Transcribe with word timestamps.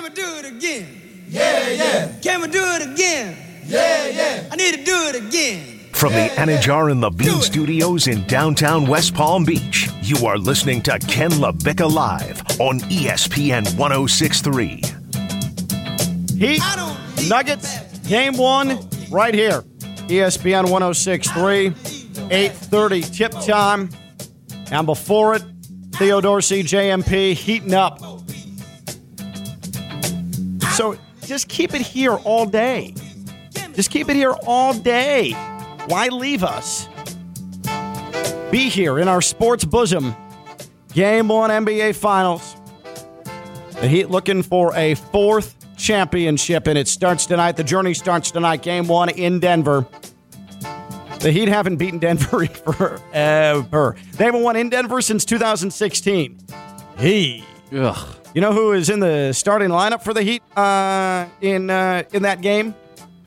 Can 0.00 0.08
we 0.08 0.14
do 0.14 0.36
it 0.38 0.46
again? 0.46 1.26
Yeah, 1.28 1.68
yeah. 1.68 2.12
Can 2.22 2.40
we 2.40 2.48
do 2.48 2.64
it 2.64 2.90
again? 2.90 3.36
Yeah, 3.66 4.06
yeah. 4.06 4.48
I 4.50 4.56
need 4.56 4.74
to 4.76 4.82
do 4.82 4.96
it 5.08 5.14
again. 5.14 5.80
From 5.92 6.14
the 6.14 6.30
Anajar 6.36 6.90
and 6.90 7.02
Levine 7.02 7.42
Studios 7.42 8.06
in 8.06 8.26
downtown 8.26 8.86
West 8.86 9.12
Palm 9.14 9.44
Beach, 9.44 9.90
you 10.00 10.26
are 10.26 10.38
listening 10.38 10.80
to 10.84 10.98
Ken 11.00 11.30
LaVicka 11.32 11.92
Live 11.92 12.40
on 12.58 12.80
ESPN 12.88 13.76
1063. 13.76 14.82
Heat, 16.38 16.62
Nuggets, 17.28 17.80
game 18.08 18.38
one, 18.38 18.78
right 19.10 19.34
here. 19.34 19.60
ESPN 20.08 20.70
1063, 20.70 21.72
8.30 22.30 23.14
tip 23.14 23.32
time. 23.44 23.90
And 24.72 24.86
before 24.86 25.34
it, 25.34 25.42
Theo 25.92 26.22
Dorsey, 26.22 26.62
JMP, 26.62 27.34
heating 27.34 27.74
up. 27.74 28.00
So 30.74 30.96
just 31.26 31.48
keep 31.48 31.74
it 31.74 31.80
here 31.82 32.14
all 32.16 32.46
day. 32.46 32.94
Just 33.74 33.90
keep 33.90 34.08
it 34.08 34.16
here 34.16 34.34
all 34.46 34.74
day. 34.74 35.32
Why 35.86 36.08
leave 36.08 36.44
us? 36.44 36.88
Be 38.50 38.68
here 38.68 38.98
in 38.98 39.08
our 39.08 39.22
sports 39.22 39.64
bosom. 39.64 40.14
Game 40.92 41.28
one 41.28 41.50
NBA 41.50 41.94
Finals. 41.94 42.56
The 43.80 43.88
Heat 43.88 44.10
looking 44.10 44.42
for 44.42 44.74
a 44.74 44.94
fourth 44.94 45.54
championship, 45.76 46.66
and 46.66 46.76
it 46.76 46.88
starts 46.88 47.26
tonight. 47.26 47.56
The 47.56 47.64
journey 47.64 47.94
starts 47.94 48.30
tonight. 48.30 48.62
Game 48.62 48.88
one 48.88 49.08
in 49.08 49.40
Denver. 49.40 49.86
The 51.20 51.30
Heat 51.30 51.48
haven't 51.48 51.76
beaten 51.76 51.98
Denver 51.98 52.46
forever. 52.46 53.96
They 54.12 54.24
haven't 54.24 54.42
won 54.42 54.56
in 54.56 54.68
Denver 54.68 55.00
since 55.00 55.24
2016. 55.24 56.38
He. 56.98 57.44
Ugh. 57.72 58.16
You 58.34 58.40
know 58.40 58.52
who 58.52 58.72
is 58.72 58.88
in 58.90 59.00
the 59.00 59.32
starting 59.32 59.70
lineup 59.70 60.02
for 60.02 60.14
the 60.14 60.22
Heat 60.22 60.42
uh, 60.56 61.26
in 61.40 61.68
uh, 61.68 62.04
in 62.12 62.22
that 62.22 62.40
game, 62.40 62.74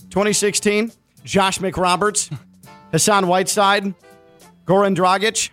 2016? 0.10 0.92
Josh 1.26 1.60
McRoberts, 1.60 2.36
Hassan 2.92 3.28
Whiteside, 3.28 3.94
Goran 4.66 4.96
Dragic. 4.96 5.50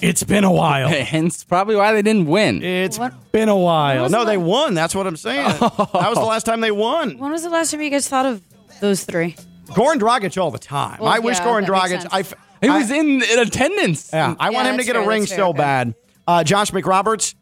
It's 0.00 0.22
been 0.24 0.44
a 0.44 0.52
while. 0.52 0.88
Hence, 1.04 1.44
probably 1.44 1.76
why 1.76 1.92
they 1.92 2.02
didn't 2.02 2.26
win. 2.26 2.62
It's 2.62 2.98
been 3.30 3.48
a 3.50 3.56
while. 3.56 4.04
was 4.04 4.12
No, 4.12 4.20
the 4.20 4.32
they 4.32 4.36
la- 4.38 4.44
won. 4.44 4.74
That's 4.74 4.94
what 4.94 5.06
I'm 5.06 5.16
saying. 5.16 5.46
That 5.60 6.08
was 6.08 6.14
the 6.18 6.24
last 6.24 6.44
time 6.44 6.60
they 6.62 6.70
won. 6.72 7.18
When 7.18 7.30
was 7.30 7.42
the 7.42 7.50
last 7.50 7.70
time 7.70 7.80
you 7.82 7.90
guys 7.90 8.08
thought 8.08 8.26
of 8.26 8.42
those 8.80 9.04
three? 9.04 9.36
Goran 9.66 9.96
Dragic 9.98 10.40
all 10.40 10.50
the 10.50 10.58
time. 10.58 10.98
Well, 11.00 11.08
I 11.10 11.18
wish 11.20 11.38
yeah, 11.38 11.46
Goran 11.46 11.66
that 11.66 11.72
makes 11.72 11.84
Dragic. 11.84 12.00
sense. 12.02 12.06
I, 12.14 12.20
f- 12.20 12.34
He 12.62 12.68
I- 12.68 12.78
was 12.78 12.90
in, 12.90 13.22
in 13.22 13.38
attendance. 13.38 14.10
Yeah, 14.12 14.34
I 14.38 14.50
want 14.50 14.64
Yeah, 14.66 14.70
him 14.72 14.74
to 14.74 14.76
that's 14.78 14.86
get 14.86 14.96
a 14.96 15.00
fair, 15.00 15.08
ring 15.08 15.20
that's 15.22 15.32
fair, 15.32 15.38
so 15.38 15.48
okay. 15.50 15.58
bad. 15.58 15.94
Uh, 16.26 16.44
Josh 16.44 16.70
McRoberts. 16.70 17.34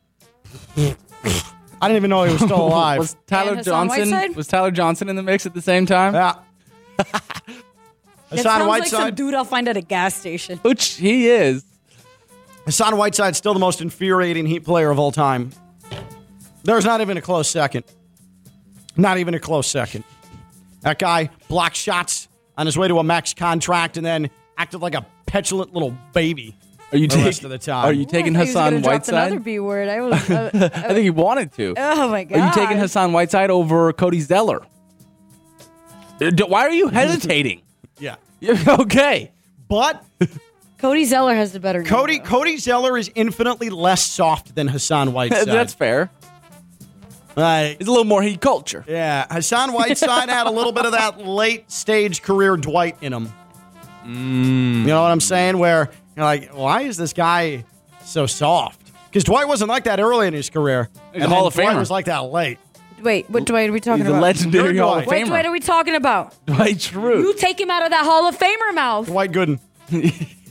I 0.77 1.89
didn't 1.89 1.97
even 1.97 2.11
know 2.11 2.25
he 2.25 2.33
was 2.33 2.43
still 2.43 2.67
alive. 2.69 2.99
Was 3.01 3.17
Tyler 3.27 3.57
Hassan 3.57 3.89
Johnson? 3.89 4.11
Whiteside? 4.11 4.37
Was 4.37 4.47
Tyler 4.47 4.71
Johnson 4.71 5.09
in 5.09 5.17
the 5.17 5.23
mix 5.23 5.47
at 5.47 5.55
the 5.55 5.63
same 5.63 5.87
time? 5.87 6.15
yeah. 6.15 6.35
That 6.99 7.09
Hassan 8.31 8.45
sounds 8.61 8.69
like 8.69 8.87
some 8.87 9.01
Whiteside. 9.01 9.15
dude 9.17 9.35
I'll 9.35 9.45
find 9.45 9.69
at 9.69 9.77
a 9.77 9.81
gas 9.83 10.15
station. 10.15 10.59
Which 10.59 10.95
he 10.95 11.29
is. 11.29 11.65
Hassan 12.65 12.97
Whiteside's 12.97 13.37
still 13.37 13.53
the 13.53 13.61
most 13.61 13.81
infuriating 13.81 14.47
Heat 14.47 14.61
player 14.65 14.91
of 14.91 14.99
all 14.99 15.13
time. 15.13 15.51
There's 16.65 16.85
not 16.85 17.01
even 17.01 17.17
a 17.17 17.21
close 17.21 17.49
second. 17.49 17.85
Not 18.97 19.19
even 19.19 19.35
a 19.35 19.41
close 19.41 19.67
second. 19.67 20.05
That 20.83 20.99
guy 20.99 21.31
blocked 21.49 21.77
shots 21.77 22.29
on 22.57 22.67
his 22.67 22.79
way 22.79 22.89
to 22.89 22.99
a 22.99 23.05
max 23.05 23.35
contract 23.35 23.97
and 23.97 24.07
then 24.07 24.31
acted 24.57 24.81
like 24.81 24.95
a 24.95 25.05
petulant 25.27 25.73
little 25.75 25.97
baby. 26.13 26.57
Are 26.93 26.99
you 26.99 27.09
taking? 27.09 27.25
rest 27.25 27.45
of 27.45 27.51
the 27.51 27.59
time. 27.59 27.85
Are 27.87 27.93
you 27.93 28.05
taking 28.05 28.37
I 28.37 28.41
thought 28.41 28.41
he 28.41 28.41
was 28.41 28.49
Hassan 28.49 28.71
gonna 28.73 28.83
drop 28.83 29.09
Another 29.09 29.31
Whiteside? 29.37 29.45
B 29.45 29.59
word. 29.59 29.89
I 29.89 30.01
was. 30.01 30.31
Uh, 30.31 30.51
I 30.75 30.89
think 30.89 30.99
he 30.99 31.11
wanted 31.11 31.53
to. 31.55 31.75
oh 31.79 32.09
my 32.09 32.25
god. 32.25 32.39
Are 32.39 32.47
you 32.47 32.53
taking 32.53 32.79
Hassan 32.79 33.13
Whiteside 33.13 33.51
over 33.51 33.93
Cody 33.93 34.21
Zeller? 34.21 34.63
Uh, 36.21 36.31
Why 36.47 36.63
are 36.67 36.71
you 36.73 36.89
hesitating? 36.89 37.63
Yeah. 37.99 38.17
okay. 38.81 39.31
But 39.69 40.05
Cody 40.79 41.05
Zeller 41.05 41.35
has 41.37 41.53
the 41.53 41.61
better. 41.61 41.85
Cody 41.85 42.19
though. 42.19 42.25
Cody 42.25 42.57
Zeller 42.57 42.99
is 42.99 43.09
infinitely 43.15 43.71
less 43.71 44.05
soft 44.05 44.57
than 44.57 44.67
Hassan 44.67 45.13
Whiteside. 45.13 45.47
That's 45.47 45.73
fair. 45.75 46.11
Like, 47.37 47.77
It's 47.79 47.89
a 47.89 47.91
little 47.91 48.05
more 48.05 48.21
heat 48.21 48.41
culture. 48.41 48.85
yeah, 48.89 49.27
Hassan 49.31 49.73
Whiteside 49.73 50.29
had 50.29 50.49
a 50.49 50.51
little 50.51 50.73
bit 50.73 50.85
of 50.85 50.93
that 50.93 51.25
late 51.25 51.71
stage 51.71 52.23
career 52.23 52.57
Dwight 52.57 52.97
in 53.01 53.13
him. 53.13 53.33
Mm. 54.05 54.81
You 54.81 54.87
know 54.89 55.03
what 55.03 55.13
I'm 55.13 55.21
saying? 55.21 55.57
Where 55.59 55.91
you're 56.17 56.25
like, 56.25 56.51
why 56.51 56.83
is 56.83 56.97
this 56.97 57.13
guy 57.13 57.65
so 58.05 58.27
soft? 58.27 58.91
Because 59.11 59.25
Dwight 59.25 59.47
wasn't 59.49 59.69
like 59.69 59.85
that 59.85 60.01
early 60.01 60.27
in 60.27 60.35
his 60.35 60.49
career. 60.51 60.89
He's 61.13 61.21
a 61.21 61.25
and 61.25 61.33
Hall 61.33 61.47
of 61.47 61.55
Dwight 61.55 61.69
Famer. 61.69 61.79
was 61.79 61.91
like 61.91 62.07
that 62.07 62.21
late. 62.25 62.59
Wait, 63.03 63.29
what 63.29 63.45
Dwight 63.45 63.69
are 63.69 63.73
we 63.73 63.81
talking 63.81 64.05
He's 64.05 64.09
a 64.09 64.13
about? 64.13 64.23
legendary 64.23 64.75
You're 64.77 64.85
Hall 64.85 64.99
of 64.99 65.05
Dwight. 65.05 65.21
What 65.23 65.29
Dwight 65.29 65.47
are 65.47 65.51
we 65.53 65.61
talking 65.61 65.95
about? 65.97 66.35
Dwight 66.47 66.77
Schrute. 66.77 67.19
You 67.21 67.35
take 67.35 67.61
him 67.61 67.71
out 67.71 67.83
of 67.83 67.91
that 67.91 68.05
Hall 68.05 68.29
of 68.29 68.39
Famer 68.39 68.75
mouth. 68.75 69.07
Dwight 69.07 69.33
Gooden. 69.33 69.59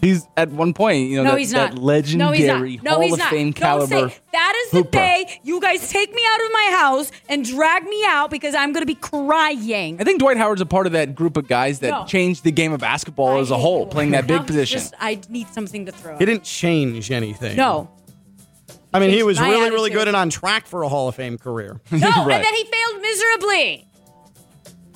He's 0.00 0.26
at 0.36 0.50
one 0.50 0.74
point, 0.74 1.08
you 1.08 1.16
know, 1.16 1.22
No, 1.24 1.30
that, 1.30 1.38
he's 1.38 1.50
that 1.52 1.78
legendary 1.78 2.28
no, 2.28 2.32
he's 2.32 2.46
not. 2.46 2.84
No, 2.84 2.90
Hall 2.92 3.00
he's 3.00 3.12
of 3.14 3.18
not. 3.18 3.30
Fame 3.30 3.46
Don't 3.52 3.54
caliber. 3.54 4.10
say 4.10 4.16
that 4.32 4.62
is 4.66 4.70
the 4.72 4.76
hooper. 4.78 4.90
day 4.90 5.40
you 5.42 5.60
guys 5.60 5.88
take 5.90 6.14
me 6.14 6.22
out 6.30 6.40
of 6.44 6.52
my 6.52 6.70
house 6.78 7.10
and 7.28 7.44
drag 7.44 7.84
me 7.84 8.04
out 8.06 8.30
because 8.30 8.54
I'm 8.54 8.72
going 8.72 8.82
to 8.82 8.86
be 8.86 8.94
crying. 8.94 10.00
I 10.00 10.04
think 10.04 10.18
Dwight 10.20 10.36
Howard's 10.36 10.60
a 10.60 10.66
part 10.66 10.86
of 10.86 10.92
that 10.92 11.14
group 11.14 11.36
of 11.36 11.48
guys 11.48 11.78
that 11.80 11.90
No. 11.90 12.04
changed 12.04 12.44
the 12.44 12.52
game 12.52 12.72
of 12.72 12.80
basketball 12.80 13.36
I 13.36 13.40
as 13.40 13.50
a 13.50 13.56
whole, 13.56 13.86
playing 13.86 14.10
that 14.10 14.26
big 14.28 14.40
I'm 14.40 14.44
position. 14.46 14.78
Just, 14.80 14.94
I 15.00 15.20
need 15.28 15.48
something 15.48 15.86
to 15.86 15.92
throw. 15.92 16.16
He 16.18 16.24
didn't 16.26 16.44
change 16.44 17.10
anything. 17.10 17.56
No, 17.56 17.88
I 18.92 19.00
mean, 19.00 19.10
he 19.10 19.22
was 19.22 19.38
My 19.40 19.48
really, 19.50 19.70
really 19.70 19.90
good 19.90 20.08
and 20.08 20.16
on 20.16 20.30
track 20.30 20.66
for 20.66 20.82
a 20.82 20.88
Hall 20.88 21.08
of 21.08 21.14
Fame 21.14 21.38
career. 21.38 21.80
no, 21.90 21.98
Right. 21.98 22.36
and 22.36 22.44
then 22.44 22.54
he 22.54 22.64
failed 22.64 23.02
miserably. 23.02 23.88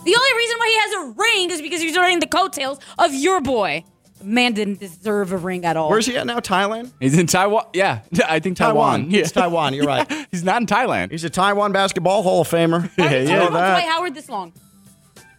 The 0.05 0.17
only 0.17 0.37
reason 0.37 0.59
why 0.59 0.69
he 0.69 0.79
has 0.79 0.93
a 0.93 1.21
ring 1.21 1.51
is 1.51 1.61
because 1.61 1.83
he's 1.83 1.97
riding 1.97 2.21
the 2.21 2.27
coattails 2.27 2.79
of 2.99 3.13
your 3.15 3.41
boy. 3.41 3.85
The 4.21 4.27
man 4.27 4.53
didn't 4.53 4.81
deserve 4.81 5.33
a 5.33 5.37
ring 5.39 5.65
at 5.65 5.77
all. 5.77 5.89
Where's 5.91 6.07
he 6.07 6.17
at 6.17 6.27
now? 6.27 6.41
Thailand? 6.41 6.93
He's 7.01 7.19
in 7.19 7.27
Taiwan. 7.27 7.65
Yeah, 7.73 8.01
I 8.29 8.39
think 8.39 8.57
Taiwan. 8.57 9.01
Taiwan. 9.01 9.15
It's 9.15 9.33
Taiwan. 9.33 9.75
You're 9.75 9.87
right. 9.87 10.11
He's 10.31 10.45
not 10.45 10.61
in 10.61 10.67
Thailand. 10.67 11.11
He's 11.11 11.25
a 11.25 11.31
Taiwan 11.31 11.73
basketball 11.73 12.23
Hall 12.23 12.43
of 12.43 12.49
Famer. 12.49 12.91
Why 12.97 13.05
have 13.09 13.13
Yeah, 13.13 13.19
yeah. 13.33 13.39
talked 13.39 13.51
about 13.51 13.71
Dwight 13.73 13.89
Howard 13.89 14.15
this 14.15 14.29
long? 14.29 14.53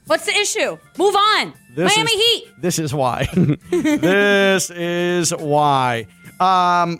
What's 0.07 0.25
the 0.25 0.33
issue? 0.35 0.77
Move 0.97 1.15
on. 1.15 1.53
This 1.75 1.95
Miami 1.95 2.11
is, 2.11 2.21
Heat. 2.41 2.47
This 2.59 2.79
is 2.79 2.93
why. 2.93 3.27
this 3.69 4.69
is 4.71 5.31
why. 5.33 6.07
Um, 6.39 6.99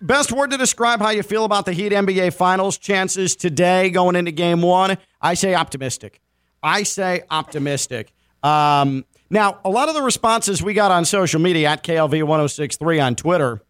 best 0.00 0.32
word 0.32 0.50
to 0.50 0.56
describe 0.56 0.98
how 1.00 1.10
you 1.10 1.22
feel 1.22 1.44
about 1.44 1.66
the 1.66 1.72
Heat 1.72 1.92
NBA 1.92 2.32
Finals 2.32 2.78
chances 2.78 3.36
today 3.36 3.90
going 3.90 4.16
into 4.16 4.32
Game 4.32 4.62
One. 4.62 4.96
I 5.20 5.34
say 5.34 5.54
optimistic. 5.54 6.20
I 6.62 6.82
say 6.82 7.22
optimistic. 7.30 8.12
Um, 8.42 9.04
now, 9.30 9.60
a 9.64 9.68
lot 9.70 9.88
of 9.88 9.94
the 9.94 10.02
responses 10.02 10.62
we 10.62 10.74
got 10.74 10.90
on 10.90 11.04
social 11.04 11.40
media 11.40 11.68
at 11.68 11.84
KLV1063 11.84 13.04
on 13.04 13.14
Twitter, 13.14 13.60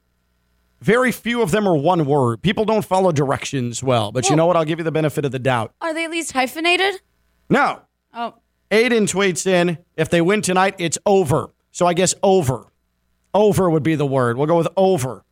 very 0.81 1.11
few 1.11 1.43
of 1.43 1.51
them 1.51 1.67
are 1.69 1.77
one 1.77 2.05
word. 2.07 2.41
People 2.43 2.65
don't 2.65 2.85
follow 2.85 3.11
directions 3.13 3.83
well, 3.83 4.13
but 4.13 4.31
you 4.31 4.37
know 4.37 4.47
what? 4.47 4.57
I'll 4.57 4.65
give 4.65 4.79
you 4.79 4.85
the 4.85 4.93
benefit 4.93 5.25
of 5.25 5.33
the 5.33 5.39
doubt. 5.41 5.73
Are 5.81 5.93
they 5.93 6.05
at 6.05 6.11
least 6.11 6.33
hyphenated? 6.33 7.01
No, 7.51 7.81
Oh, 8.15 8.35
Aiden 8.71 9.03
tweets 9.11 9.47
in, 9.47 9.79
if 9.97 10.09
they 10.11 10.21
win 10.21 10.41
tonight, 10.43 10.75
it's 10.79 10.99
over. 11.07 11.51
So 11.73 11.87
I 11.87 11.95
guess 11.95 12.15
over. 12.23 12.67
Over 13.35 13.69
would 13.71 13.83
be 13.83 13.95
the 13.95 14.07
word. 14.07 14.37
We'll 14.37 14.47
go 14.47 14.57
with 14.57 14.69
over. 14.77 15.25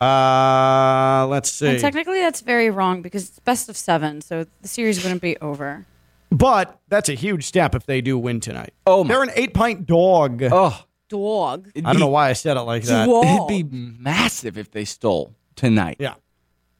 Uh, 0.00 1.26
let's 1.28 1.50
see. 1.50 1.68
and 1.68 1.78
technically 1.80 2.20
that's 2.20 2.40
very 2.40 2.70
wrong 2.70 3.02
because 3.02 3.28
it's 3.28 3.38
best 3.40 3.68
of 3.68 3.76
seven, 3.76 4.20
so 4.20 4.44
the 4.60 4.68
series 4.68 5.02
wouldn't 5.02 5.22
be 5.22 5.36
over. 5.38 5.86
But 6.32 6.80
that's 6.88 7.08
a 7.08 7.14
huge 7.14 7.44
step 7.44 7.74
if 7.74 7.86
they 7.86 8.00
do 8.00 8.18
win 8.18 8.40
tonight. 8.40 8.72
Oh, 8.86 9.04
my- 9.04 9.08
They're 9.14 9.22
an 9.22 9.30
eight 9.34 9.54
pint 9.54 9.86
dog. 9.86 10.42
Oh, 10.50 10.84
Dog. 11.08 11.70
I 11.76 11.80
don't 11.92 12.00
know 12.00 12.06
why 12.08 12.30
I 12.30 12.32
said 12.32 12.56
it 12.56 12.62
like 12.62 12.84
that. 12.84 13.04
Dog. 13.06 13.24
It'd 13.26 13.48
be 13.48 13.62
massive 13.70 14.56
if 14.56 14.70
they 14.70 14.86
stole 14.86 15.34
tonight. 15.56 15.96
Yeah. 16.00 16.14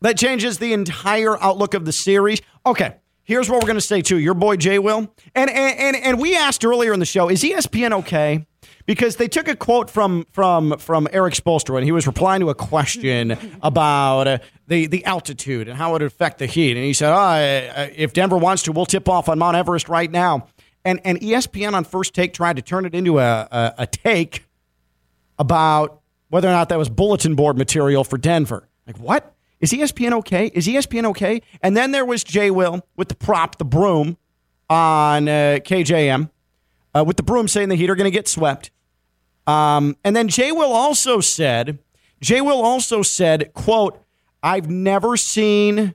That 0.00 0.16
changes 0.16 0.56
the 0.58 0.72
entire 0.72 1.40
outlook 1.42 1.74
of 1.74 1.84
the 1.84 1.93
series. 1.93 2.40
Okay. 2.64 2.96
Here's 3.25 3.50
what 3.50 3.56
we're 3.62 3.66
going 3.66 3.76
to 3.76 3.81
say 3.82 4.00
too. 4.00 4.19
Your 4.19 4.32
boy 4.34 4.56
Jay 4.56 4.78
Will, 4.78 5.14
and, 5.34 5.50
and 5.50 5.78
and 5.78 5.96
and 5.96 6.19
we 6.20 6.34
asked 6.37 6.64
earlier 6.64 6.93
in 6.93 6.98
the 6.98 7.05
show, 7.06 7.28
is 7.31 7.43
ESPN 7.43 7.93
okay? 8.00 8.46
Because 8.84 9.17
they 9.17 9.29
took 9.29 9.49
a 9.49 9.56
quote 9.56 9.88
from 9.88 10.26
from 10.32 10.76
from 10.79 11.08
Erik 11.12 11.34
Spoelstra, 11.34 11.76
and 11.76 11.84
he 11.84 11.93
was 11.93 12.06
replying 12.06 12.40
to 12.40 12.50
a 12.50 12.55
question 12.55 13.37
about 13.62 14.26
uh, 14.26 14.38
the 14.67 14.87
the 14.87 15.05
altitude 15.05 15.69
and 15.69 15.79
how 15.79 15.90
it 15.90 15.93
would 15.93 16.02
affect 16.02 16.38
the 16.38 16.46
heat, 16.46 16.76
and 16.76 16.84
he 16.84 16.93
said, 16.93 17.12
oh, 17.12 17.88
if 17.94 18.12
Denver 18.12 18.37
wants 18.37 18.64
to, 18.64 18.73
we'll 18.73 18.87
tip 18.87 19.08
off 19.08 19.29
on 19.29 19.38
Mount 19.38 19.56
Everest 19.56 19.88
right 19.88 20.11
now. 20.11 20.49
And 20.84 21.00
and 21.05 21.20
ESPN 21.20 21.75
on 21.75 21.84
First 21.84 22.14
Take 22.14 22.32
tried 22.34 22.56
to 22.56 22.62
turn 22.62 22.84
it 22.84 22.94
into 22.94 23.19
a, 23.19 23.49
a, 23.50 23.75
a 23.79 23.87
take 23.87 24.44
about 25.38 26.00
whether 26.29 26.49
or 26.49 26.52
not 26.52 26.69
that 26.70 26.79
was 26.79 26.88
bulletin 26.88 27.34
board 27.34 27.56
material 27.58 28.05
for 28.05 28.19
Denver. 28.19 28.69
Like, 28.87 28.99
what? 28.99 29.34
Is 29.61 29.73
ESPN 29.73 30.12
okay? 30.14 30.50
Is 30.55 30.67
ESPN 30.67 31.05
okay? 31.06 31.40
And 31.62 31.76
then 31.76 31.93
there 31.93 32.05
was 32.05 32.25
Jay 32.25 32.50
Will 32.50 32.84
with 32.96 33.08
the 33.08 33.14
prop, 33.14 33.58
the 33.58 33.64
broom 33.64 34.17
on 34.69 35.29
uh, 35.29 35.58
KJM, 35.62 36.31
uh, 36.94 37.05
with 37.05 37.17
the 37.17 37.23
broom 37.23 37.49
saying 37.49 37.69
the 37.69 37.77
Heat 37.77 37.91
are 37.91 37.94
going 37.94 38.11
to 38.11 38.11
get 38.11 38.29
swept. 38.29 38.71
Um, 39.47 39.97
and 40.05 40.15
then 40.15 40.29
Jay 40.29 40.53
Will 40.53 40.73
also 40.73 41.21
said, 41.21 41.79
Jay 42.21 42.41
Will 42.41 42.62
also 42.62 43.03
said, 43.03 43.53
quote, 43.55 44.00
I've 44.43 44.71
never 44.71 45.17
seen 45.17 45.94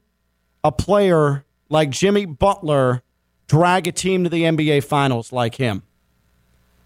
a 0.64 0.72
player 0.72 1.46
like 1.70 1.90
Jimmy 1.90 2.26
Butler 2.26 3.04
drag 3.48 3.88
a 3.88 3.92
team 3.92 4.24
to 4.24 4.30
the 4.30 4.44
NBA 4.44 4.84
Finals 4.84 5.32
like 5.32 5.56
him. 5.56 5.84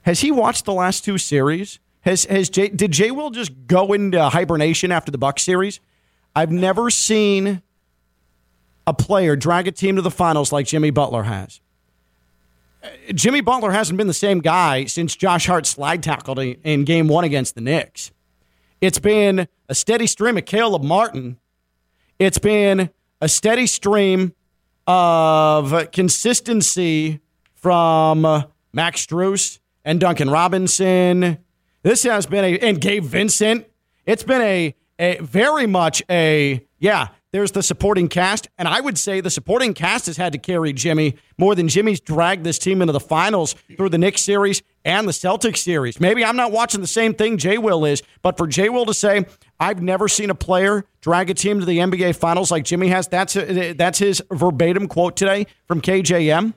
Has 0.04 0.22
he 0.22 0.31
watched 0.31 0.66
the 0.66 0.74
last 0.74 1.04
two 1.06 1.18
series? 1.18 1.80
Has 2.02 2.25
has 2.25 2.50
Jay, 2.50 2.69
did 2.69 2.92
Jay 2.92 3.12
Will 3.12 3.30
just 3.30 3.52
go 3.68 3.94
into 3.94 4.30
hibernation 4.30 4.92
after 4.92 5.12
the 5.12 5.18
Buck 5.18 5.40
series? 5.40 5.80
I've 6.36 6.52
never 6.52 6.90
seen 6.90 7.62
a 8.88 8.94
player 8.94 9.36
drag 9.36 9.68
a 9.68 9.72
team 9.72 9.96
to 9.98 10.02
the 10.02 10.12
finals 10.12 10.52
like 10.52 10.66
Jimmy 10.66 10.90
Butler 10.90 11.24
has. 11.24 11.62
Jimmy 13.13 13.42
Butler 13.42 13.72
hasn't 13.72 13.98
been 13.98 14.07
the 14.07 14.13
same 14.13 14.39
guy 14.39 14.86
since 14.86 15.16
Josh 15.16 15.45
Hart 15.48 15.66
slide 15.66 16.01
tackled 16.01 16.39
in, 16.39 16.83
game 16.83 17.07
one 17.07 17.24
against 17.24 17.56
the 17.56 17.62
Knicks. 17.62 18.12
It's 18.80 19.00
been 19.00 19.48
a 19.69 19.75
steady 19.75 20.07
stream 20.07 20.38
of 20.38 20.45
Caleb 20.45 20.83
Martin. 20.83 21.38
It's 22.18 22.39
been 22.39 22.89
a 23.19 23.30
steady 23.30 23.68
stream 23.68 24.33
of 24.88 25.92
consistency 25.92 27.19
from 27.54 28.22
Max 28.74 29.06
Strus 29.06 29.60
and 29.86 30.00
Duncan 30.00 30.30
Robinson. 30.30 31.38
This 31.84 32.04
has 32.04 32.25
been 32.25 32.44
a, 32.44 32.57
and 32.60 32.81
Gabe 32.81 33.04
Vincent. 33.04 33.68
It's 34.06 34.24
been 34.24 34.42
a, 34.42 34.75
a 34.98 35.18
very 35.19 35.68
much 35.68 36.01
a, 36.10 36.66
yeah, 36.80 37.10
there's 37.31 37.51
the 37.51 37.63
supporting 37.63 38.07
cast. 38.07 38.50
And 38.57 38.68
I 38.68 38.81
would 38.81 38.98
say 38.98 39.22
the 39.22 39.30
supporting 39.30 39.74
cast 39.74 40.06
has 40.07 40.18
had 40.18 40.33
to 40.33 40.38
carry 40.38 40.74
Jimmy 40.74 41.16
more 41.38 41.56
than 41.56 41.68
Jimmy's 41.68 42.00
dragged 42.00 42.44
this 42.44 42.60
team 42.60 42.81
into 42.81 42.92
the 42.92 43.00
finals 43.00 43.56
through 43.78 43.89
the 43.89 43.98
Knicks 43.98 44.22
series 44.22 44.62
and 44.83 45.07
the 45.07 45.13
Celtics 45.13 45.57
series. 45.57 46.00
Maybe 46.00 46.25
I'm 46.25 46.36
not 46.36 46.51
watching 46.51 46.81
the 46.81 46.88
same 46.88 47.13
thing 47.13 47.38
Jay 47.38 47.57
Will 47.57 47.86
is, 47.86 48.04
but 48.22 48.38
for 48.38 48.48
Jay 48.48 48.69
Will 48.69 48.86
to 48.86 48.94
say, 48.94 49.25
I've 49.60 49.81
never 49.81 50.07
seen 50.07 50.30
a 50.30 50.36
player 50.36 50.86
drag 51.01 51.30
a 51.30 51.33
team 51.33 51.60
to 51.60 51.66
the 51.66 51.80
NBA 51.80 52.16
finals 52.16 52.51
like 52.51 52.63
Jimmy 52.63 52.89
has, 52.89 53.07
that's, 53.07 53.34
that's 53.34 54.00
his 54.00 54.22
verbatim 54.31 54.88
quote 54.88 55.16
today 55.16 55.48
from 55.68 55.81
KJM. 55.81 56.54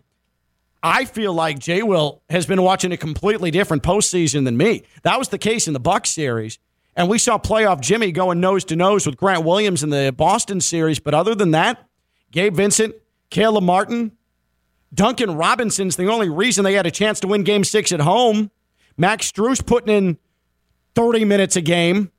I 0.83 1.07
feel 1.07 1.33
like 1.33 1.59
Jay 1.59 1.83
Will 1.83 2.21
has 2.29 2.45
been 2.45 2.61
watching 2.61 2.93
a 2.93 2.99
completely 2.99 3.51
different 3.51 3.83
postseason 3.83 4.45
than 4.45 4.57
me. 4.57 4.83
That 5.03 5.19
was 5.19 5.29
the 5.29 5.39
case 5.39 5.67
in 5.67 5.73
the 5.73 5.81
Bucks 5.81 6.11
series. 6.11 6.59
And 6.97 7.09
we 7.09 7.19
saw 7.19 7.39
playoff 7.39 7.81
Jimmy 7.81 8.13
going 8.13 8.41
nose 8.41 8.65
to 8.67 8.77
nose 8.77 9.07
with 9.07 9.17
Grant 9.17 9.45
Williams 9.45 9.83
in 9.83 9.91
the 9.91 10.15
Boston 10.17 10.61
series. 10.61 11.01
But 11.01 11.15
other 11.15 11.35
than 11.35 11.51
that, 11.51 11.89
Gabe 12.31 12.55
Vincent, 12.55 12.95
Caleb 13.31 13.65
Martin, 13.65 14.13
Duncan 14.93 15.37
Robinson's 15.37 15.97
the 15.97 16.07
only 16.07 16.29
reason 16.29 16.63
they 16.63 16.75
had 16.75 16.87
a 16.87 16.91
chance 16.91 17.19
to 17.21 17.27
win 17.27 17.43
game 17.43 17.65
six 17.65 17.91
at 17.91 18.01
home. 18.01 18.51
Max 18.97 19.31
Strus 19.31 19.65
putting 19.65 19.95
in 19.95 20.19
30 20.95 21.25
minutes 21.25 21.57
a 21.57 21.61
game. 21.61 22.13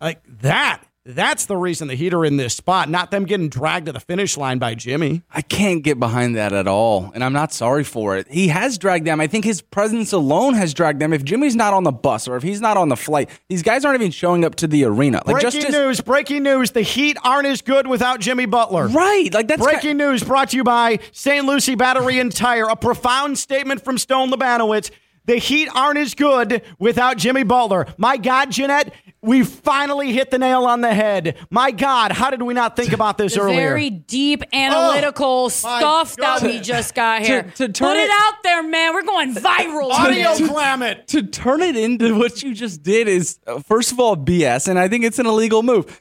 Like 0.00 0.22
that 0.40 0.82
that's 1.04 1.46
the 1.46 1.56
reason 1.56 1.88
the 1.88 1.94
Heat 1.94 2.12
are 2.12 2.24
in 2.24 2.36
this 2.36 2.54
spot, 2.54 2.90
not 2.90 3.10
them 3.10 3.24
getting 3.24 3.48
dragged 3.48 3.86
to 3.86 3.92
the 3.92 4.00
finish 4.00 4.36
line 4.36 4.58
by 4.58 4.74
Jimmy. 4.74 5.22
I 5.30 5.40
can't 5.40 5.82
get 5.82 5.98
behind 5.98 6.36
that 6.36 6.52
at 6.52 6.68
all, 6.68 7.10
and 7.14 7.24
I'm 7.24 7.32
not 7.32 7.52
sorry 7.54 7.84
for 7.84 8.16
it. 8.18 8.28
He 8.30 8.48
has 8.48 8.76
dragged 8.76 9.06
them. 9.06 9.18
I 9.20 9.26
think 9.26 9.46
his 9.46 9.62
presence 9.62 10.12
alone 10.12 10.54
has 10.54 10.74
dragged 10.74 11.00
them. 11.00 11.12
If 11.12 11.24
Jimmy's 11.24 11.56
not 11.56 11.72
on 11.72 11.84
the 11.84 11.92
bus 11.92 12.28
or 12.28 12.36
if 12.36 12.42
he's 12.42 12.60
not 12.60 12.76
on 12.76 12.90
the 12.90 12.96
flight, 12.96 13.30
these 13.48 13.62
guys 13.62 13.84
aren't 13.84 14.00
even 14.00 14.10
showing 14.10 14.44
up 14.44 14.56
to 14.56 14.66
the 14.66 14.84
arena. 14.84 15.22
Like 15.24 15.40
breaking 15.40 15.72
news! 15.72 16.00
Breaking 16.02 16.42
news! 16.42 16.72
The 16.72 16.82
Heat 16.82 17.16
aren't 17.24 17.46
as 17.46 17.62
good 17.62 17.86
without 17.86 18.20
Jimmy 18.20 18.46
Butler. 18.46 18.88
Right? 18.88 19.32
Like 19.32 19.48
that's 19.48 19.62
breaking 19.62 19.96
news. 19.96 20.22
Brought 20.22 20.50
to 20.50 20.56
you 20.56 20.64
by 20.64 20.98
St. 21.12 21.46
Lucie 21.46 21.76
Battery 21.76 22.18
and 22.18 22.30
Tire. 22.34 22.68
A 22.68 22.76
profound 22.76 23.38
statement 23.38 23.82
from 23.82 23.96
Stone 23.96 24.30
Lebanowitz. 24.30 24.90
The 25.26 25.36
Heat 25.36 25.68
aren't 25.74 25.98
as 25.98 26.14
good 26.14 26.62
without 26.78 27.16
Jimmy 27.16 27.42
Butler. 27.42 27.86
My 27.98 28.16
God, 28.16 28.50
Jeanette, 28.50 28.92
we 29.22 29.44
finally 29.44 30.12
hit 30.12 30.30
the 30.30 30.38
nail 30.38 30.64
on 30.64 30.80
the 30.80 30.94
head. 30.94 31.36
My 31.50 31.70
God, 31.70 32.12
how 32.12 32.30
did 32.30 32.42
we 32.42 32.54
not 32.54 32.74
think 32.76 32.92
about 32.92 33.18
this 33.18 33.36
earlier? 33.36 33.56
Very 33.56 33.90
deep 33.90 34.42
analytical 34.52 35.44
oh, 35.44 35.48
stuff 35.48 36.16
that 36.16 36.42
we 36.42 36.60
just 36.60 36.94
got 36.94 37.22
here. 37.22 37.42
To, 37.42 37.68
to 37.68 37.84
Put 37.84 37.96
it, 37.96 38.04
it, 38.04 38.10
out 38.10 38.42
there, 38.42 38.62
man. 38.62 38.94
We're 38.94 39.02
going 39.02 39.34
viral. 39.34 39.90
Audiogram 39.90 40.90
it. 40.90 41.08
To 41.08 41.22
turn 41.22 41.60
it 41.60 41.76
into 41.76 42.18
what 42.18 42.42
you 42.42 42.54
just 42.54 42.82
did 42.82 43.08
is, 43.08 43.38
uh, 43.46 43.60
first 43.60 43.92
of 43.92 44.00
all, 44.00 44.16
BS, 44.16 44.68
and 44.68 44.78
I 44.78 44.88
think 44.88 45.04
it's 45.04 45.18
an 45.18 45.26
illegal 45.26 45.62
move. 45.62 46.00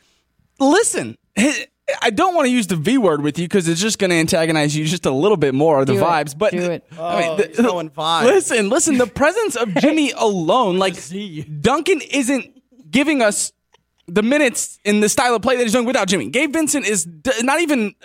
Listen, 0.60 1.18
I 2.02 2.10
don't 2.10 2.36
want 2.36 2.46
to 2.48 2.52
use 2.52 2.68
the 2.68 2.76
V 2.76 2.98
word 2.98 3.22
with 3.22 3.38
you 3.40 3.46
because 3.46 3.68
it's 3.68 3.82
just 3.82 4.00
going 4.00 4.12
to 4.12 4.16
antagonize 4.16 4.76
you 4.76 4.86
just 4.86 5.06
a 5.06 5.12
little 5.12 5.38
bit 5.38 5.54
more. 5.54 5.82
Of 5.82 5.88
the 5.88 5.94
do 5.94 6.02
vibes, 6.02 6.34
it. 6.34 6.38
but 6.38 6.52
do 6.52 6.72
it. 6.72 6.86
Oh, 6.98 7.06
I 7.06 7.22
mean, 7.22 7.38
the, 7.38 7.64
going 7.64 7.90
vibes. 7.90 8.24
Listen, 8.24 8.70
listen. 8.70 8.98
The 8.98 9.08
presence 9.08 9.56
of 9.56 9.74
Jimmy 9.76 10.12
alone, 10.18 10.78
like 10.78 10.96
Duncan, 11.62 12.02
isn't 12.02 12.59
giving 12.90 13.22
us 13.22 13.52
the 14.08 14.24
minutes 14.24 14.80
in 14.84 15.00
the 15.00 15.10
style 15.10 15.36
of 15.36 15.42
play 15.42 15.56
that 15.56 15.64
he's 15.64 15.74
doing 15.74 15.86
without 15.86 16.08
Jimmy. 16.08 16.30
Gabe 16.30 16.54
Vincent 16.54 16.86
is 16.86 17.08
not 17.42 17.62
even. 17.62 17.96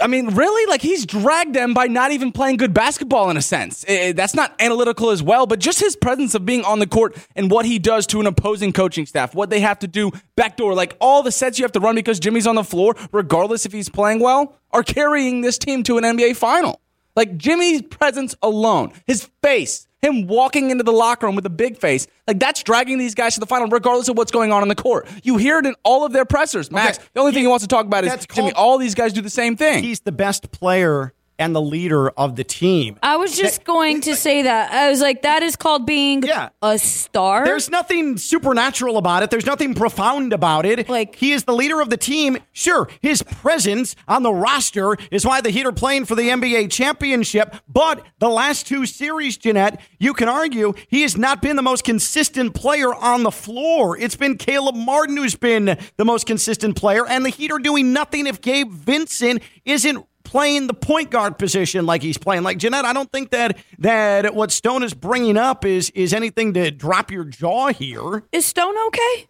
I 0.00 0.06
mean, 0.06 0.34
really? 0.34 0.68
Like 0.70 0.80
he's 0.80 1.04
dragged 1.04 1.54
them 1.54 1.74
by 1.74 1.86
not 1.86 2.12
even 2.12 2.32
playing 2.32 2.56
good 2.56 2.72
basketball 2.72 3.28
in 3.30 3.36
a 3.36 3.42
sense. 3.42 3.84
It, 3.86 4.16
that's 4.16 4.34
not 4.34 4.54
analytical 4.58 5.10
as 5.10 5.22
well, 5.22 5.46
but 5.46 5.58
just 5.58 5.80
his 5.80 5.96
presence 5.96 6.34
of 6.34 6.46
being 6.46 6.64
on 6.64 6.78
the 6.78 6.86
court 6.86 7.16
and 7.36 7.50
what 7.50 7.66
he 7.66 7.78
does 7.78 8.06
to 8.08 8.20
an 8.20 8.26
opposing 8.26 8.72
coaching 8.72 9.06
staff, 9.06 9.34
what 9.34 9.50
they 9.50 9.60
have 9.60 9.78
to 9.80 9.86
do 9.86 10.10
backdoor, 10.34 10.74
like 10.74 10.96
all 10.98 11.22
the 11.22 11.30
sets 11.30 11.58
you 11.58 11.64
have 11.64 11.72
to 11.72 11.80
run 11.80 11.94
because 11.94 12.18
Jimmy's 12.18 12.46
on 12.46 12.54
the 12.54 12.64
floor, 12.64 12.96
regardless 13.12 13.66
if 13.66 13.72
he's 13.72 13.88
playing 13.88 14.20
well, 14.20 14.56
are 14.70 14.82
carrying 14.82 15.42
this 15.42 15.58
team 15.58 15.82
to 15.84 15.98
an 15.98 16.04
NBA 16.04 16.36
final. 16.36 16.80
Like 17.14 17.36
Jimmy's 17.36 17.82
presence 17.82 18.34
alone, 18.42 18.92
his 19.06 19.28
face, 19.42 19.86
him 20.02 20.26
walking 20.26 20.70
into 20.70 20.84
the 20.84 20.92
locker 20.92 21.26
room 21.26 21.36
with 21.36 21.46
a 21.46 21.50
big 21.50 21.78
face, 21.78 22.06
like 22.26 22.38
that's 22.38 22.62
dragging 22.62 22.98
these 22.98 23.14
guys 23.14 23.34
to 23.34 23.40
the 23.40 23.46
final, 23.46 23.68
regardless 23.68 24.08
of 24.08 24.16
what's 24.18 24.32
going 24.32 24.52
on 24.52 24.62
in 24.62 24.68
the 24.68 24.74
court. 24.74 25.08
You 25.22 25.36
hear 25.36 25.58
it 25.58 25.66
in 25.66 25.74
all 25.84 26.04
of 26.04 26.12
their 26.12 26.24
pressers. 26.24 26.70
Max, 26.70 26.98
okay. 26.98 27.06
the 27.14 27.20
only 27.20 27.32
he, 27.32 27.36
thing 27.36 27.44
he 27.44 27.48
wants 27.48 27.64
to 27.64 27.68
talk 27.68 27.86
about 27.86 28.04
is 28.04 28.26
Jimmy. 28.26 28.52
All 28.52 28.78
these 28.78 28.94
guys 28.94 29.12
do 29.12 29.20
the 29.20 29.30
same 29.30 29.56
thing. 29.56 29.82
He's 29.82 30.00
the 30.00 30.12
best 30.12 30.50
player 30.50 31.14
and 31.42 31.56
the 31.56 31.60
leader 31.60 32.10
of 32.10 32.36
the 32.36 32.44
team. 32.44 32.96
I 33.02 33.16
was 33.16 33.36
just 33.36 33.64
going 33.64 34.00
to 34.02 34.14
say 34.14 34.42
that. 34.42 34.72
I 34.72 34.88
was 34.88 35.00
like, 35.00 35.22
that 35.22 35.42
is 35.42 35.56
called 35.56 35.86
being 35.86 36.22
yeah. 36.22 36.50
a 36.62 36.78
star. 36.78 37.44
There's 37.44 37.68
nothing 37.68 38.16
supernatural 38.16 38.96
about 38.96 39.24
it. 39.24 39.30
There's 39.30 39.44
nothing 39.44 39.74
profound 39.74 40.32
about 40.32 40.64
it. 40.64 40.88
Like 40.88 41.16
he 41.16 41.32
is 41.32 41.42
the 41.42 41.52
leader 41.52 41.80
of 41.80 41.90
the 41.90 41.96
team. 41.96 42.38
Sure, 42.52 42.88
his 43.00 43.22
presence 43.24 43.96
on 44.06 44.22
the 44.22 44.32
roster 44.32 44.96
is 45.10 45.26
why 45.26 45.40
the 45.40 45.50
Heat 45.50 45.66
are 45.66 45.72
playing 45.72 46.04
for 46.04 46.14
the 46.14 46.28
NBA 46.28 46.70
championship. 46.70 47.54
But 47.68 48.06
the 48.20 48.28
last 48.28 48.68
two 48.68 48.86
series, 48.86 49.36
Jeanette, 49.36 49.80
you 49.98 50.14
can 50.14 50.28
argue 50.28 50.74
he 50.88 51.02
has 51.02 51.16
not 51.16 51.42
been 51.42 51.56
the 51.56 51.62
most 51.62 51.82
consistent 51.82 52.54
player 52.54 52.94
on 52.94 53.24
the 53.24 53.32
floor. 53.32 53.98
It's 53.98 54.16
been 54.16 54.38
Caleb 54.38 54.76
Martin 54.76 55.16
who's 55.16 55.34
been 55.34 55.76
the 55.96 56.04
most 56.04 56.26
consistent 56.26 56.76
player, 56.76 57.04
and 57.04 57.26
the 57.26 57.30
Heat 57.30 57.50
are 57.50 57.58
doing 57.58 57.92
nothing 57.92 58.28
if 58.28 58.40
Gabe 58.40 58.70
Vincent 58.70 59.42
isn't 59.64 60.06
playing 60.32 60.66
the 60.66 60.74
point 60.74 61.10
guard 61.10 61.38
position 61.38 61.84
like 61.84 62.00
he's 62.00 62.16
playing. 62.16 62.42
Like 62.42 62.56
Jeanette, 62.56 62.86
I 62.86 62.94
don't 62.94 63.12
think 63.12 63.30
that 63.30 63.58
that 63.80 64.34
what 64.34 64.50
Stone 64.50 64.82
is 64.82 64.94
bringing 64.94 65.36
up 65.36 65.66
is 65.66 65.90
is 65.90 66.14
anything 66.14 66.54
to 66.54 66.70
drop 66.70 67.10
your 67.10 67.24
jaw 67.24 67.68
here. 67.68 68.24
Is 68.32 68.46
Stone 68.46 68.74
okay? 68.86 69.28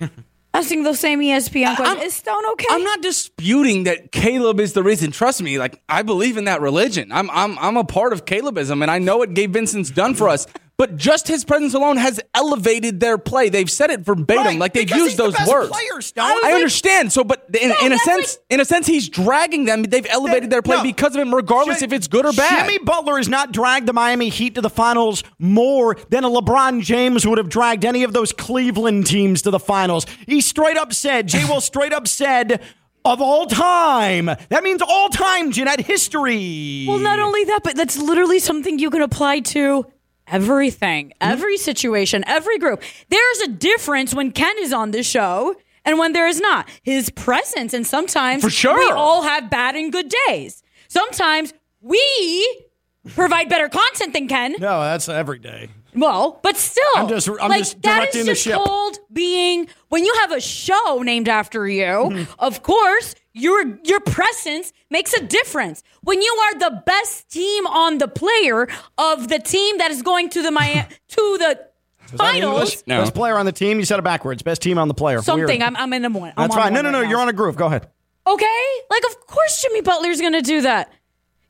I 0.00 0.10
Asking 0.54 0.84
the 0.84 0.94
same 0.94 1.18
ESPN 1.18 1.74
question. 1.74 2.06
Is 2.06 2.14
Stone 2.14 2.46
okay? 2.52 2.66
I'm 2.70 2.84
not 2.84 3.02
disputing 3.02 3.84
that 3.84 4.12
Caleb 4.12 4.60
is 4.60 4.72
the 4.72 4.84
reason. 4.84 5.10
Trust 5.10 5.42
me, 5.42 5.58
like 5.58 5.82
I 5.88 6.02
believe 6.02 6.36
in 6.36 6.44
that 6.44 6.60
religion. 6.60 7.10
I'm 7.10 7.28
I'm 7.30 7.58
I'm 7.58 7.76
a 7.76 7.82
part 7.82 8.12
of 8.12 8.24
Calebism, 8.24 8.80
and 8.80 8.88
I 8.88 9.00
know 9.00 9.16
what 9.16 9.34
Gabe 9.34 9.52
Vincent's 9.52 9.90
done 9.90 10.14
for 10.14 10.28
us 10.28 10.46
but 10.76 10.96
just 10.96 11.28
his 11.28 11.44
presence 11.44 11.74
alone 11.74 11.96
has 11.96 12.20
elevated 12.34 13.00
their 13.00 13.18
play. 13.18 13.48
They've 13.48 13.70
said 13.70 13.90
it 13.90 14.00
verbatim, 14.00 14.44
right, 14.44 14.58
like 14.58 14.72
they've 14.72 14.90
used 14.90 15.16
those 15.16 15.34
the 15.34 15.48
words. 15.48 15.70
Player, 15.70 16.00
I, 16.24 16.42
I 16.46 16.52
understand. 16.52 17.12
So, 17.12 17.22
but 17.24 17.46
in, 17.60 17.70
no, 17.70 17.76
in 17.82 17.92
a 17.92 17.98
sense, 17.98 18.36
like, 18.36 18.44
in 18.50 18.60
a 18.60 18.64
sense, 18.64 18.86
he's 18.86 19.08
dragging 19.08 19.64
them. 19.64 19.82
They've 19.82 20.06
elevated 20.08 20.50
their 20.50 20.62
play 20.62 20.78
no, 20.78 20.82
because 20.82 21.14
of 21.14 21.22
him, 21.22 21.34
regardless 21.34 21.82
if 21.82 21.92
it's 21.92 22.08
good 22.08 22.26
or 22.26 22.32
bad. 22.32 22.66
Jimmy 22.66 22.78
Butler 22.84 23.18
has 23.18 23.28
not 23.28 23.52
dragged 23.52 23.86
the 23.86 23.92
Miami 23.92 24.28
Heat 24.28 24.56
to 24.56 24.60
the 24.60 24.70
finals 24.70 25.22
more 25.38 25.96
than 26.08 26.24
a 26.24 26.28
LeBron 26.28 26.82
James 26.82 27.26
would 27.26 27.38
have 27.38 27.48
dragged 27.48 27.84
any 27.84 28.02
of 28.02 28.12
those 28.12 28.32
Cleveland 28.32 29.06
teams 29.06 29.42
to 29.42 29.50
the 29.50 29.60
finals. 29.60 30.06
He 30.26 30.40
straight 30.40 30.76
up 30.76 30.92
said, 30.92 31.28
Jay 31.28 31.44
Will 31.44 31.60
straight 31.60 31.92
up 31.92 32.08
said 32.08 32.60
of 33.04 33.20
all 33.20 33.46
time. 33.46 34.26
That 34.26 34.62
means 34.62 34.82
all 34.82 35.08
time, 35.08 35.52
Jeanette, 35.52 35.80
history. 35.80 36.86
Well, 36.88 36.98
not 36.98 37.18
only 37.18 37.44
that, 37.44 37.60
but 37.62 37.76
that's 37.76 37.98
literally 37.98 38.38
something 38.38 38.78
you 38.78 38.90
can 38.90 39.02
apply 39.02 39.40
to 39.40 39.86
everything, 40.26 41.12
every 41.20 41.56
situation, 41.56 42.24
every 42.26 42.58
group. 42.58 42.82
There's 43.08 43.40
a 43.40 43.48
difference 43.48 44.14
when 44.14 44.32
Ken 44.32 44.54
is 44.58 44.72
on 44.72 44.90
the 44.90 45.02
show 45.02 45.54
and 45.84 45.98
when 45.98 46.12
there 46.12 46.26
is 46.26 46.40
not. 46.40 46.68
His 46.82 47.10
presence, 47.10 47.74
and 47.74 47.86
sometimes 47.86 48.42
For 48.42 48.50
sure. 48.50 48.78
we 48.78 48.90
all 48.90 49.22
have 49.22 49.50
bad 49.50 49.76
and 49.76 49.92
good 49.92 50.12
days. 50.26 50.62
Sometimes 50.88 51.52
we 51.80 52.64
provide 53.14 53.48
better 53.48 53.68
content 53.68 54.12
than 54.12 54.28
Ken. 54.28 54.52
No, 54.58 54.80
that's 54.80 55.08
every 55.08 55.38
day. 55.38 55.68
Well, 55.94 56.40
but 56.42 56.56
still, 56.56 56.82
I'm 56.96 57.08
just 57.08 57.28
I'm 57.28 57.48
like, 57.50 57.60
just 57.60 57.82
that 57.82 58.14
is 58.14 58.40
ship. 58.40 58.54
Called 58.54 58.98
being 59.12 59.68
when 59.90 60.04
you 60.04 60.12
have 60.20 60.32
a 60.32 60.40
show 60.40 61.02
named 61.04 61.28
after 61.28 61.68
you. 61.68 61.84
Mm-hmm. 61.84 62.32
Of 62.38 62.62
course, 62.62 63.14
your 63.34 63.78
your 63.84 64.00
presence 64.00 64.72
makes 64.90 65.12
a 65.12 65.22
difference. 65.22 65.82
When 66.02 66.22
you 66.22 66.32
are 66.32 66.58
the 66.58 66.82
best 66.86 67.30
team 67.30 67.66
on 67.66 67.98
the 67.98 68.08
player 68.08 68.68
of 68.96 69.28
the 69.28 69.38
team 69.38 69.78
that 69.78 69.90
is 69.90 70.02
going 70.02 70.30
to 70.30 70.42
the 70.42 70.50
Miami 70.50 70.88
to 71.08 71.38
the 71.38 71.60
Is 72.06 72.18
Finals? 72.18 72.84
No. 72.86 73.00
Best 73.00 73.14
player 73.14 73.36
on 73.36 73.44
the 73.44 73.52
team. 73.52 73.78
You 73.78 73.84
said 73.84 73.98
it 73.98 74.02
backwards. 74.02 74.42
Best 74.42 74.62
team 74.62 74.78
on 74.78 74.88
the 74.88 74.94
player. 74.94 75.20
Something. 75.20 75.46
Weird. 75.46 75.62
I'm, 75.62 75.76
I'm 75.76 75.92
in 75.92 76.04
a 76.04 76.10
one. 76.10 76.32
I'm 76.36 76.44
That's 76.44 76.56
on 76.56 76.62
fine. 76.62 76.72
No, 76.72 76.80
no, 76.80 76.90
no. 76.90 77.00
right 77.00 77.10
You're 77.10 77.20
on 77.20 77.28
a 77.28 77.32
groove. 77.32 77.56
Go 77.56 77.66
ahead. 77.66 77.88
Okay. 78.26 78.66
Like, 78.90 79.02
of 79.10 79.26
course 79.26 79.60
Jimmy 79.62 79.82
Butler's 79.82 80.20
going 80.20 80.32
to 80.32 80.42
do 80.42 80.62
that. 80.62 80.92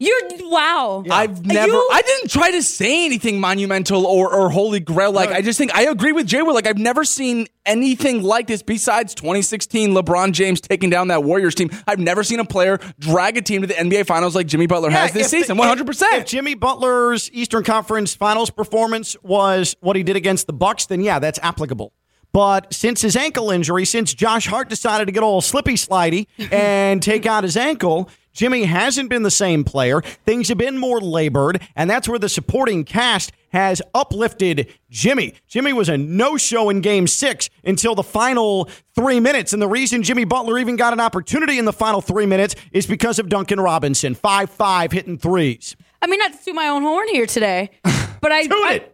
You're, 0.05 0.51
wow. 0.51 1.05
I've 1.11 1.45
never. 1.45 1.73
You- 1.73 1.89
I 1.93 2.03
didn't 2.03 2.31
try 2.31 2.51
to 2.53 2.63
say 2.63 3.05
anything 3.05 3.41
monumental 3.41 4.07
or, 4.07 4.33
or 4.33 4.51
holy 4.51 4.81
grail. 4.81 5.13
Like 5.13 5.31
I 5.31 5.41
just 5.43 5.59
think 5.59 5.75
I 5.75 5.85
agree 5.85 6.13
with 6.13 6.27
Jay. 6.27 6.43
Will 6.43 6.55
like 6.55 6.67
I've 6.67 6.79
never 6.79 7.05
seen 7.05 7.47
anything 7.67 8.23
like 8.23 8.47
this 8.47 8.63
besides 8.63 9.15
2016 9.15 9.93
LeBron 9.95 10.33
James 10.33 10.61
taking 10.61 10.91
down 10.91 11.09
that 11.09 11.25
Warriors 11.25 11.55
team. 11.55 11.71
I've 11.87 11.99
never 11.99 12.23
seen 12.23 12.41
a 12.41 12.45
player 12.45 12.79
drag 12.99 13.37
a 13.37 13.43
team 13.43 13.63
to 13.63 13.67
the 13.67 13.75
NBA 13.75 14.07
Finals 14.07 14.35
like 14.35 14.47
Jimmy 14.47 14.67
Butler 14.67 14.91
has 14.91 15.13
this 15.13 15.27
if 15.27 15.31
the- 15.31 15.39
season. 15.41 15.57
100. 15.57 15.81
If 15.81 15.87
percent 15.87 16.27
Jimmy 16.27 16.55
Butler's 16.55 17.31
Eastern 17.33 17.65
Conference 17.65 18.15
Finals 18.15 18.51
performance 18.51 19.17
was 19.23 19.77
what 19.81 19.97
he 19.97 20.03
did 20.03 20.17
against 20.17 20.47
the 20.47 20.53
Bucks, 20.53 20.87
then 20.87 21.01
yeah, 21.01 21.19
that's 21.19 21.39
applicable. 21.43 21.93
But 22.33 22.75
since 22.75 23.01
his 23.01 23.15
ankle 23.15 23.53
injury, 23.53 23.85
since 23.85 24.13
Josh 24.13 24.47
Hart 24.49 24.69
decided 24.69 25.05
to 25.07 25.13
get 25.13 25.23
all 25.23 25.41
slippy 25.41 25.75
slidey 25.75 26.27
and 26.53 27.01
take 27.01 27.27
out 27.27 27.45
his 27.45 27.57
ankle, 27.57 28.11
Jimmy 28.35 28.65
hasn't 28.65 29.09
been 29.09 29.23
the 29.23 29.31
same 29.31 29.65
player. 29.65 30.03
Things 30.27 30.49
have 30.49 30.59
been 30.59 30.77
more 30.77 31.01
labored, 31.01 31.63
and 31.77 31.89
that's 31.89 32.09
where 32.09 32.19
the 32.19 32.29
supporting 32.29 32.85
cast 32.85 33.33
has 33.53 33.81
uplifted 33.95 34.67
Jimmy. 34.91 35.35
Jimmy 35.47 35.73
was 35.73 35.89
a 35.89 35.97
no 35.97 36.37
show 36.37 36.69
in 36.69 36.81
game 36.81 37.07
six 37.07 37.49
until 37.65 37.95
the 37.95 38.03
final 38.03 38.69
three 38.97 39.21
minutes. 39.21 39.53
And 39.53 39.63
the 39.63 39.69
reason 39.69 40.03
Jimmy 40.03 40.25
Butler 40.25 40.59
even 40.59 40.75
got 40.77 40.93
an 40.93 40.99
opportunity 41.01 41.59
in 41.59 41.65
the 41.65 41.73
final 41.73 42.01
three 42.01 42.27
minutes 42.27 42.57
is 42.73 42.87
because 42.87 43.19
of 43.21 43.29
Duncan 43.29 43.61
Robinson, 43.61 44.15
5 44.17 44.51
5 44.51 44.93
hitting 44.93 45.17
threes. 45.17 45.77
I 46.03 46.09
mean, 46.09 46.19
not 46.19 46.33
to 46.33 46.45
toot 46.45 46.55
my 46.57 46.67
own 46.69 46.83
horn 46.83 47.07
here 47.09 47.27
today, 47.27 47.71
but 48.21 48.33
I. 48.33 48.43
Toot 48.43 48.53
I- 48.53 48.73
it. 48.75 48.91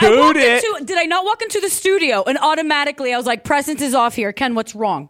I 0.00 0.36
it. 0.36 0.64
into- 0.64 0.84
did 0.86 0.98
I 0.98 1.04
not 1.04 1.24
walk 1.24 1.40
into 1.42 1.60
the 1.60 1.68
studio 1.68 2.24
and 2.26 2.36
automatically 2.38 3.12
I 3.14 3.16
was 3.16 3.26
like, 3.26 3.44
presence 3.44 3.80
is 3.80 3.94
off 3.94 4.16
here. 4.16 4.32
Ken, 4.32 4.56
what's 4.56 4.74
wrong? 4.74 5.08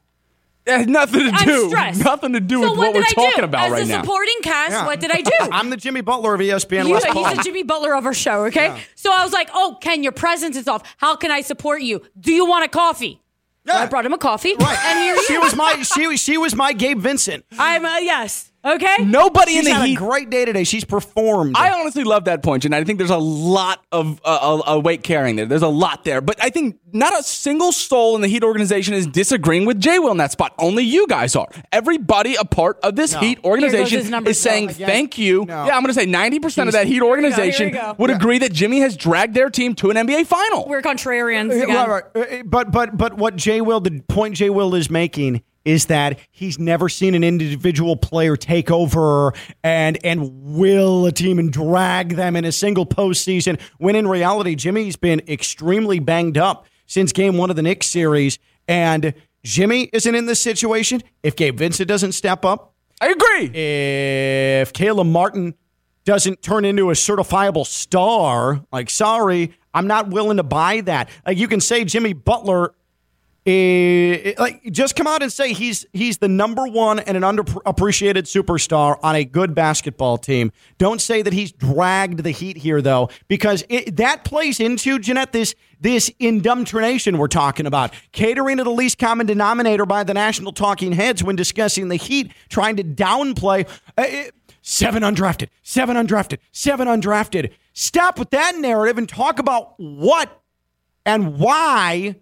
It 0.69 0.77
has 0.77 0.87
nothing 0.87 1.21
to 1.21 1.31
I'm 1.33 1.47
do. 1.47 1.69
stressed. 1.69 2.05
Nothing 2.05 2.33
to 2.35 2.41
do 2.41 2.63
so 2.63 2.71
with 2.71 2.79
what, 2.79 2.87
did 2.93 2.95
we're 2.97 3.03
I 3.03 3.11
talking 3.13 3.33
do? 3.39 3.45
about 3.45 3.67
As 3.67 3.73
right 3.73 3.83
a 3.85 3.87
now. 3.87 4.03
supporting 4.03 4.35
cast, 4.43 4.71
Yeah. 4.73 4.87
what 4.87 5.01
did 5.01 5.11
I 5.11 5.21
do? 5.23 5.33
I'm 5.53 5.71
the 5.71 5.77
Jimmy 5.79 6.03
Butler 6.03 6.35
of 6.35 6.41
ESPN 6.41 6.87
You- 6.87 6.93
West 6.93 7.07
he's 7.07 7.15
Palm. 7.15 7.37
the 7.37 7.43
Jimmy 7.43 7.63
Butler 7.63 7.95
of 7.95 8.05
our 8.07 8.13
show, 8.15 8.45
okay? 8.47 8.79
So 8.95 9.11
I 9.13 9.25
was 9.25 9.33
like, 9.33 9.49
oh, 9.55 9.79
Ken, 9.81 10.03
your 10.03 10.13
presence 10.13 10.57
is 10.57 10.69
off. 10.69 10.83
How 10.99 11.17
can 11.17 11.31
I 11.31 11.41
support 11.41 11.81
you? 11.83 12.03
Do 12.21 12.33
you 12.33 12.45
want 12.47 12.65
a 12.65 12.69
coffee? 12.69 13.21
So 13.67 13.73
Yeah. 13.75 13.81
I 13.83 13.87
brought 13.87 14.05
him 14.07 14.13
a 14.13 14.19
coffee. 14.19 14.55
Right. 14.59 14.79
And 14.87 14.99
here 15.01 15.17
she 15.27 15.35
is. 15.35 15.41
was 15.43 15.57
my 15.57 15.83
she 15.83 16.07
was- 16.07 16.21
she 16.29 16.37
was 16.39 16.55
my 16.55 16.73
Gabe 16.73 16.99
Vincent. 17.01 17.45
I'm, 17.59 17.85
uh, 17.85 17.99
yes. 17.99 18.48
Okay? 18.65 18.97
Nobody 19.05 19.53
She's 19.53 19.59
in 19.61 19.65
the 19.67 19.75
had 19.75 19.87
Heat. 19.87 19.95
a 19.95 19.99
great 19.99 20.31
day 20.31 20.45
today. 20.45 20.65
She's 20.65 20.85
performed. 20.85 21.57
I 21.57 21.71
honestly 21.71 22.03
love 22.05 22.25
that 22.25 22.43
point, 22.43 22.65
and 22.65 22.75
I 22.75 22.83
think 22.85 22.99
there's 22.99 23.09
a 23.11 23.17
lot 23.17 23.85
of 23.93 24.21
uh, 24.25 24.59
uh, 24.67 24.75
uh, 24.77 24.79
weight 24.81 25.03
carrying 25.05 25.37
there. 25.37 25.47
There's 25.47 25.63
a 25.63 25.69
lot 25.69 26.05
there, 26.05 26.21
but 26.21 26.43
I 26.43 26.51
think 26.51 26.77
not 26.93 27.19
a 27.19 27.23
single 27.23 27.71
soul 27.71 28.17
in 28.17 28.21
the 28.21 28.29
Heat 28.29 28.43
organization 28.43 28.95
is 28.95 29.07
disagreeing 29.07 29.65
with 29.65 29.81
Jay 29.81 29.99
Will 30.01 30.11
in 30.11 30.17
that 30.17 30.33
spot. 30.33 30.55
Only 30.59 30.83
you 30.83 31.07
guys 31.07 31.37
are. 31.37 31.49
Everybody 31.73 32.35
a 32.35 32.45
part 32.45 32.79
of 32.83 32.97
this 32.97 33.15
Heat 33.15 33.39
organization 33.45 33.99
his 34.01 34.11
numbers 34.11 34.33
is 34.37 34.43
saying 34.43 34.67
go 34.69 34.73
thank 34.73 35.17
you. 35.19 35.45
No. 35.45 35.67
Yeah, 35.67 35.77
I'm 35.77 35.83
going 35.83 35.95
to 35.95 35.95
say 35.95 36.07
90 36.07 36.41
percent 36.41 36.69
of 36.69 36.73
that 36.73 36.87
Heat 36.89 36.95
we 36.95 36.99
go, 37.01 37.05
here 37.07 37.11
organization 37.11 37.71
go. 37.71 37.95
would 37.99 38.11
agree 38.11 38.39
that 38.39 38.53
Jimmy 38.53 38.81
has 38.81 38.97
dragged 38.97 39.35
their 39.35 39.51
team 39.51 39.75
to 39.77 39.91
an 39.91 39.97
NBA 39.97 40.27
final. 40.27 40.67
We're 40.69 40.83
contrarians 40.83 41.51
Yeah, 41.57 41.63
again. 41.63 41.89
right, 41.89 42.03
right. 42.15 42.41
Uh, 42.41 42.43
But 42.45 42.73
but 42.73 42.97
but 42.97 43.15
what 43.15 43.37
Jay 43.37 43.61
Will 43.61 43.81
the 43.81 44.01
point 44.09 44.35
Jay 44.35 44.51
Will 44.51 44.75
is 44.75 44.91
making 44.91 45.43
is 45.65 45.87
that 45.87 46.19
he's 46.31 46.59
never 46.59 46.89
seen 46.89 47.15
an 47.15 47.25
individual 47.25 47.97
player 47.97 48.37
take 48.37 48.71
over 48.71 49.33
and 49.63 49.99
and 50.05 50.31
will 50.57 51.07
a 51.07 51.13
team 51.13 51.39
and 51.39 51.53
drag 51.53 52.17
them 52.17 52.37
in 52.37 52.45
a 52.45 52.53
single 52.53 52.87
postseason. 52.87 53.61
When 53.79 53.95
in 53.95 54.09
reality, 54.09 54.55
Jimmy's 54.55 54.97
been 54.97 55.21
extremely 55.29 55.99
banged 55.99 56.39
up 56.39 56.67
since 56.87 57.13
Game 57.13 57.37
One 57.37 57.51
of 57.51 57.57
the 57.57 57.63
Knicks 57.63 57.87
series, 57.87 58.39
and 58.67 59.13
Jimmy 59.45 59.91
isn't 59.93 60.15
in 60.15 60.27
this 60.27 60.41
situation. 60.41 61.03
If 61.23 61.37
Gabe 61.37 61.59
Vincent 61.59 61.89
doesn't 61.89 62.13
step 62.13 62.45
up, 62.45 62.75
I 63.01 63.09
agree. 63.11 63.51
if 63.55 64.73
Caleb 64.73 65.07
Martin 65.07 65.55
doesn't 66.05 66.43
turn 66.43 66.65
into 66.65 66.91
a 66.91 66.95
certifiable 66.95 67.67
star, 67.67 68.65
like, 68.73 68.89
sorry, 68.89 69.53
I'm 69.75 69.87
not 69.87 70.09
willing 70.09 70.39
to 70.39 70.43
buy 70.43 70.81
that. 70.83 71.11
Like, 71.27 71.37
you 71.37 71.49
can 71.49 71.61
say 71.61 71.85
Jimmy 71.85 72.15
Butler, 72.15 72.75
Eh, 73.49 74.21
eh, 74.25 74.33
like, 74.39 74.63
just 74.73 74.95
come 74.95 75.07
out 75.07 75.23
and 75.23 75.33
say 75.33 75.55
he's 75.55 75.87
he's 75.95 76.19
the 76.19 76.29
number 76.29 76.67
one 76.67 76.99
and 76.99 77.17
an 77.17 77.23
underappreciated 77.23 78.25
superstar 78.25 78.99
on 79.03 79.15
a 79.15 79.25
good 79.25 79.55
basketball 79.55 80.19
team. 80.19 80.53
Don't 80.77 81.01
say 81.01 81.23
that 81.23 81.33
he's 81.33 81.51
dragged 81.51 82.25
the 82.25 82.31
Heat 82.31 82.59
here, 82.59 82.83
though, 82.83 83.09
because 83.27 83.65
it, 83.71 83.97
that 83.97 84.25
plays 84.25 84.61
into 84.61 84.99
Jeanette 84.99 85.33
this 85.33 85.55
this 85.81 86.11
indoctrination 86.19 87.17
we're 87.17 87.27
talking 87.27 87.65
about, 87.65 87.95
catering 88.13 88.59
to 88.59 88.65
the 88.65 88.71
least 88.71 88.99
common 88.99 89.25
denominator 89.27 89.87
by 89.87 90.05
the 90.05 90.13
national 90.13 90.53
talking 90.53 90.93
heads 90.93 91.25
when 91.25 91.35
discussing 91.35 91.89
the 91.89 91.97
Heat, 91.97 92.31
trying 92.51 92.77
to 92.77 92.85
downplay. 92.85 93.67
uh, 93.97 94.03
it- 94.07 94.35
Seven 94.61 95.03
undrafted, 95.03 95.49
seven 95.63 95.97
undrafted, 95.97 96.39
seven 96.53 96.89
undrafted. 96.89 97.53
Stop 97.73 98.19
with 98.19 98.29
that 98.31 98.55
narrative 98.57 98.99
and 98.99 99.09
talk 99.09 99.39
about 99.39 99.73
what 99.79 100.43
and 101.07 101.39
why 101.39 102.17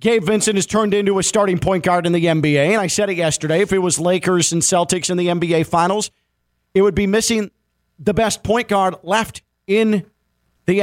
Gabe 0.00 0.22
Vincent 0.22 0.56
has 0.56 0.66
turned 0.66 0.94
into 0.94 1.18
a 1.18 1.22
starting 1.22 1.58
point 1.58 1.82
guard 1.84 2.06
in 2.06 2.12
the 2.12 2.24
NBA. 2.24 2.72
And 2.72 2.80
I 2.80 2.86
said 2.86 3.10
it 3.10 3.16
yesterday 3.16 3.60
if 3.60 3.72
it 3.72 3.78
was 3.78 3.98
Lakers 3.98 4.52
and 4.52 4.62
Celtics 4.62 5.10
in 5.10 5.16
the 5.16 5.26
NBA 5.26 5.66
Finals, 5.66 6.10
it 6.74 6.82
would 6.82 6.94
be 6.94 7.06
missing 7.06 7.50
the 7.98 8.14
best 8.14 8.42
point 8.44 8.68
guard 8.68 8.94
left 9.02 9.42
in 9.66 10.06
the 10.66 10.80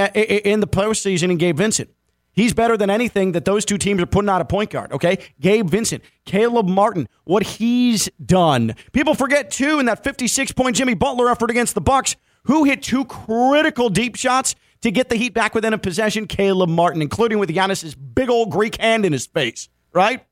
in 0.50 0.60
the 0.60 0.68
postseason 0.68 1.32
in 1.32 1.38
Gabe 1.38 1.58
Vincent. 1.58 1.90
He's 2.34 2.54
better 2.54 2.76
than 2.76 2.90
anything 2.90 3.32
that 3.32 3.46
those 3.46 3.64
two 3.64 3.78
teams 3.78 4.02
are 4.02 4.06
putting 4.06 4.28
out 4.28 4.42
a 4.42 4.46
point 4.46 4.70
guard, 4.70 4.92
okay? 4.92 5.20
Gabe 5.40 5.70
Vincent, 5.70 6.04
Caleb 6.26 6.68
Martin, 6.68 7.08
what 7.24 7.44
he's 7.44 8.10
done. 8.24 8.76
People 8.92 9.16
forget 9.16 9.50
too 9.50 9.80
in 9.80 9.86
that 9.86 10.04
56 10.04 10.52
point 10.52 10.76
Jimmy 10.76 10.96
Butler 10.96 11.30
effort 11.30 11.50
against 11.50 11.76
the 11.76 11.82
Bucks, 11.82 12.18
who 12.44 12.66
hit 12.66 12.84
two 12.84 13.06
critical 13.06 13.90
deep 13.90 14.18
shots 14.18 14.56
to 14.86 14.92
get 14.92 15.10
the 15.10 15.16
Heat 15.16 15.34
back 15.34 15.56
within 15.56 15.74
a 15.74 15.80
possession, 15.80 16.28
Caleb 16.28 16.70
Martin, 16.70 17.02
including 17.02 17.40
with 17.40 17.50
Giannis's 17.50 17.96
big 17.96 18.30
old 18.30 18.52
Greek 18.52 18.76
hand 18.76 19.04
in 19.04 19.12
his 19.12 19.26
face, 19.26 19.68
right? 19.94 20.24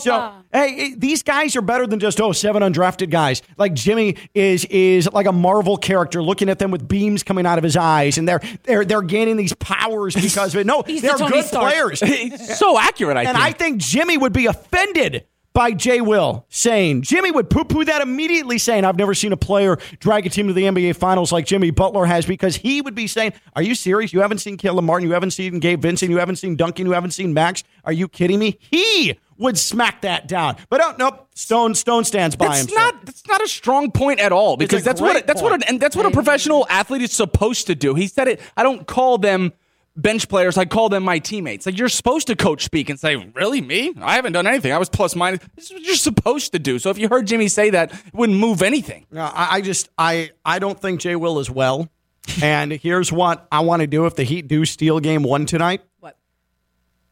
So 0.00 0.32
hey, 0.52 0.94
these 0.96 1.22
guys 1.22 1.54
are 1.56 1.62
better 1.62 1.86
than 1.86 2.00
just 2.00 2.20
oh 2.20 2.32
seven 2.32 2.62
undrafted 2.62 3.08
guys. 3.08 3.40
Like 3.56 3.72
Jimmy 3.72 4.16
is 4.34 4.64
is 4.66 5.10
like 5.12 5.26
a 5.26 5.32
Marvel 5.32 5.76
character, 5.76 6.22
looking 6.22 6.48
at 6.48 6.58
them 6.58 6.72
with 6.72 6.86
beams 6.86 7.22
coming 7.22 7.46
out 7.46 7.56
of 7.56 7.64
his 7.64 7.76
eyes, 7.76 8.18
and 8.18 8.28
they're 8.28 8.40
they're 8.64 8.84
they're 8.84 9.02
gaining 9.02 9.36
these 9.36 9.54
powers 9.54 10.14
because 10.14 10.54
of 10.54 10.60
it. 10.60 10.66
No, 10.66 10.82
they're 10.82 11.16
Tony 11.16 11.30
good 11.30 11.44
Stark. 11.44 11.70
players, 11.70 12.00
so 12.58 12.78
accurate, 12.78 13.16
I 13.16 13.24
think. 13.24 13.34
And 13.34 13.42
I 13.42 13.52
think 13.52 13.78
Jimmy 13.78 14.18
would 14.18 14.32
be 14.32 14.46
offended 14.46 15.24
by 15.56 15.72
Jay 15.72 16.02
Will 16.02 16.44
saying 16.50 17.00
Jimmy 17.00 17.30
would 17.30 17.48
poo 17.48 17.64
poo 17.64 17.82
that 17.86 18.02
immediately, 18.02 18.58
saying 18.58 18.84
I've 18.84 18.98
never 18.98 19.14
seen 19.14 19.32
a 19.32 19.38
player 19.38 19.78
drag 20.00 20.26
a 20.26 20.28
team 20.28 20.48
to 20.48 20.52
the 20.52 20.64
NBA 20.64 20.96
Finals 20.96 21.32
like 21.32 21.46
Jimmy 21.46 21.70
Butler 21.70 22.04
has 22.04 22.26
because 22.26 22.56
he 22.56 22.82
would 22.82 22.94
be 22.94 23.06
saying, 23.06 23.32
Are 23.54 23.62
you 23.62 23.74
serious? 23.74 24.12
You 24.12 24.20
haven't 24.20 24.38
seen 24.38 24.58
Caleb 24.58 24.84
Martin, 24.84 25.08
you 25.08 25.14
haven't 25.14 25.30
seen 25.30 25.58
Gabe 25.58 25.80
Vincent, 25.80 26.10
you 26.10 26.18
haven't 26.18 26.36
seen 26.36 26.56
Duncan, 26.56 26.84
you 26.84 26.92
haven't 26.92 27.12
seen 27.12 27.32
Max. 27.32 27.64
Are 27.84 27.92
you 27.92 28.06
kidding 28.06 28.38
me? 28.38 28.58
He 28.70 29.18
would 29.38 29.56
smack 29.56 30.02
that 30.02 30.28
down. 30.28 30.56
But 30.68 30.82
oh, 30.82 30.94
nope, 30.98 31.26
Stone 31.34 31.74
Stone 31.74 32.04
stands 32.04 32.36
by 32.36 32.48
That's 32.48 32.58
himself. 32.58 32.94
not 32.94 33.06
that's 33.06 33.26
not 33.26 33.42
a 33.42 33.48
strong 33.48 33.90
point 33.90 34.20
at 34.20 34.32
all 34.32 34.58
because 34.58 34.84
that's 34.84 35.00
what 35.00 35.26
that's 35.26 35.40
what 35.40 35.54
an, 35.54 35.62
and 35.62 35.80
that's 35.80 35.96
what 35.96 36.04
a 36.04 36.10
professional 36.10 36.66
athlete 36.68 37.00
is 37.00 37.14
supposed 37.14 37.66
to 37.68 37.74
do. 37.74 37.94
He 37.94 38.08
said 38.08 38.28
it. 38.28 38.40
I 38.58 38.62
don't 38.62 38.86
call 38.86 39.16
them 39.16 39.54
bench 39.96 40.28
players. 40.28 40.56
I 40.58 40.64
call 40.64 40.88
them 40.88 41.02
my 41.04 41.18
teammates. 41.18 41.66
Like 41.66 41.78
you're 41.78 41.88
supposed 41.88 42.26
to 42.28 42.36
coach 42.36 42.64
speak 42.64 42.90
and 42.90 42.98
say, 43.00 43.16
"Really, 43.16 43.60
me? 43.60 43.94
I 44.00 44.14
haven't 44.16 44.32
done 44.32 44.46
anything. 44.46 44.72
I 44.72 44.78
was 44.78 44.88
plus 44.88 45.16
minus." 45.16 45.40
This 45.54 45.66
is 45.66 45.72
what 45.72 45.82
you're 45.82 45.96
supposed 45.96 46.52
to 46.52 46.58
do. 46.58 46.78
So 46.78 46.90
if 46.90 46.98
you 46.98 47.08
heard 47.08 47.26
Jimmy 47.26 47.48
say 47.48 47.70
that, 47.70 47.92
it 47.92 48.14
wouldn't 48.14 48.38
move 48.38 48.62
anything. 48.62 49.06
No, 49.10 49.22
I, 49.22 49.56
I 49.56 49.60
just 49.60 49.88
I 49.98 50.30
I 50.44 50.58
don't 50.58 50.78
think 50.80 51.00
Jay 51.00 51.16
Will 51.16 51.38
is 51.38 51.50
well. 51.50 51.88
and 52.42 52.72
here's 52.72 53.12
what 53.12 53.46
I 53.52 53.60
want 53.60 53.80
to 53.82 53.86
do 53.86 54.06
if 54.06 54.16
the 54.16 54.24
Heat 54.24 54.48
do 54.48 54.64
steal 54.64 54.98
game 55.00 55.22
one 55.22 55.46
tonight. 55.46 55.82
What? 56.00 56.16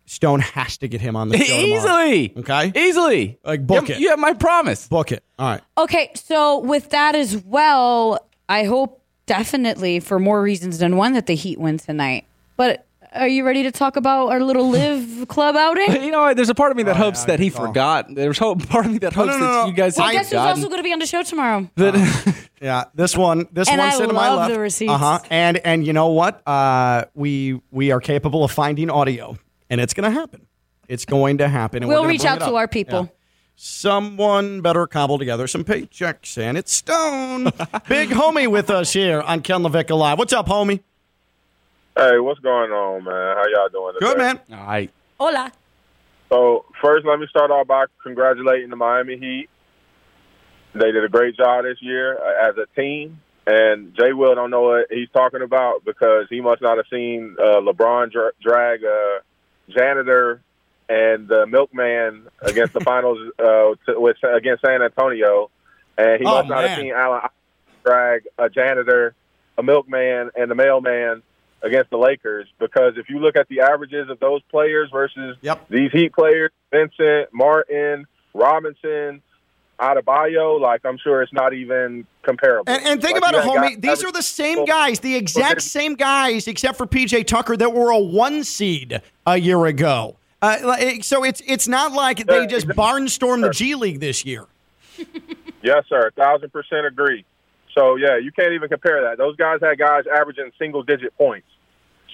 Stone 0.06 0.40
has 0.40 0.76
to 0.78 0.88
get 0.88 1.00
him 1.00 1.14
on 1.16 1.28
the 1.28 1.38
show 1.38 1.44
tomorrow. 1.60 2.02
Easily, 2.08 2.34
Okay. 2.38 2.72
easily. 2.74 3.38
Like, 3.44 3.66
book 3.66 3.82
you 3.88 3.94
have, 3.94 3.96
it. 3.96 4.02
You 4.02 4.10
have 4.10 4.18
my 4.18 4.32
promise. 4.34 4.88
Book 4.88 5.12
it. 5.12 5.22
All 5.38 5.48
right. 5.48 5.60
Okay, 5.78 6.10
so 6.14 6.58
with 6.58 6.90
that 6.90 7.14
as 7.14 7.36
well, 7.38 8.28
I 8.48 8.64
hope 8.64 9.00
definitely 9.26 10.00
for 10.00 10.18
more 10.18 10.42
reasons 10.42 10.78
than 10.78 10.96
one 10.96 11.12
that 11.14 11.26
the 11.26 11.34
Heat 11.34 11.58
win 11.58 11.78
tonight. 11.78 12.26
But 12.56 12.86
are 13.12 13.28
you 13.28 13.44
ready 13.44 13.62
to 13.64 13.70
talk 13.72 13.96
about 13.96 14.28
our 14.30 14.40
little 14.40 14.70
live 14.70 15.26
club 15.28 15.54
outing? 15.56 16.02
You 16.02 16.10
know, 16.10 16.34
there's 16.34 16.48
a 16.48 16.54
part 16.54 16.70
of 16.70 16.76
me 16.76 16.82
that 16.84 16.96
hopes 16.96 17.24
that 17.24 17.38
he 17.40 17.50
forgot. 17.50 18.12
There's 18.14 18.40
a 18.40 18.54
part 18.56 18.86
of 18.86 18.92
me 18.92 18.98
that 18.98 19.12
hopes 19.12 19.28
no, 19.32 19.38
no, 19.38 19.44
that 19.46 19.52
no. 19.62 19.66
you 19.66 19.72
guys 19.72 19.96
Well, 19.96 20.06
have 20.06 20.12
guess 20.14 20.26
who's 20.26 20.30
forgotten. 20.30 20.50
also 20.58 20.68
going 20.68 20.78
to 20.80 20.84
be 20.84 20.92
on 20.92 20.98
the 20.98 21.06
show 21.06 21.22
tomorrow? 21.22 21.70
that- 21.76 22.48
Yeah, 22.62 22.84
this 22.94 23.14
one, 23.14 23.46
this 23.52 23.68
And 23.68 23.78
one 23.78 23.88
I 23.88 23.92
sitting 23.92 24.08
to 24.08 24.14
my 24.14 24.28
love 24.30 24.38
left. 24.38 24.54
the 24.54 24.60
receipts. 24.60 24.90
Uh 24.92 24.96
huh. 24.96 25.18
And 25.28 25.58
and 25.66 25.86
you 25.86 25.92
know 25.92 26.08
what? 26.08 26.40
Uh, 26.48 27.04
we 27.14 27.60
we 27.70 27.90
are 27.90 28.00
capable 28.00 28.42
of 28.42 28.50
finding 28.52 28.88
audio, 28.88 29.36
and 29.68 29.82
it's 29.82 29.92
going 29.92 30.10
to 30.10 30.18
happen. 30.18 30.46
It's 30.88 31.04
going 31.04 31.38
to 31.38 31.48
happen. 31.48 31.82
And 31.82 31.88
we're 31.88 31.94
We'll 31.96 32.02
gonna 32.04 32.08
reach 32.12 32.22
bring 32.22 32.32
out 32.32 32.42
it 32.42 32.46
to 32.46 32.56
our 32.56 32.66
people. 32.66 33.00
Yeah. 33.02 33.08
Someone 33.56 34.62
better 34.62 34.86
cobble 34.86 35.18
together 35.18 35.46
some 35.46 35.62
paychecks, 35.62 36.38
and 36.38 36.56
it's 36.56 36.72
Stone, 36.72 37.44
big 37.86 38.08
homie, 38.10 38.46
with 38.48 38.70
us 38.70 38.94
here 38.94 39.20
on 39.20 39.42
Ken 39.42 39.60
LaVicka 39.62 39.94
Live. 39.98 40.16
What's 40.18 40.32
up, 40.32 40.46
homie? 40.46 40.80
Hey, 41.96 42.18
what's 42.18 42.40
going 42.40 42.72
on, 42.72 43.04
man? 43.04 43.36
How 43.36 43.44
y'all 43.54 43.68
doing 43.68 43.94
today? 43.94 44.06
Good 44.06 44.18
man. 44.18 44.40
All 44.58 44.66
right. 44.66 44.90
Hola. 45.18 45.52
So 46.28 46.64
first, 46.82 47.06
let 47.06 47.20
me 47.20 47.26
start 47.28 47.50
off 47.52 47.68
by 47.68 47.84
congratulating 48.02 48.70
the 48.70 48.76
Miami 48.76 49.16
Heat. 49.16 49.48
They 50.74 50.90
did 50.90 51.04
a 51.04 51.08
great 51.08 51.36
job 51.36 51.64
this 51.64 51.78
year 51.80 52.18
uh, 52.18 52.48
as 52.50 52.56
a 52.56 52.66
team, 52.80 53.20
and 53.46 53.94
Jay 53.94 54.12
Will 54.12 54.34
don't 54.34 54.50
know 54.50 54.62
what 54.62 54.86
he's 54.90 55.08
talking 55.14 55.42
about 55.42 55.84
because 55.84 56.26
he 56.30 56.40
must 56.40 56.60
not 56.60 56.78
have 56.78 56.86
seen 56.90 57.36
uh, 57.38 57.60
LeBron 57.60 58.10
dra- 58.10 58.32
drag 58.42 58.82
a 58.82 59.20
janitor 59.68 60.40
and 60.88 61.28
the 61.28 61.46
milkman 61.46 62.26
against 62.44 62.74
the 62.74 62.80
finals 62.84 63.18
uh, 63.38 63.74
to, 63.86 64.00
with 64.00 64.16
against 64.24 64.64
San 64.66 64.82
Antonio, 64.82 65.48
and 65.96 66.20
he 66.20 66.26
Oh, 66.26 66.38
must 66.38 66.48
not 66.48 66.62
man. 66.62 66.70
have 66.70 66.78
seen 66.80 66.92
Allen 66.92 67.20
drag 67.84 68.24
a 68.36 68.50
janitor, 68.50 69.14
a 69.56 69.62
milkman, 69.62 70.30
and 70.36 70.50
the 70.50 70.56
mailman 70.56 71.22
against 71.64 71.90
the 71.90 71.96
Lakers 71.96 72.46
because 72.58 72.94
if 72.96 73.08
you 73.08 73.18
look 73.18 73.36
at 73.36 73.48
the 73.48 73.60
averages 73.60 74.08
of 74.10 74.20
those 74.20 74.42
players 74.50 74.90
versus 74.92 75.36
Yep. 75.40 75.68
these 75.68 75.90
Heat 75.92 76.12
players, 76.12 76.50
Vincent, 76.70 77.32
Martin, 77.32 78.06
Robinson, 78.34 79.22
Adebayo, 79.80 80.60
like 80.60 80.84
I'm 80.84 80.98
sure 80.98 81.22
it's 81.22 81.32
not 81.32 81.52
even 81.52 82.06
comparable. 82.22 82.72
And, 82.72 82.84
and 82.86 83.02
think 83.02 83.20
Like, 83.20 83.32
about 83.32 83.44
it, 83.44 83.48
homie. 83.48 83.80
These 83.80 84.04
are 84.04 84.12
the 84.12 84.22
same 84.22 84.64
guys, 84.64 85.00
the 85.00 85.16
exact 85.16 85.62
same 85.62 85.94
guys, 85.94 86.46
except 86.46 86.78
for 86.78 86.86
PJ 86.86 87.26
Tucker, 87.26 87.56
that 87.56 87.72
were 87.72 87.90
a 87.90 87.98
one 87.98 88.44
seed 88.44 89.00
a 89.26 89.36
year 89.36 89.64
ago. 89.66 90.16
Uh, 90.40 91.00
so 91.00 91.24
it's 91.24 91.42
it's 91.46 91.66
not 91.66 91.92
like 91.92 92.26
they 92.26 92.46
just 92.46 92.68
barnstormed 92.68 93.42
the 93.42 93.50
G 93.50 93.74
League 93.74 94.00
this 94.00 94.24
year. 94.24 94.46
Yes, 95.64 95.84
sir. 95.88 96.08
A 96.08 96.10
thousand 96.10 96.52
percent 96.52 96.84
agree. 96.84 97.24
So 97.72 97.96
yeah, 97.96 98.18
you 98.18 98.30
can't 98.32 98.52
even 98.52 98.68
compare 98.68 99.00
that. 99.04 99.16
Those 99.16 99.34
guys 99.36 99.60
had 99.62 99.78
guys 99.78 100.04
averaging 100.06 100.52
single 100.58 100.82
digit 100.82 101.16
points. 101.16 101.46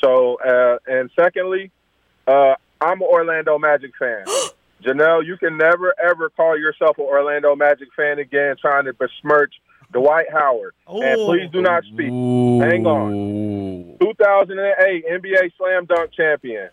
So 0.02 0.36
uh, 0.40 0.78
and 0.86 1.10
secondly, 1.18 1.70
uh, 2.26 2.54
I'm 2.80 3.00
an 3.00 3.08
Orlando 3.08 3.58
Magic 3.58 3.92
fan. 3.98 4.24
Janelle, 4.82 5.26
you 5.26 5.36
can 5.36 5.58
never 5.58 5.94
ever 6.02 6.30
call 6.30 6.58
yourself 6.58 6.96
an 6.98 7.04
Orlando 7.04 7.54
Magic 7.54 7.88
fan 7.94 8.18
again, 8.18 8.56
trying 8.60 8.86
to 8.86 8.94
besmirch 8.94 9.52
Dwight 9.92 10.26
Howard. 10.32 10.74
And 10.88 11.20
Oh. 11.20 11.26
please 11.26 11.50
do 11.52 11.60
not 11.60 11.84
speak. 11.84 12.06
Hang 12.08 12.86
on. 12.86 13.96
2008 14.00 15.04
NBA 15.06 15.52
Slam 15.58 15.84
Dunk 15.84 16.12
champion, 16.12 16.70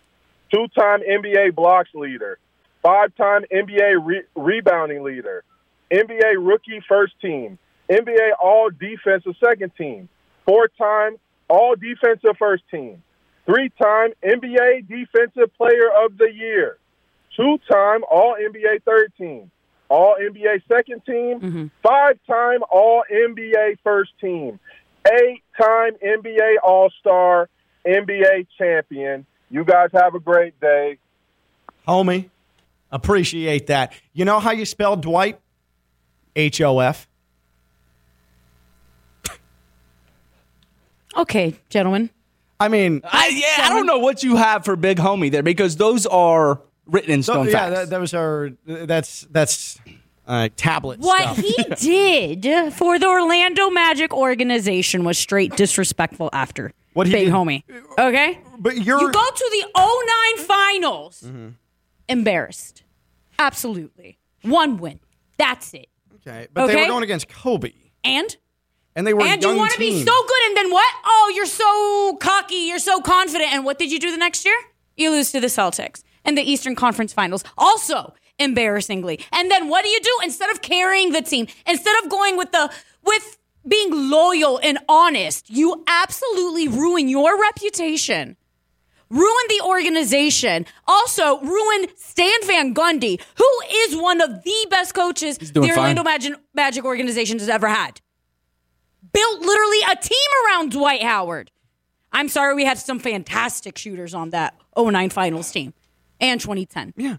two-time 0.52 1.00
NBA 1.02 1.54
blocks 1.54 1.90
leader, 1.94 2.38
five-time 2.82 3.44
NBA 3.52 3.96
re- 4.02 4.22
rebounding 4.34 5.02
leader, 5.02 5.44
NBA 5.90 6.36
rookie 6.38 6.80
first 6.88 7.12
team, 7.20 7.58
NBA 7.90 8.30
All 8.42 8.70
Defensive 8.70 9.34
second 9.44 9.72
team, 9.76 10.08
four-time 10.46 11.16
All 11.48 11.74
Defensive 11.76 12.36
first 12.38 12.62
team, 12.70 13.02
three-time 13.48 14.12
NBA 14.22 14.88
Defensive 14.88 15.56
Player 15.56 15.88
of 16.04 16.18
the 16.18 16.30
Year, 16.32 16.76
two-time 17.34 18.02
All 18.10 18.36
NBA 18.36 18.82
third 18.84 19.12
team, 19.16 19.50
All 19.88 20.16
NBA 20.20 20.62
second 20.68 21.04
team, 21.06 21.40
mm-hmm. 21.40 21.66
five-time 21.82 22.60
All 22.70 23.04
NBA 23.10 23.78
first 23.82 24.10
team, 24.20 24.60
eight-time 25.06 25.92
NBA 26.04 26.56
All 26.62 26.90
Star, 27.00 27.48
NBA 27.86 28.46
champion. 28.58 29.24
You 29.50 29.64
guys 29.64 29.88
have 29.94 30.14
a 30.14 30.20
great 30.20 30.60
day. 30.60 30.98
Homie, 31.86 32.28
appreciate 32.92 33.66
that. 33.68 33.94
You 34.12 34.26
know 34.26 34.40
how 34.40 34.50
you 34.50 34.66
spell 34.66 34.94
Dwight? 34.94 35.40
H 36.36 36.60
O 36.60 36.80
F. 36.80 37.08
Okay, 41.16 41.56
gentlemen. 41.70 42.10
I 42.60 42.68
mean, 42.68 43.02
I, 43.04 43.28
yeah, 43.28 43.66
I 43.66 43.68
don't 43.70 43.86
know 43.86 43.98
what 43.98 44.22
you 44.22 44.36
have 44.36 44.64
for 44.64 44.74
big 44.76 44.98
homie 44.98 45.30
there 45.30 45.42
because 45.42 45.76
those 45.76 46.06
are 46.06 46.60
written 46.86 47.10
in 47.12 47.22
so- 47.22 47.34
stone 47.34 47.46
yeah, 47.46 47.70
facts. 47.70 47.90
that, 47.90 48.00
was 48.00 48.14
our. 48.14 48.50
that's 48.66 49.22
that's 49.30 49.78
uh, 50.26 50.48
tablet 50.56 50.98
What 51.00 51.36
stuff. 51.36 51.78
he 51.78 52.34
did 52.40 52.72
for 52.74 52.98
the 52.98 53.06
Orlando 53.06 53.70
Magic 53.70 54.12
organization 54.12 55.04
was 55.04 55.16
straight 55.18 55.56
disrespectful 55.56 56.30
after. 56.32 56.72
What 56.94 57.06
he 57.06 57.12
Big 57.12 57.24
did- 57.26 57.34
homie. 57.34 57.62
Okay? 57.98 58.40
But 58.58 58.76
you're 58.78 59.00
You 59.00 59.12
go 59.12 59.24
to 59.34 59.62
the 59.74 60.36
09 60.36 60.46
finals. 60.46 61.24
Embarrassed. 62.08 62.82
Absolutely. 63.38 64.18
One 64.42 64.78
win. 64.78 64.98
That's 65.36 65.72
it. 65.74 65.88
okay, 66.26 66.48
but 66.52 66.66
they 66.66 66.74
were 66.76 66.86
going 66.88 67.04
against 67.04 67.28
Kobe, 67.28 67.72
And 68.02 68.36
and 68.96 69.06
they 69.06 69.14
were 69.14 69.22
and 69.22 69.42
you 69.42 69.56
want 69.56 69.72
to 69.72 69.78
be 69.78 70.04
so 70.04 70.12
good, 70.12 70.46
and 70.46 70.56
then 70.56 70.70
what? 70.70 70.92
Oh, 71.04 71.32
you're 71.34 71.46
so 71.46 72.16
cocky, 72.16 72.66
you're 72.66 72.78
so 72.78 73.00
confident. 73.00 73.52
And 73.52 73.64
what 73.64 73.78
did 73.78 73.92
you 73.92 73.98
do 73.98 74.10
the 74.10 74.16
next 74.16 74.44
year? 74.44 74.56
You 74.96 75.10
lose 75.10 75.30
to 75.32 75.40
the 75.40 75.46
Celtics 75.46 76.02
in 76.24 76.34
the 76.34 76.42
Eastern 76.42 76.74
Conference 76.74 77.12
Finals. 77.12 77.44
Also, 77.56 78.14
embarrassingly. 78.38 79.20
And 79.32 79.50
then 79.50 79.68
what 79.68 79.84
do 79.84 79.90
you 79.90 80.00
do? 80.00 80.18
Instead 80.24 80.50
of 80.50 80.62
carrying 80.62 81.12
the 81.12 81.22
team, 81.22 81.46
instead 81.66 82.02
of 82.02 82.10
going 82.10 82.36
with 82.36 82.52
the 82.52 82.72
with 83.04 83.38
being 83.66 84.10
loyal 84.10 84.58
and 84.62 84.78
honest, 84.88 85.48
you 85.50 85.84
absolutely 85.86 86.68
ruin 86.68 87.08
your 87.08 87.40
reputation. 87.40 88.36
Ruin 89.10 89.44
the 89.48 89.62
organization. 89.64 90.66
Also, 90.86 91.40
ruin 91.40 91.88
Stan 91.96 92.40
Van 92.44 92.74
Gundy, 92.74 93.20
who 93.36 93.50
is 93.72 93.96
one 93.96 94.20
of 94.20 94.42
the 94.42 94.66
best 94.70 94.94
coaches 94.94 95.38
the. 95.38 95.60
Orlando 95.60 96.02
Magic, 96.02 96.34
Magic 96.54 96.84
organization 96.84 97.38
has 97.38 97.48
ever 97.48 97.68
had 97.68 98.00
built 99.18 99.40
literally 99.40 99.78
a 99.90 99.96
team 99.96 100.28
around 100.46 100.70
Dwight 100.72 101.02
Howard. 101.02 101.50
I'm 102.12 102.28
sorry, 102.28 102.54
we 102.54 102.64
had 102.64 102.78
some 102.78 102.98
fantastic 102.98 103.76
shooters 103.76 104.14
on 104.14 104.30
that 104.30 104.54
09 104.76 105.10
finals 105.10 105.50
team 105.50 105.74
and 106.20 106.40
2010. 106.40 106.94
Yeah. 106.96 107.16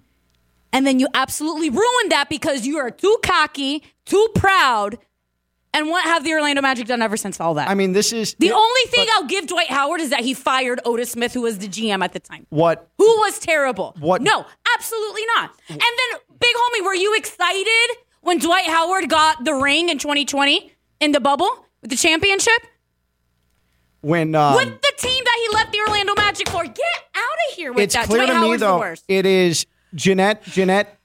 And 0.71 0.85
then 0.85 0.99
you 0.99 1.07
absolutely 1.13 1.69
ruined 1.69 2.11
that 2.11 2.27
because 2.29 2.65
you 2.65 2.77
are 2.77 2.91
too 2.91 3.17
cocky, 3.23 3.83
too 4.05 4.27
proud. 4.35 4.97
And 5.73 5.89
what 5.89 6.03
have 6.05 6.23
the 6.23 6.33
Orlando 6.33 6.61
Magic 6.61 6.87
done 6.87 7.01
ever 7.01 7.17
since 7.17 7.39
all 7.39 7.53
that? 7.55 7.69
I 7.69 7.75
mean, 7.75 7.93
this 7.93 8.11
is 8.13 8.35
the 8.39 8.51
only 8.51 8.81
thing 8.87 9.05
I'll 9.13 9.25
give 9.27 9.45
Dwight 9.47 9.67
Howard 9.69 10.01
is 10.01 10.09
that 10.09 10.21
he 10.21 10.33
fired 10.33 10.79
Otis 10.85 11.11
Smith, 11.11 11.33
who 11.33 11.41
was 11.41 11.59
the 11.59 11.67
GM 11.67 12.03
at 12.03 12.13
the 12.13 12.19
time. 12.19 12.47
what 12.49 12.89
Who 12.97 13.05
was 13.05 13.37
terrible? 13.39 13.95
What- 13.99 14.21
No, 14.23 14.45
absolutely 14.75 15.21
not. 15.35 15.51
And 15.69 15.79
then, 15.79 16.19
big 16.39 16.51
homie, 16.55 16.85
were 16.85 16.95
you 16.95 17.15
excited 17.15 17.97
when 18.21 18.39
Dwight 18.39 18.65
Howard 18.65 19.09
got 19.09 19.43
the 19.43 19.53
ring 19.53 19.89
in 19.89 19.99
2020 19.99 20.71
in 20.99 21.11
the 21.11 21.19
bubble 21.19 21.65
with 21.81 21.91
the 21.91 21.97
championship? 21.97 22.61
when 24.01 24.33
um, 24.33 24.55
with 24.55 24.81
the 24.81 24.93
team 24.97 25.23
that 25.25 25.47
he 25.49 25.55
left 25.55 25.73
the 25.73 25.79
Orlando 25.81 26.13
Magic 26.15 26.47
for. 26.49 26.63
Get 26.63 26.77
out 27.15 27.21
of 27.49 27.55
here 27.55 27.73
with 27.73 27.83
it's 27.83 27.95
that. 27.95 28.05
clear 28.05 28.19
Dwight 28.25 28.29
to 28.29 28.33
me 28.35 28.39
Howard's 28.47 28.61
though 28.61 28.79
worst. 28.79 29.03
it 29.09 29.25
is 29.25 29.65
Jeanette 29.93 30.43
Jeanette 30.43 30.97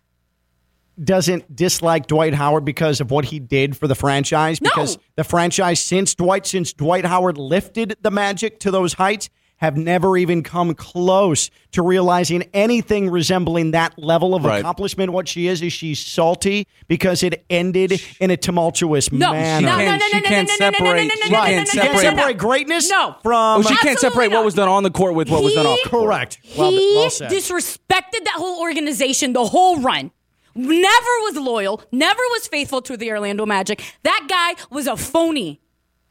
doesn't 1.02 1.56
dislike 1.56 2.06
Dwight 2.06 2.34
Howard 2.34 2.64
because 2.64 3.00
of 3.00 3.10
what 3.10 3.24
he 3.24 3.40
did 3.40 3.76
for 3.76 3.88
the 3.88 3.96
franchise 3.96 4.60
No. 4.60 4.70
because 4.70 4.96
the 5.16 5.24
franchise 5.24 5.80
since 5.80 6.14
Dwight 6.14 6.46
since 6.46 6.72
Dwight 6.72 7.04
Howard 7.04 7.36
lifted 7.36 7.96
the 8.00 8.12
Magic 8.12 8.60
to 8.60 8.70
those 8.70 8.92
heights 8.92 9.28
have 9.64 9.76
never 9.76 10.16
even 10.16 10.42
come 10.42 10.74
close 10.74 11.50
to 11.72 11.82
realizing 11.82 12.44
anything 12.54 13.10
resembling 13.10 13.72
that 13.72 13.98
level 13.98 14.34
of 14.34 14.44
Right. 14.44 14.60
accomplishment 14.60 15.12
what 15.12 15.26
she 15.28 15.48
is 15.48 15.60
is 15.62 15.72
she's 15.72 15.98
salty 15.98 16.66
because 16.88 17.22
it 17.22 17.44
ended 17.50 18.00
in 18.20 18.30
a 18.30 18.36
tumultuous 18.36 19.10
no, 19.10 19.32
manner 19.32 19.66
no, 19.66 19.76
no, 19.76 19.84
no, 19.84 19.84
can't- 19.84 20.00
no, 20.00 20.06
she 20.08 20.20
no, 20.20 20.28
can't 20.28 20.48
no, 20.48 20.54
no, 20.54 20.66
no, 20.66 20.70
no, 20.70 20.78
separate- 20.78 20.96
no, 20.96 21.02
no, 21.02 21.14
she 21.24 21.30
no, 21.30 21.36
Right. 21.38 21.50
no, 21.50 21.56
can't 21.56 21.74
no, 21.74 21.82
no, 21.82 21.82
You 21.84 21.90
can't 21.90 21.92
no, 21.94 22.02
no, 22.10 22.10
no. 22.10 22.16
separate 22.22 22.38
greatness 22.38 22.90
No. 22.90 23.16
from 23.22 23.58
Oh, 23.58 23.62
she 23.62 23.68
can't 23.68 23.78
Absolutely 23.80 24.00
separate 24.00 24.28
what 24.30 24.38
not. 24.38 24.44
was 24.44 24.54
done 24.54 24.68
on 24.68 24.82
the 24.84 24.90
court 24.90 25.14
with 25.14 25.28
what 25.30 25.42
was 25.42 25.54
done 25.54 25.66
off. 25.66 25.78
the 25.82 25.88
court. 25.90 26.04
correct 26.04 26.38
well, 26.56 26.70
he 26.70 26.92
well 26.96 27.10
said. 27.10 27.30
disrespected 27.30 28.24
that 28.24 28.34
whole 28.36 28.60
organization 28.60 29.32
the 29.32 29.46
whole 29.46 29.78
run. 29.80 30.10
Never 30.56 31.12
was 31.22 31.36
loyal, 31.36 31.82
never 31.90 32.20
was 32.30 32.46
faithful 32.46 32.80
to 32.82 32.96
the 32.96 33.10
Orlando 33.10 33.44
Magic. 33.44 33.82
That 34.04 34.26
guy 34.28 34.62
was 34.70 34.86
a 34.86 34.96
phony. 34.96 35.60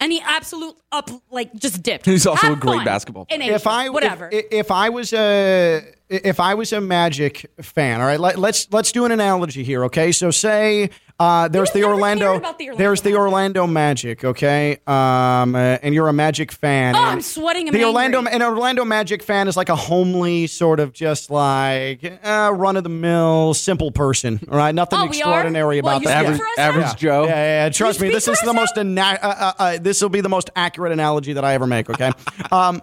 And 0.03 0.11
he 0.11 0.19
absolute 0.19 0.75
up 0.91 1.09
like 1.31 1.53
just 1.53 1.81
dipped. 1.81 2.05
He's 2.05 2.27
also 2.27 2.47
Have 2.47 2.57
a 2.57 2.59
great 2.59 2.75
fun. 2.79 2.85
basketball 2.85 3.23
player. 3.23 3.53
If 3.53 3.65
I 3.65 3.87
whatever. 3.87 4.27
if, 4.29 4.45
if 4.51 4.69
I 4.71 4.89
was 4.89 5.13
a 5.13 5.81
if 6.09 6.41
I 6.41 6.55
was 6.55 6.73
a 6.73 6.81
Magic 6.81 7.49
fan, 7.61 8.01
all 8.01 8.07
right, 8.07 8.19
let, 8.19 8.37
let's 8.37 8.67
let's 8.73 8.91
do 8.91 9.05
an 9.05 9.13
analogy 9.13 9.63
here, 9.63 9.85
okay? 9.85 10.11
So 10.11 10.29
say 10.29 10.89
uh, 11.23 11.47
there's 11.47 11.71
the 11.71 11.83
Orlando, 11.83 12.39
the 12.39 12.45
Orlando 12.45 12.75
there's 12.75 13.01
the 13.01 13.09
Magic. 13.11 13.19
Orlando 13.21 13.67
Magic, 13.67 14.23
okay? 14.25 14.73
Um, 14.85 15.55
uh, 15.55 15.77
and 15.81 15.93
you're 15.95 16.07
a 16.09 16.13
Magic 16.13 16.51
fan. 16.51 16.95
Oh, 16.95 16.99
I'm 16.99 17.21
sweating, 17.21 17.67
I'm 17.69 17.73
the 17.73 17.85
Orlando 17.85 18.17
angry. 18.19 18.33
an 18.33 18.41
Orlando 18.43 18.83
Magic 18.85 19.23
fan 19.23 19.47
is 19.47 19.55
like 19.55 19.69
a 19.69 19.75
homely 19.75 20.47
sort 20.47 20.79
of 20.79 20.91
just 20.93 21.29
like 21.29 22.03
uh, 22.23 22.51
run 22.53 22.75
of 22.77 22.83
the 22.83 22.89
mill, 22.89 23.53
simple 23.53 23.91
person, 23.91 24.39
all 24.51 24.57
right? 24.57 24.75
Nothing 24.75 24.99
Oh, 24.99 25.05
extraordinary 25.05 25.81
Well, 25.81 25.93
about 25.97 26.01
you 26.01 26.07
that. 26.09 26.25
Average, 26.25 26.37
for 26.39 26.45
us 26.45 26.57
now? 26.57 26.63
average 26.63 26.95
Joe. 26.97 27.23
Yeah, 27.25 27.29
yeah, 27.29 27.63
yeah. 27.65 27.69
Trust 27.69 27.99
You 27.99 28.07
me, 28.07 28.13
this 28.13 28.27
is 28.27 28.39
the 28.41 28.53
most 28.53 28.77
ana- 28.77 29.19
uh, 29.21 29.27
uh, 29.27 29.53
uh, 29.59 29.77
this 29.81 30.01
will 30.01 30.09
be 30.09 30.21
the 30.21 30.29
most 30.29 30.49
accurate 30.55 30.91
analogy 30.91 31.33
that 31.33 31.45
I 31.45 31.53
ever 31.53 31.67
make. 31.67 31.89
Okay, 31.89 32.11
um, 32.51 32.81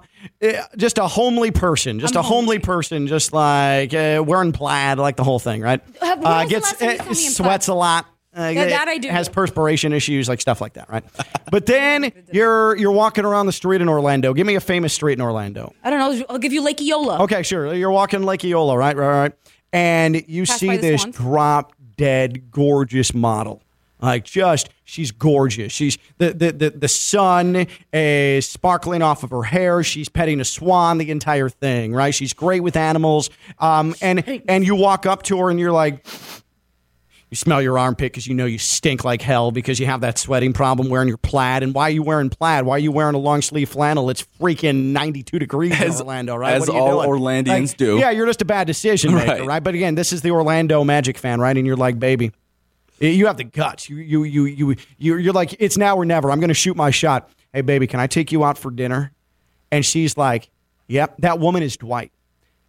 just 0.77 0.99
a 0.99 1.07
homely 1.07 1.51
person, 1.51 2.01
just 2.01 2.17
I'm 2.17 2.21
a 2.21 2.23
homely 2.23 2.59
person, 2.59 3.07
just 3.07 3.33
like 3.33 3.95
uh, 3.95 4.23
wearing 4.27 4.53
plaid, 4.53 4.99
like 4.99 5.17
the 5.17 5.25
whole 5.25 5.39
thing, 5.39 5.61
right? 5.63 5.81
Uh, 6.01 6.17
when 6.17 6.49
was 6.49 6.49
the 6.51 6.57
last 6.61 6.79
time 6.79 6.91
you 6.91 6.97
saw 6.99 7.05
me 7.05 7.27
in 7.27 7.33
sweats 7.33 7.69
a 7.69 7.75
lot. 7.75 8.07
Uh, 8.37 8.43
Yeah, 8.55 8.67
that 8.67 8.87
I 8.89 8.99
do. 8.99 9.09
Has 9.09 9.29
perspiration 9.29 9.93
issues, 9.93 10.29
like 10.29 10.41
stuff 10.41 10.61
like 10.61 10.75
that, 10.75 10.89
right? 10.89 11.05
but 11.51 11.67
then 11.67 12.13
you're 12.33 12.77
you're 12.77 12.93
walking 12.93 13.25
around 13.25 13.47
the 13.47 13.53
street 13.53 13.81
in 13.81 13.89
Orlando. 13.89 14.33
Give 14.35 14.47
me 14.47 14.55
a 14.55 14.61
famous 14.61 14.93
street 14.93 15.15
in 15.15 15.21
Orlando. 15.21 15.75
I 15.83 15.91
don't 15.91 15.99
know. 15.99 16.25
I'll 16.31 16.39
give 16.39 16.53
you 16.53 16.63
Lake 16.63 16.81
Eola. 16.81 17.23
Okay, 17.23 17.43
sure. 17.43 17.75
You're 17.75 17.91
walking 17.91 18.23
Lake 18.23 18.45
Eola, 18.45 18.77
right? 18.79 18.97
Right, 18.97 19.21
right. 19.23 19.33
And 19.73 20.25
you 20.29 20.45
Passed 20.45 20.61
see 20.61 20.77
this 20.77 21.03
swans. 21.03 21.17
drop 21.17 21.73
dead 21.97 22.51
gorgeous 22.51 23.13
model. 23.15 23.63
Like 24.03 24.25
just 24.25 24.71
she's 24.85 25.11
gorgeous. 25.11 25.73
She's 25.73 25.99
the 26.19 26.33
the 26.33 26.53
the, 26.53 26.71
the 26.71 26.89
sun 26.89 27.67
is 27.93 28.49
sparkling 28.49 29.03
off 29.03 29.23
of 29.23 29.31
her 29.31 29.43
hair. 29.43 29.83
She's 29.83 30.09
petting 30.09 30.41
a 30.41 30.45
swan 30.45 30.99
the 30.99 31.11
entire 31.11 31.49
thing, 31.49 31.93
right? 31.93 32.15
She's 32.15 32.33
great 32.33 32.61
with 32.61 32.77
animals. 32.77 33.31
Um 33.59 33.95
and 34.01 34.43
and 34.49 34.65
you 34.65 34.75
walk 34.75 35.07
up 35.07 35.23
to 35.25 35.39
her 35.39 35.51
and 35.51 35.59
you're 35.61 35.73
like 35.73 36.05
you 37.31 37.37
smell 37.37 37.63
your 37.63 37.79
armpit 37.79 38.11
because 38.13 38.27
you 38.27 38.35
know 38.35 38.45
you 38.45 38.59
stink 38.59 39.05
like 39.05 39.23
hell 39.23 39.53
because 39.53 39.79
you 39.79 39.87
have 39.87 40.01
that 40.01 40.19
sweating 40.19 40.53
problem 40.53 40.89
wearing 40.89 41.07
your 41.07 41.17
plaid. 41.17 41.63
And 41.63 41.73
why 41.73 41.85
are 41.85 41.91
you 41.91 42.03
wearing 42.03 42.29
plaid? 42.29 42.65
Why 42.65 42.75
are 42.75 42.79
you 42.81 42.91
wearing 42.91 43.15
a 43.15 43.19
long 43.19 43.41
sleeve 43.41 43.69
flannel? 43.69 44.11
It's 44.11 44.27
freaking 44.41 44.87
92 44.87 45.39
degrees 45.39 45.81
As- 45.81 46.01
in 46.01 46.07
Orlando, 46.07 46.35
right? 46.35 46.55
as 46.55 46.63
What 46.63 46.71
are 46.71 46.73
you 46.75 46.81
all 46.83 47.03
doing? 47.07 47.21
Orlandians 47.21 47.69
Like, 47.69 47.77
do. 47.77 47.99
Yeah, 47.99 48.11
you're 48.11 48.27
just 48.27 48.43
a 48.43 48.45
bad 48.45 48.67
decision 48.67 49.15
maker, 49.15 49.31
Right. 49.31 49.47
right. 49.47 49.63
But 49.63 49.77
again, 49.77 49.95
this 49.95 50.13
is 50.13 50.23
the 50.23 50.33
Orlando 50.33 50.83
Magic 50.83 51.17
fan, 51.19 51.41
right? 51.41 51.57
And 51.57 51.65
you're 51.65 51.77
like, 51.77 52.01
baby, 52.01 52.33
Eh, 53.01 53.09
you 53.09 53.27
have 53.27 53.37
the 53.37 53.45
guts. 53.45 53.89
You, 53.89 53.97
you, 53.97 54.25
you, 54.25 54.45
you, 54.45 54.77
you 54.99 55.17
you're 55.17 55.33
like, 55.33 55.55
it's 55.59 55.77
now 55.77 55.97
or 55.97 56.05
never. 56.05 56.31
I'm 56.31 56.41
going 56.41 56.49
to 56.49 56.55
shoot 56.55 56.77
my 56.77 56.91
shot. 56.91 57.31
Hey, 57.53 57.63
baby, 57.63 57.87
can 57.87 57.99
I 58.01 58.07
take 58.07 58.31
you 58.33 58.45
out 58.45 58.59
for 58.59 58.71
dinner? 58.71 59.13
And 59.73 59.85
she's 59.87 60.17
like, 60.17 60.51
yep, 60.89 61.15
that 61.19 61.39
woman 61.39 61.63
is 61.63 61.77
Dwight 61.77 62.13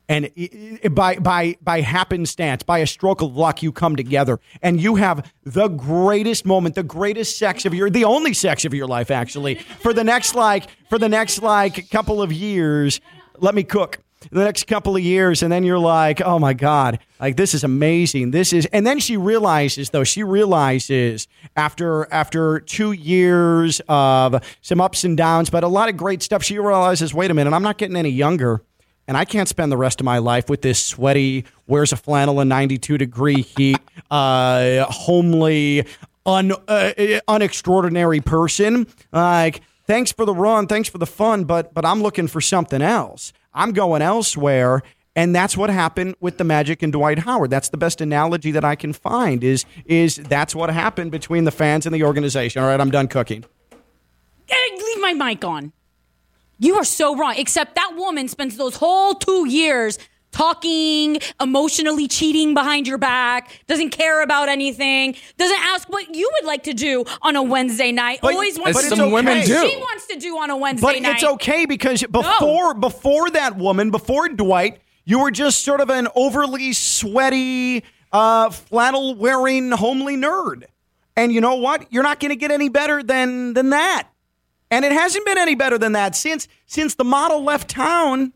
and 0.10 0.30
i- 0.38 0.80
i- 0.84 0.88
by 0.90 1.16
by 1.18 1.56
by 1.62 1.80
happenstance, 1.82 2.64
by 2.64 2.80
a 2.80 2.88
stroke 2.88 3.22
of 3.22 3.36
luck, 3.36 3.64
you 3.64 3.72
come 3.72 3.96
together, 3.96 4.40
and 4.62 4.82
you 4.82 4.96
have 4.96 5.32
the 5.44 5.68
greatest 5.70 6.46
moment, 6.46 6.76
the 6.76 6.84
greatest 6.84 7.38
sex 7.38 7.66
of 7.66 7.74
your, 7.74 7.90
the 7.90 8.04
only 8.04 8.34
sex 8.34 8.66
of 8.66 8.74
your 8.74 8.88
life, 8.88 9.10
actually, 9.12 9.56
for 9.80 9.94
the 9.94 10.04
next 10.04 10.36
like 10.36 10.68
for 10.90 10.98
the 10.98 11.08
next 11.08 11.42
like 11.42 11.90
couple 11.92 12.22
of 12.22 12.34
years. 12.34 13.00
Let 13.38 13.56
me 13.56 13.64
cook. 13.64 14.00
The 14.30 14.44
next 14.44 14.68
couple 14.68 14.96
of 14.96 15.02
years, 15.02 15.42
and 15.42 15.52
then 15.52 15.64
you're 15.64 15.80
like, 15.80 16.22
oh 16.22 16.38
my 16.38 16.54
God, 16.54 17.00
like 17.20 17.38
this 17.38 17.54
is 17.54 17.64
amazing. 17.64 18.32
This 18.32 18.54
is, 18.54 18.68
and 18.68 18.86
then 18.86 19.00
she 19.00 19.18
realizes, 19.18 19.90
though, 19.90 20.04
she 20.04 20.22
realizes 20.24 21.28
after 21.56 22.12
after 22.14 22.60
two 22.60 22.92
years 22.92 23.82
of 23.90 24.44
some 24.62 24.80
ups 24.80 25.04
and 25.04 25.18
downs, 25.18 25.50
but 25.50 25.64
a 25.64 25.68
lot 25.68 25.90
of 25.90 25.98
great 25.98 26.22
stuff, 26.22 26.44
she 26.44 26.60
realizes, 26.60 27.14
wait 27.14 27.32
a 27.32 27.34
minute, 27.34 27.54
I'm 27.54 27.64
not 27.64 27.78
getting 27.78 27.96
any 27.98 28.12
younger 28.12 28.62
and 29.08 29.18
I 29.18 29.26
can't 29.26 29.50
spend 29.50 29.72
the 29.72 29.78
rest 29.78 30.00
of 30.00 30.06
my 30.06 30.20
life 30.20 30.50
with 30.50 30.62
this 30.62 30.84
sweaty, 30.84 31.46
wears 31.68 31.92
a 31.92 31.98
flannel 31.98 32.40
in 32.40 32.48
92 32.48 32.98
degree 32.98 33.42
heat, 33.42 33.80
uh, 34.12 34.86
homely, 34.86 35.86
un, 36.26 36.52
uh, 36.52 36.92
unextraordinary 37.28 38.24
person. 38.24 38.88
Like, 39.12 39.62
thanks 39.86 40.12
for 40.12 40.26
the 40.26 40.34
run, 40.34 40.68
thanks 40.68 40.88
for 40.88 40.98
the 40.98 41.06
fun, 41.06 41.44
but 41.44 41.74
but 41.74 41.86
I'm 41.86 42.02
looking 42.02 42.28
for 42.28 42.42
something 42.42 42.82
else. 42.82 43.34
I'm 43.54 43.74
going 43.74 44.02
elsewhere. 44.02 44.84
And 45.16 45.36
that's 45.36 45.58
what 45.58 45.70
happened 45.70 46.16
with 46.22 46.38
the 46.38 46.46
Magic 46.46 46.82
and 46.82 46.94
Dwight 46.94 47.20
Howard. 47.20 47.50
That's 47.50 47.68
the 47.68 47.78
best 47.78 48.00
analogy 48.00 48.52
that 48.52 48.64
I 48.64 48.76
can 48.76 48.94
find. 48.94 49.44
Is 49.44 49.66
is 49.86 50.16
that's 50.16 50.56
what 50.56 50.70
happened 50.70 51.12
between 51.12 51.44
the 51.44 51.52
fans 51.52 51.86
and 51.86 51.94
the 51.94 52.04
organization. 52.04 52.62
All 52.62 52.70
right, 52.70 52.80
I'm 52.80 52.92
done 52.92 53.10
cooking. 53.10 53.44
Leave 54.50 55.02
my 55.02 55.14
mic 55.14 55.44
on. 55.44 55.74
You 56.60 56.76
are 56.76 56.84
so 56.84 57.18
wrong. 57.18 57.34
Except 57.38 57.76
that 57.76 57.94
woman 57.96 58.28
spends 58.28 58.56
those 58.56 58.76
whole 58.76 59.16
two 59.16 59.50
years 59.50 59.98
talking, 60.32 61.20
emotionally 61.40 62.08
cheating 62.08 62.54
behind 62.54 62.88
your 62.88 62.98
back, 62.98 63.52
doesn't 63.68 63.90
care 63.92 64.24
about 64.24 64.50
anything, 64.50 65.16
doesn't 65.38 65.60
ask 65.60 65.90
what 65.90 66.16
you 66.16 66.30
would 66.34 66.48
like 66.48 66.64
to 66.64 66.74
do 66.74 67.06
on 67.22 67.36
a 67.36 67.44
Wednesday 67.44 67.92
night. 67.92 68.20
But- 68.22 68.34
Always 68.34 68.60
wants 68.60 68.90
to 68.90 68.96
do 68.96 69.04
okay. 69.04 69.12
women 69.12 69.38
what 69.40 69.48
do. 69.48 69.68
She 69.70 69.76
wants 69.78 70.08
to 70.08 70.16
do 70.18 70.38
on 70.38 70.50
a 70.50 70.58
Wednesday 70.58 70.86
But 70.86 71.02
night. 71.02 71.04
But 71.04 71.14
it's 71.16 71.24
okay 71.24 71.66
because 71.66 72.04
before 72.04 72.74
before 72.74 73.30
that 73.32 73.58
woman, 73.58 73.92
before 73.92 74.30
Dwight, 74.30 74.80
you 75.06 75.20
were 75.20 75.32
just 75.32 75.64
sort 75.64 75.82
of 75.82 75.90
an 75.90 76.08
overly 76.16 76.74
sweaty, 76.74 77.84
uh, 78.12 78.50
flannel 78.50 79.16
wearing, 79.16 79.72
homely 79.72 80.16
nerd. 80.16 80.64
And 81.16 81.34
you 81.34 81.42
know 81.42 81.56
what? 81.56 81.92
You're 81.92 82.04
not 82.04 82.20
going 82.20 82.30
to 82.30 82.36
get 82.36 82.52
any 82.52 82.70
better 82.70 83.04
than 83.04 83.54
than 83.54 83.72
that. 83.72 84.08
And 84.70 84.86
it 84.86 84.94
hasn't 84.94 85.26
been 85.26 85.38
any 85.38 85.56
better 85.56 85.78
than 85.78 85.92
that 85.94 86.16
since 86.16 86.48
since 86.66 86.96
the 86.96 87.04
model 87.04 87.44
left 87.44 87.70
town. 87.70 88.34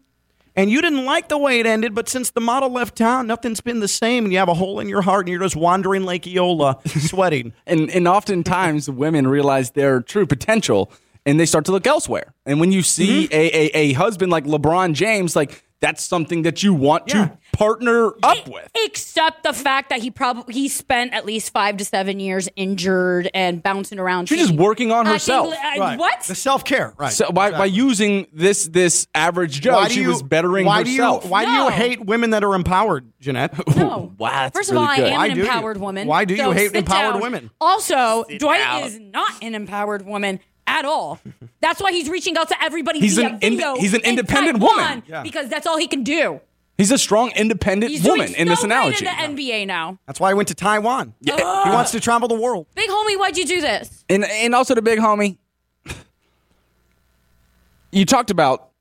And 0.56 0.70
you 0.72 0.82
didn't 0.82 1.04
like 1.06 1.28
the 1.28 1.38
way 1.38 1.60
it 1.60 1.66
ended, 1.66 1.94
but 1.94 2.08
since 2.08 2.30
the 2.32 2.40
model 2.40 2.70
left 2.70 2.96
town, 2.98 3.28
nothing's 3.28 3.60
been 3.62 3.82
the 3.82 3.88
same. 3.90 4.24
And 4.24 4.32
you 4.32 4.40
have 4.40 4.48
a 4.50 4.54
hole 4.54 4.80
in 4.80 4.88
your 4.88 5.02
heart, 5.02 5.26
and 5.26 5.30
you're 5.30 5.42
just 5.42 5.56
wandering 5.56 6.06
Lake 6.06 6.26
Eola, 6.26 6.80
sweating. 6.88 7.54
and 7.68 7.90
and 7.90 8.08
oftentimes 8.08 8.90
women 8.90 9.28
realize 9.28 9.72
their 9.72 10.02
true 10.02 10.26
potential 10.26 10.92
and 11.26 11.40
they 11.40 11.46
start 11.46 11.66
to 11.66 11.72
look 11.72 11.86
elsewhere. 11.88 12.34
And 12.46 12.60
when 12.60 12.72
you 12.72 12.82
see 12.84 13.28
Mm-hmm. 13.28 13.34
a, 13.34 13.38
a 13.38 13.72
a 13.90 13.94
husband 13.94 14.32
like 14.32 14.46
LeBron 14.46 14.94
James, 14.94 15.36
like 15.36 15.64
that's 15.82 16.04
something 16.04 16.44
that 16.44 16.64
you 16.64 16.74
want 16.74 17.04
Yeah. 17.08 17.14
to 17.26 17.38
partner 17.58 18.12
up 18.24 18.48
with. 18.48 18.70
Except 18.86 19.44
the 19.44 19.54
fact 19.54 19.90
that 19.90 20.02
he 20.02 20.12
probably 20.12 20.54
he 20.54 20.68
spent 20.68 21.14
at 21.14 21.26
least 21.26 21.52
five 21.52 21.78
to 21.78 21.86
seven 21.86 22.20
years 22.20 22.50
injured 22.56 23.30
and 23.34 23.62
bouncing 23.64 24.00
around. 24.00 24.28
She's 24.30 24.48
just 24.48 24.54
working 24.60 24.92
on 24.92 25.08
I 25.08 25.14
herself. 25.14 25.52
think- 25.52 25.64
uh, 25.64 25.68
I- 25.68 25.78
Right. 25.86 26.00
What? 26.00 26.24
The 26.24 26.36
self 26.36 26.64
care, 26.66 26.94
right? 26.98 27.12
So 27.14 27.32
by, 27.32 27.52
by 27.52 27.66
using 27.66 28.28
this 28.34 28.66
this 28.66 29.08
average 29.14 29.62
Joe, 29.62 29.74
why 29.74 29.88
do 29.88 29.94
she 29.94 30.02
you, 30.02 30.10
was 30.10 30.24
bettering 30.24 30.66
why 30.66 30.80
herself. 30.84 31.22
Do 31.24 31.28
you, 31.28 31.32
why 31.32 31.46
do 31.46 31.52
you 31.52 31.70
hate 31.70 32.06
women 32.06 32.32
that 32.32 32.44
are 32.44 32.56
empowered, 32.56 33.12
Jeanette? 33.20 33.54
No. 33.76 34.14
Wow, 34.18 34.30
that's 34.32 34.58
First 34.58 34.72
really 34.72 34.84
of 34.84 34.90
all, 34.90 34.96
good. 34.96 35.06
I 35.06 35.08
am 35.10 35.18
Why 35.18 35.26
an 35.28 35.34
do 35.34 35.40
you? 35.42 35.46
empowered 35.46 35.78
woman. 35.78 36.08
Why 36.08 36.26
do 36.26 36.34
you 36.34 36.40
so 36.42 36.52
hate 36.52 36.74
empowered 36.74 37.14
down. 37.14 37.22
women? 37.22 37.52
Also, 37.62 38.24
Dwight 38.38 38.60
down. 38.62 38.84
is 38.84 39.00
not 39.00 39.32
an 39.44 39.54
empowered 39.54 40.06
woman 40.06 40.40
at 40.66 40.86
all. 40.86 41.20
That's 41.62 41.82
why 41.82 41.92
he's 41.92 42.10
reaching 42.10 42.38
out 42.38 42.48
to 42.50 42.64
everybody 42.64 43.00
He's 43.00 43.18
via 43.18 43.28
an 43.28 43.32
ind- 43.42 43.58
video 43.58 43.76
he's 43.76 43.94
an 43.94 44.02
independent 44.02 44.60
woman. 44.60 45.04
Yeah. 45.08 45.22
because 45.24 45.50
that's 45.50 45.68
all 45.68 45.78
he 45.78 45.88
can 45.88 46.04
do. 46.04 46.40
He's 46.78 46.92
a 46.92 46.98
strong, 46.98 47.32
independent 47.32 47.92
He's 47.92 48.04
woman 48.04 48.28
doing 48.28 48.40
in 48.40 48.48
this 48.50 48.60
so 48.60 48.66
analogy. 48.66 49.06
great 49.06 49.20
in 49.24 49.36
the 49.36 49.44
NBA 49.44 49.66
now. 49.68 49.98
That's 50.08 50.20
why 50.20 50.32
I 50.32 50.34
went 50.34 50.50
to 50.50 50.54
Taiwan. 50.56 51.14
Yeah. 51.22 51.38
He 51.38 51.70
wants 51.70 51.92
to 51.92 52.00
travel 52.02 52.28
the 52.28 52.36
world. 52.36 52.68
Big 52.76 52.90
homie, 52.90 53.18
why'd 53.18 53.38
you 53.38 53.46
do 53.46 53.62
this? 53.62 54.04
And 54.10 54.26
and 54.26 54.54
also 54.54 54.76
the 54.76 54.82
big 54.82 55.00
homie. 55.00 55.38
You 57.92 58.06
talked 58.06 58.30
about 58.30 58.72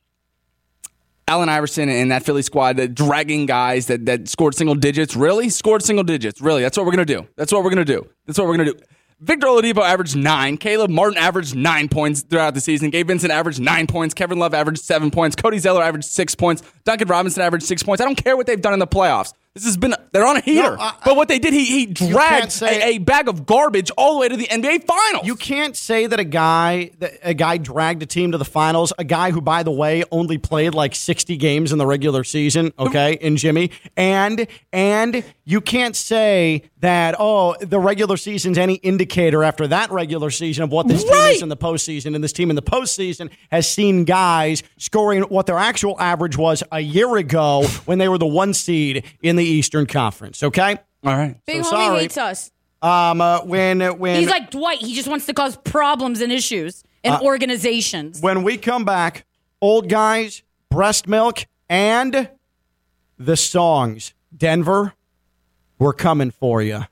Allen 1.29 1.49
Iverson 1.49 1.89
and 1.89 2.11
that 2.11 2.25
Philly 2.25 2.43
squad 2.43 2.77
that 2.79 2.95
dragging 2.95 3.47
guys 3.47 3.87
that 3.87 4.07
that 4.07 4.29
scored 4.29 4.55
single 4.57 4.75
digits. 4.75 5.15
Really? 5.15 5.49
Scored 5.49 5.83
single 5.83 6.03
digits. 6.05 6.41
Really? 6.41 6.63
That's 6.63 6.77
what 6.77 6.85
we're 6.85 6.93
gonna 6.93 7.05
do. 7.05 7.27
That's 7.37 7.53
what 7.53 7.63
we're 7.63 7.71
gonna 7.71 7.85
do. 7.85 8.07
That's 8.27 8.39
what 8.39 8.49
we're 8.49 8.57
gonna 8.57 8.73
do. 8.73 8.79
Victor 9.25 9.47
Oladipo 9.47 9.79
averaged 9.83 10.17
nine. 10.17 10.57
Caleb 10.59 10.91
Martin 10.91 11.17
averaged 11.19 11.57
nine 11.57 11.89
points 11.89 12.23
throughout 12.23 12.55
the 12.55 12.61
season. 12.61 12.91
Gabe 12.91 13.07
Vincent 13.09 13.33
averaged 13.33 13.61
nine 13.61 13.87
points. 13.87 14.13
Kevin 14.15 14.39
Love 14.39 14.53
averaged 14.55 14.83
seven 14.83 15.11
points. 15.11 15.35
Cody 15.35 15.59
Zeller 15.59 15.83
averaged 15.83 16.07
six 16.07 16.35
points. 16.35 16.63
Duncan 16.85 17.09
Robinson 17.09 17.43
averaged 17.43 17.65
six 17.67 17.83
points. 17.83 18.03
I 18.03 18.05
don't 18.05 18.17
care 18.23 18.37
what 18.37 18.47
they've 18.47 18.61
done 18.61 18.75
in 18.75 18.79
the 18.79 18.87
playoffs. 18.87 19.33
This 19.55 19.67
has 19.67 19.77
been 19.77 19.95
they're 20.11 20.27
on 20.27 20.37
a 20.37 20.41
heater. 20.41 20.75
No, 20.75 20.77
I- 20.81 20.95
but 21.05 21.15
what 21.15 21.29
they 21.29 21.39
did, 21.39 21.53
he 21.53 21.65
he 21.65 21.87
dragged 21.87 22.61
a, 22.73 22.85
a 22.95 22.99
bag 22.99 23.29
of 23.29 23.47
garbage 23.47 23.89
all 23.97 24.15
the 24.15 24.19
way 24.19 24.29
to 24.29 24.37
the 24.37 24.49
NBA 24.49 24.85
Finals. 24.85 25.25
You 25.25 25.37
can't 25.37 25.77
say 25.77 26.09
that 26.09 26.19
a 26.19 26.25
guy 26.25 26.91
that 26.99 27.13
a 27.23 27.35
guy 27.35 27.59
dragged 27.59 28.03
a 28.03 28.07
team 28.07 28.33
to 28.33 28.39
the 28.39 28.45
finals, 28.45 28.93
a 28.99 29.05
guy 29.05 29.31
who, 29.31 29.41
by 29.41 29.63
the 29.63 29.71
way, 29.71 30.03
only 30.11 30.39
played 30.39 30.75
like 30.75 30.97
sixty 30.97 31.37
games 31.37 31.71
in 31.71 31.79
the 31.79 31.87
regular 31.87 32.25
season, 32.25 32.73
okay, 32.81 33.13
in 33.21 33.37
Jimmy, 33.37 33.71
and 33.97 34.49
and 34.73 35.23
you 35.45 35.61
can't 35.61 35.95
say 35.95 36.63
that 36.85 37.15
oh 37.19 37.55
the 37.61 37.79
regular 37.79 38.17
season's 38.17 38.57
any 38.59 38.75
indicator 38.75 39.43
after 39.45 39.67
that 39.69 39.91
regular 39.91 40.31
season 40.31 40.65
of 40.65 40.71
what 40.73 40.87
this 40.89 41.03
team 41.05 41.13
is 41.15 41.43
in 41.43 41.49
the 41.49 41.57
postseason, 41.57 42.15
and 42.15 42.23
this 42.23 42.33
team 42.33 42.51
in 42.51 42.57
the 42.57 42.63
postseason 42.63 43.31
has 43.51 43.69
seen 43.69 44.05
guys 44.05 44.63
scoring 44.77 45.23
what 45.23 45.47
their 45.47 45.59
actual 45.59 46.01
average 46.01 46.37
was 46.37 46.63
a 46.73 46.81
year 46.81 47.17
ago 47.17 47.65
when 47.87 47.99
they 47.99 48.09
were 48.09 48.19
the 48.19 48.27
one 48.27 48.55
seed 48.55 49.05
in 49.23 49.37
the 49.37 49.45
Eastern 49.45 49.87
Conference. 49.87 50.43
Okay, 50.43 50.77
all 51.05 51.17
right. 51.17 51.37
Big 51.47 51.65
So 51.65 51.71
homie 51.73 51.87
sorry. 51.87 52.01
hates 52.01 52.17
us. 52.19 52.51
um, 52.83 53.21
uh, 53.21 53.41
when 53.45 53.81
when 53.99 54.21
He's 54.21 54.29
like 54.31 54.51
Dwight. 54.51 54.79
He 54.79 54.95
just 54.95 55.09
wants 55.09 55.27
to 55.27 55.33
cause 55.35 55.57
problems 55.57 56.21
and 56.21 56.31
issues 56.33 56.83
in 57.03 57.13
Uh, 57.13 57.21
organizations. 57.23 58.21
when 58.21 58.43
we 58.43 58.57
come 58.57 58.85
back, 58.85 59.25
old 59.61 59.89
guys, 59.89 60.43
breast 60.71 61.07
milk, 61.09 61.47
and 61.69 62.29
the 63.19 63.37
songs. 63.37 64.13
Denver, 64.37 64.95
we're 65.79 65.93
coming 65.93 66.31
for 66.31 66.63
you. 66.63 66.85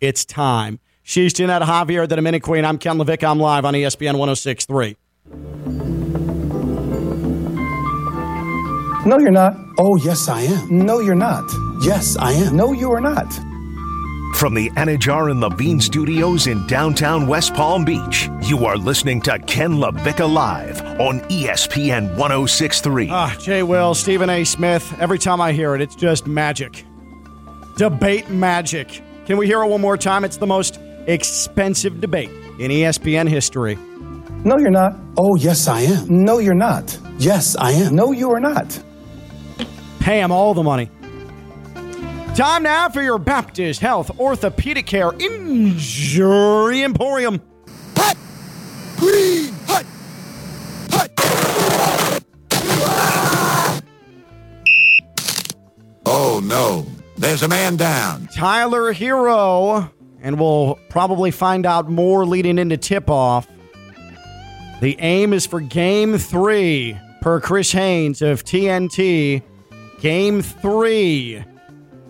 It's 0.00 0.24
time. 0.24 0.80
She's 1.02 1.32
Jeanette 1.32 1.62
Javier, 1.62 2.08
the 2.08 2.16
Dominican 2.16 2.44
Queen. 2.44 2.64
I'm 2.64 2.78
Ken 2.78 2.96
LaVicka. 2.98 3.28
I'm 3.28 3.38
live 3.38 3.64
on 3.64 3.74
ESPN 3.74 4.18
1063. 4.18 4.96
No, 9.06 9.18
you're 9.18 9.30
not. 9.30 9.54
Oh, 9.78 9.96
yes, 9.96 10.28
I 10.28 10.42
am. 10.42 10.86
No, 10.86 11.00
you're 11.00 11.14
not. 11.14 11.44
Yes, 11.82 12.16
I 12.16 12.32
am. 12.32 12.56
No, 12.56 12.72
you 12.72 12.90
are 12.90 13.02
not. 13.02 13.30
From 14.34 14.54
the 14.54 14.70
Anajar 14.70 15.30
and 15.30 15.40
Levine 15.40 15.78
studios 15.78 16.46
in 16.46 16.66
downtown 16.66 17.26
West 17.26 17.52
Palm 17.54 17.84
Beach, 17.84 18.30
you 18.42 18.64
are 18.64 18.76
listening 18.76 19.20
to 19.22 19.38
Ken 19.40 19.74
LaVicka 19.74 20.32
Live 20.32 20.80
on 20.98 21.20
ESPN 21.28 22.16
1063. 22.16 23.08
Ah, 23.10 23.36
Jay 23.38 23.62
Will, 23.62 23.94
Stephen 23.94 24.30
A. 24.30 24.42
Smith. 24.44 24.92
Every 24.98 25.18
time 25.18 25.40
I 25.40 25.52
hear 25.52 25.74
it, 25.74 25.82
it's 25.82 25.94
just 25.94 26.26
magic. 26.26 26.84
Debate 27.76 28.30
magic. 28.30 29.02
Can 29.26 29.36
we 29.36 29.46
hear 29.46 29.62
it 29.62 29.66
one 29.68 29.80
more 29.80 29.96
time? 29.96 30.24
It's 30.24 30.36
the 30.36 30.46
most 30.46 30.78
expensive 31.06 32.00
debate 32.00 32.30
in 32.58 32.70
ESPN 32.70 33.28
history. 33.28 33.76
No, 34.44 34.58
you're 34.58 34.70
not. 34.70 34.94
Oh, 35.16 35.34
yes, 35.34 35.66
I 35.66 35.80
am. 35.80 36.24
No, 36.24 36.38
you're 36.38 36.54
not. 36.54 36.96
Yes, 37.18 37.56
I 37.56 37.72
am. 37.72 37.96
No, 37.96 38.12
you 38.12 38.30
are 38.30 38.40
not. 38.40 38.80
Pay 40.00 40.20
them 40.20 40.30
all 40.30 40.54
the 40.54 40.62
money. 40.62 40.90
Time 42.36 42.62
now 42.64 42.88
for 42.88 43.00
your 43.00 43.18
Baptist 43.18 43.80
Health 43.80 44.18
Orthopedic 44.20 44.86
Care 44.86 45.12
Injury 45.18 46.82
Emporium. 46.82 47.40
Hut! 47.96 48.16
Green! 48.98 49.52
Hut! 49.66 49.86
Hut! 50.90 51.10
Oh, 56.06 56.40
no. 56.44 56.86
There's 57.16 57.42
a 57.42 57.48
man 57.48 57.76
down. 57.76 58.28
Tyler 58.34 58.92
Herro, 58.92 59.90
and 60.20 60.38
we'll 60.38 60.78
probably 60.88 61.30
find 61.30 61.64
out 61.64 61.88
more 61.88 62.26
leading 62.26 62.58
into 62.58 62.76
tip 62.76 63.08
off. 63.08 63.46
The 64.80 64.96
aim 64.98 65.32
is 65.32 65.46
for 65.46 65.60
game 65.60 66.18
three, 66.18 66.98
per 67.20 67.40
Chris 67.40 67.72
Haynes 67.72 68.20
of 68.20 68.44
TNT. 68.44 69.42
Game 70.00 70.42
three. 70.42 71.42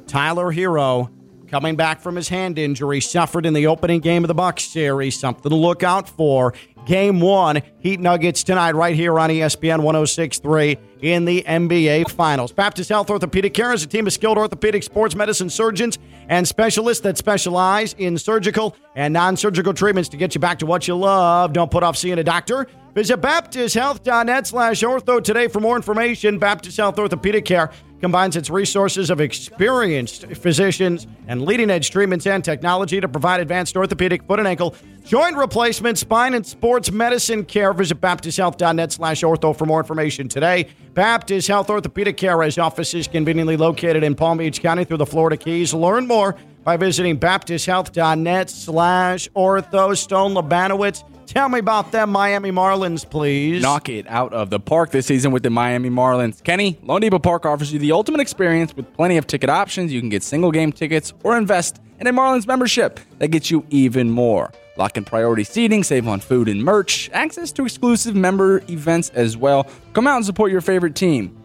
Tyler 0.07 0.53
Herro 0.53 1.11
coming 1.55 1.77
back 1.77 2.01
from 2.01 2.17
his 2.17 2.29
hand 2.29 2.59
injury 2.59 3.01
suffered 3.01 3.47
in 3.47 3.55
the 3.55 3.69
opening 3.69 4.01
game 4.01 4.25
of 4.25 4.29
the 4.29 4.35
Bucks 4.35 4.65
series. 4.65 5.17
Something 5.17 5.49
to 5.49 5.55
look 5.55 5.85
out 5.85 6.09
for. 6.09 6.53
Game 6.85 7.21
one, 7.21 7.63
Heat 7.79 8.01
Nuggets 8.01 8.43
tonight, 8.43 8.75
right 8.75 8.97
here 8.97 9.21
on 9.21 9.31
ESPN 9.31 9.85
1063 9.85 10.77
in 11.01 11.25
the 11.25 11.45
NBA 11.47 12.11
Finals. 12.11 12.51
Baptist 12.51 12.89
Health 12.89 13.09
Orthopedic 13.09 13.55
Care 13.55 13.73
is 13.73 13.85
a 13.85 13.87
team 13.87 14.09
of 14.09 14.13
skilled 14.13 14.37
orthopedic 14.37 14.83
sports 14.83 15.15
medicine 15.15 15.49
surgeons 15.49 15.97
and 16.29 16.47
specialists 16.47 17.05
that 17.05 17.17
specialize 17.17 17.93
in 17.99 18.19
surgical 18.19 18.75
and 18.97 19.15
non 19.15 19.37
surgical 19.37 19.73
treatments 19.73 20.09
to 20.09 20.17
get 20.17 20.35
you 20.35 20.41
back 20.41 20.59
to 20.59 20.67
what 20.67 20.89
you 20.89 20.97
love. 20.97 21.53
Don't 21.53 21.71
put 21.71 21.85
off 21.85 21.97
seeing 21.97 22.19
a 22.19 22.25
doctor. 22.25 22.67
Visit 22.95 23.21
BaptistHealth.net 23.21 24.47
slash 24.47 24.83
ortho 24.83 25.23
today 25.23 25.49
for 25.49 25.61
more 25.61 25.77
information. 25.77 26.39
Baptist 26.39 26.77
Health 26.77 26.99
Orthopedic 26.99 27.45
Care 27.45 27.71
combines 28.05 28.37
its 28.37 28.51
resources 28.51 29.09
of 29.09 29.19
experienced 29.19 30.27
physicians 30.27 31.07
and 31.27 31.41
leading 31.41 31.71
edge 31.71 31.91
treatments 31.91 32.27
and 32.27 32.45
technology 32.45 33.01
to 33.01 33.09
provide 33.09 33.41
advanced 33.41 33.75
orthopedic 33.79 34.23
foot 34.25 34.39
and 34.39 34.47
ankle, 34.47 34.75
joint 35.07 35.35
replacement, 35.35 35.97
spine, 35.97 36.35
and 36.35 36.45
sports 36.45 36.93
medicine 36.93 37.43
care. 37.47 37.73
Visit 37.73 38.03
BaptistHealth.net 38.03 38.93
slash 38.93 39.23
ortho 39.23 39.57
for 39.57 39.65
more 39.65 39.81
information 39.81 40.29
today. 40.29 40.69
Baptist 40.93 41.49
Health 41.49 41.71
Orthopedic 41.71 42.19
Care 42.19 42.43
has 42.43 42.59
offices 42.59 43.09
conveniently 43.09 43.57
located 43.57 44.05
in 44.05 44.15
Palm 44.15 44.37
Beach 44.37 44.61
County 44.61 44.85
through 44.85 44.99
the 44.99 45.07
Florida 45.07 45.39
Keys. 45.39 45.73
Learn 45.73 46.07
more 46.07 46.37
by 46.63 46.77
visiting 46.77 47.19
BaptistHealth.net 47.19 48.51
slash 48.51 49.31
ortho. 49.31 49.97
Stone 49.97 50.35
Labanowitz. 50.35 51.05
Tell 51.27 51.49
me 51.49 51.59
about 51.59 51.91
them 51.91 52.11
Miami 52.11 52.51
Marlins, 52.53 53.09
please. 53.09 53.63
knock 53.63 53.89
it 53.89 54.07
out 54.09 54.33
of 54.33 54.51
the 54.51 54.61
park 54.61 54.91
this 54.91 55.07
season 55.07 55.33
with 55.33 55.43
the 55.43 55.51
Miami 55.51 55.91
Marlins. 55.91 56.43
Kenny, 56.43 56.75
loanDepot 56.85 57.23
Park 57.23 57.47
offers 57.47 57.73
you 57.73 57.79
the 57.79 57.93
ultimate 57.93 58.21
experience 58.21 58.75
with 58.77 58.93
plenty 58.95 59.17
of 59.17 59.27
ticket 59.27 59.51
options. 59.51 59.93
You 59.93 60.01
can 60.01 60.11
get 60.11 60.23
single 60.23 60.53
game 60.53 60.71
tickets 60.71 61.13
or 61.23 61.37
invest 61.37 61.81
in 61.99 62.07
a 62.07 62.13
Marlins 62.13 62.47
membership 62.47 63.01
that 63.19 63.29
gets 63.29 63.51
you 63.51 63.67
even 63.71 64.11
more. 64.11 64.53
Lock 64.77 64.97
in 64.97 65.05
priority 65.05 65.45
seating, 65.45 65.83
save 65.83 66.07
on 66.09 66.21
food 66.21 66.49
and 66.49 66.63
merch, 66.63 67.09
access 67.13 67.53
to 67.53 67.65
exclusive 67.65 68.15
member 68.15 68.59
events 68.69 69.11
as 69.11 69.37
well. 69.37 69.67
Come 69.93 70.07
out 70.07 70.17
and 70.17 70.27
support 70.27 70.51
your 70.51 70.61
favorite 70.61 70.95
team. 70.95 71.37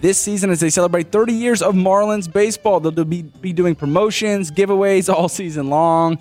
This 0.00 0.18
season, 0.18 0.50
as 0.50 0.60
they 0.60 0.70
celebrate 0.70 1.10
30 1.10 1.32
years 1.32 1.62
of 1.62 1.74
Marlins 1.74 2.30
baseball, 2.30 2.78
they'll 2.80 3.04
be, 3.04 3.22
be 3.22 3.52
doing 3.54 3.74
promotions, 3.74 4.50
giveaways 4.50 5.12
all 5.12 5.28
season 5.28 5.70
long. 5.70 6.18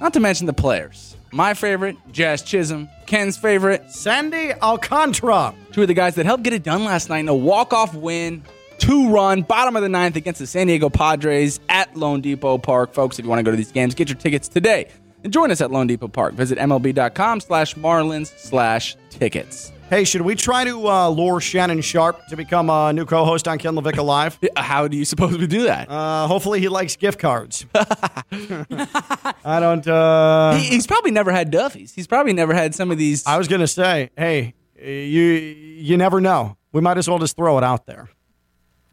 Not 0.00 0.12
to 0.14 0.20
mention 0.20 0.46
the 0.46 0.52
players. 0.52 1.16
My 1.32 1.54
favorite, 1.54 1.96
Jazz 2.10 2.42
Chisholm. 2.42 2.88
Ken's 3.06 3.36
favorite, 3.36 3.90
Sandy 3.90 4.52
Alcantara. 4.54 5.54
Two 5.72 5.82
of 5.82 5.88
the 5.88 5.94
guys 5.94 6.16
that 6.16 6.26
helped 6.26 6.42
get 6.42 6.52
it 6.52 6.62
done 6.62 6.84
last 6.84 7.08
night 7.08 7.20
in 7.20 7.28
a 7.28 7.34
walk-off 7.34 7.94
win, 7.94 8.42
two-run, 8.78 9.42
bottom 9.42 9.76
of 9.76 9.82
the 9.82 9.88
ninth 9.88 10.16
against 10.16 10.40
the 10.40 10.46
San 10.46 10.66
Diego 10.66 10.88
Padres 10.90 11.60
at 11.68 11.94
loanDepot 11.94 12.62
Park. 12.62 12.92
Folks, 12.92 13.18
if 13.18 13.24
you 13.24 13.28
want 13.28 13.38
to 13.38 13.42
go 13.44 13.50
to 13.50 13.56
these 13.56 13.72
games, 13.72 13.94
get 13.94 14.08
your 14.08 14.18
tickets 14.18 14.48
today. 14.48 14.88
And 15.22 15.32
join 15.32 15.50
us 15.50 15.60
at 15.60 15.70
loanDepot 15.70 16.12
Park. 16.12 16.34
Visit 16.34 16.58
MLB.com 16.58 17.40
slash 17.40 17.74
Marlins 17.74 18.36
slash 18.38 18.96
tickets. 19.10 19.72
Hey, 19.90 20.04
should 20.04 20.20
we 20.22 20.36
try 20.36 20.62
to 20.62 20.86
uh, 20.88 21.08
lure 21.08 21.40
Shannon 21.40 21.80
Sharpe 21.80 22.24
to 22.28 22.36
become 22.36 22.70
a 22.70 22.92
new 22.92 23.04
co-host 23.04 23.48
on 23.48 23.58
Ken 23.58 23.74
LaVicka 23.74 24.04
Live? 24.04 24.38
How 24.56 24.86
do 24.86 24.96
you 24.96 25.04
suppose 25.04 25.36
we 25.36 25.48
do 25.48 25.64
that? 25.64 25.90
Uh, 25.90 26.28
hopefully, 26.28 26.60
he 26.60 26.68
likes 26.68 26.94
gift 26.94 27.18
cards. 27.18 27.66
I 27.74 29.58
don't. 29.58 29.84
Uh, 29.88 30.54
He- 30.54 30.68
he's 30.68 30.86
probably 30.86 31.10
never 31.10 31.32
had 31.32 31.50
Duffy's. 31.50 31.92
He's 31.92 32.06
probably 32.06 32.32
never 32.32 32.54
had 32.54 32.72
some 32.72 32.92
of 32.92 32.98
these. 32.98 33.26
I 33.26 33.36
was 33.36 33.48
gonna 33.48 33.66
say, 33.66 34.10
hey, 34.16 34.54
you 34.80 35.22
you 35.22 35.96
never 35.96 36.20
know. 36.20 36.56
We 36.72 36.80
might 36.80 36.96
as 36.96 37.08
well 37.08 37.18
just 37.18 37.36
throw 37.36 37.58
it 37.58 37.64
out 37.64 37.86
there. 37.86 38.08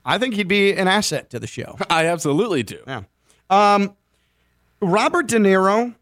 I 0.03 0.17
think 0.17 0.33
he'd 0.33 0.47
be 0.47 0.73
an 0.73 0.87
asset 0.87 1.29
to 1.29 1.39
the 1.39 1.45
show. 1.47 1.77
I 1.91 2.07
absolutely 2.07 2.63
do. 2.63 2.79
Yeah. 2.87 3.03
Um, 3.51 3.95
Robert 4.81 5.27
De 5.27 5.37
Niro 5.37 5.93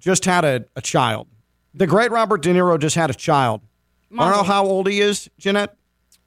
just 0.00 0.24
had 0.24 0.44
a, 0.44 0.64
a 0.74 0.80
child. 0.80 1.28
The 1.72 1.86
great 1.86 2.10
Robert 2.10 2.42
De 2.42 2.52
Niro 2.52 2.78
just 2.80 2.96
had 2.96 3.10
a 3.10 3.14
child. 3.14 3.60
I 4.18 4.28
don't 4.28 4.36
know 4.38 4.42
how 4.42 4.64
old 4.64 4.88
he 4.88 5.00
is, 5.00 5.30
Jeanette. 5.38 5.74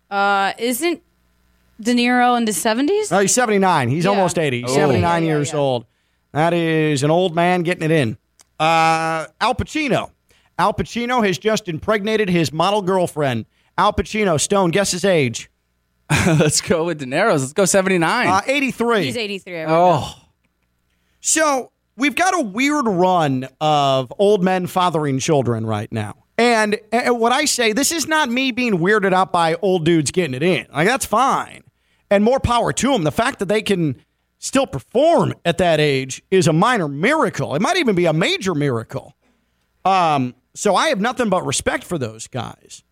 Uh, 0.09 0.53
isn't 0.57 1.01
De 1.81 1.93
Niro 1.93 2.37
in 2.37 2.45
the 2.45 2.53
seventies? 2.53 3.11
Oh, 3.11 3.19
he's 3.19 3.33
79. 3.33 3.89
He's 3.89 4.05
Yeah. 4.05 4.11
almost 4.11 4.37
80. 4.39 4.61
He's 4.61 4.71
Oh. 4.71 4.75
79 4.75 5.23
Yeah, 5.23 5.29
yeah, 5.29 5.35
years 5.35 5.51
yeah. 5.51 5.59
old. 5.59 5.85
That 6.31 6.53
is 6.53 7.03
an 7.03 7.11
old 7.11 7.35
man 7.35 7.63
getting 7.63 7.83
it 7.83 7.91
in. 7.91 8.17
Uh, 8.59 9.25
Al 9.41 9.55
Pacino. 9.55 10.11
Al 10.57 10.73
Pacino 10.73 11.25
has 11.25 11.37
just 11.37 11.67
impregnated 11.67 12.29
his 12.29 12.53
model 12.53 12.81
girlfriend. 12.81 13.45
Al 13.77 13.91
Pacino, 13.91 14.39
Stone, 14.39 14.69
guess 14.71 14.91
his 14.91 15.03
age. 15.03 15.49
Let's 16.27 16.61
go 16.61 16.85
with 16.85 16.99
De 16.99 17.05
Niro's. 17.05 17.41
Let's 17.41 17.53
go 17.53 17.65
79. 17.65 18.27
Uh, 18.27 18.41
83. 18.45 19.03
He's 19.05 19.17
eighty 19.17 19.39
three. 19.39 19.63
oh, 19.67 20.13
So 21.21 21.71
we've 21.97 22.15
got 22.15 22.33
a 22.35 22.41
weird 22.41 22.85
run 22.87 23.47
of 23.59 24.13
old 24.19 24.43
men 24.43 24.67
fathering 24.67 25.19
children 25.19 25.65
right 25.65 25.91
now. 25.91 26.22
And 26.37 26.79
uh, 26.91 27.13
what 27.13 27.31
I 27.31 27.45
say, 27.45 27.73
this 27.73 27.91
is 27.91 28.07
not 28.07 28.29
me 28.29 28.51
being 28.51 28.79
weirded 28.79 29.13
out 29.13 29.31
by 29.31 29.55
old 29.61 29.85
dudes 29.85 30.11
getting 30.11 30.33
it 30.33 30.43
in. 30.43 30.65
Like, 30.73 30.87
that's 30.87 31.05
fine. 31.05 31.63
And 32.09 32.23
more 32.23 32.39
power 32.39 32.73
to 32.73 32.91
them. 32.91 33.03
The 33.03 33.11
fact 33.11 33.39
that 33.39 33.47
they 33.47 33.61
can 33.61 33.97
still 34.39 34.67
perform 34.67 35.33
at 35.45 35.57
that 35.59 35.79
age 35.79 36.23
is 36.31 36.47
a 36.47 36.53
minor 36.53 36.87
miracle. 36.87 37.55
It 37.55 37.61
might 37.61 37.77
even 37.77 37.95
be 37.95 38.05
a 38.05 38.13
major 38.13 38.55
miracle. 38.55 39.15
Um, 39.85 40.35
so 40.55 40.75
I 40.75 40.89
have 40.89 40.99
nothing 40.99 41.29
but 41.29 41.45
respect 41.45 41.83
for 41.83 41.97
those 41.97 42.27
guys. 42.27 42.83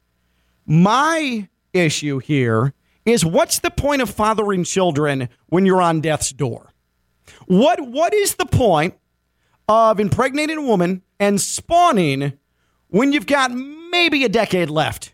My 0.65 1.49
issue 1.73 2.19
here 2.19 2.73
is 3.06 3.25
what's 3.25 3.60
the 3.60 3.71
point 3.71 4.01
of 4.01 4.10
fathering 4.10 4.63
children 4.63 5.30
when 5.47 5.65
you're 5.65 5.82
on 5.82 6.01
death's 6.01 6.32
door? 6.32 6.71
What 7.47 7.82
what 7.82 8.13
is 8.13 8.36
the 8.36 8.45
point 8.45 8.95
of 9.67 9.99
impregnating 9.99 10.58
a 10.58 10.62
woman 10.62 11.01
and 11.19 11.39
spawning 11.39 12.34
when 12.91 13.12
you've 13.12 13.25
got 13.25 13.51
maybe 13.51 14.23
a 14.23 14.30
decade 14.30 14.69
left? 14.69 15.13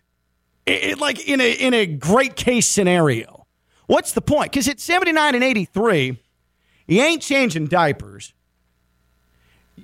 I- 0.67 0.91
I- 0.91 0.93
like 0.99 1.25
in 1.27 1.39
a 1.39 1.51
in 1.51 1.73
a 1.73 1.85
great 1.85 2.35
case 2.35 2.67
scenario. 2.67 3.45
What's 3.85 4.11
the 4.11 4.21
point? 4.21 4.51
Because 4.51 4.67
at 4.67 4.81
79 4.81 5.33
and 5.35 5.43
83, 5.43 6.17
you 6.87 7.01
ain't 7.01 7.21
changing 7.21 7.67
diapers. 7.67 8.33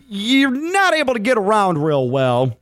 You're 0.09 0.51
not 0.51 0.93
able 0.93 1.13
to 1.13 1.19
get 1.21 1.37
around 1.37 1.77
real 1.81 2.09
well. 2.09 2.57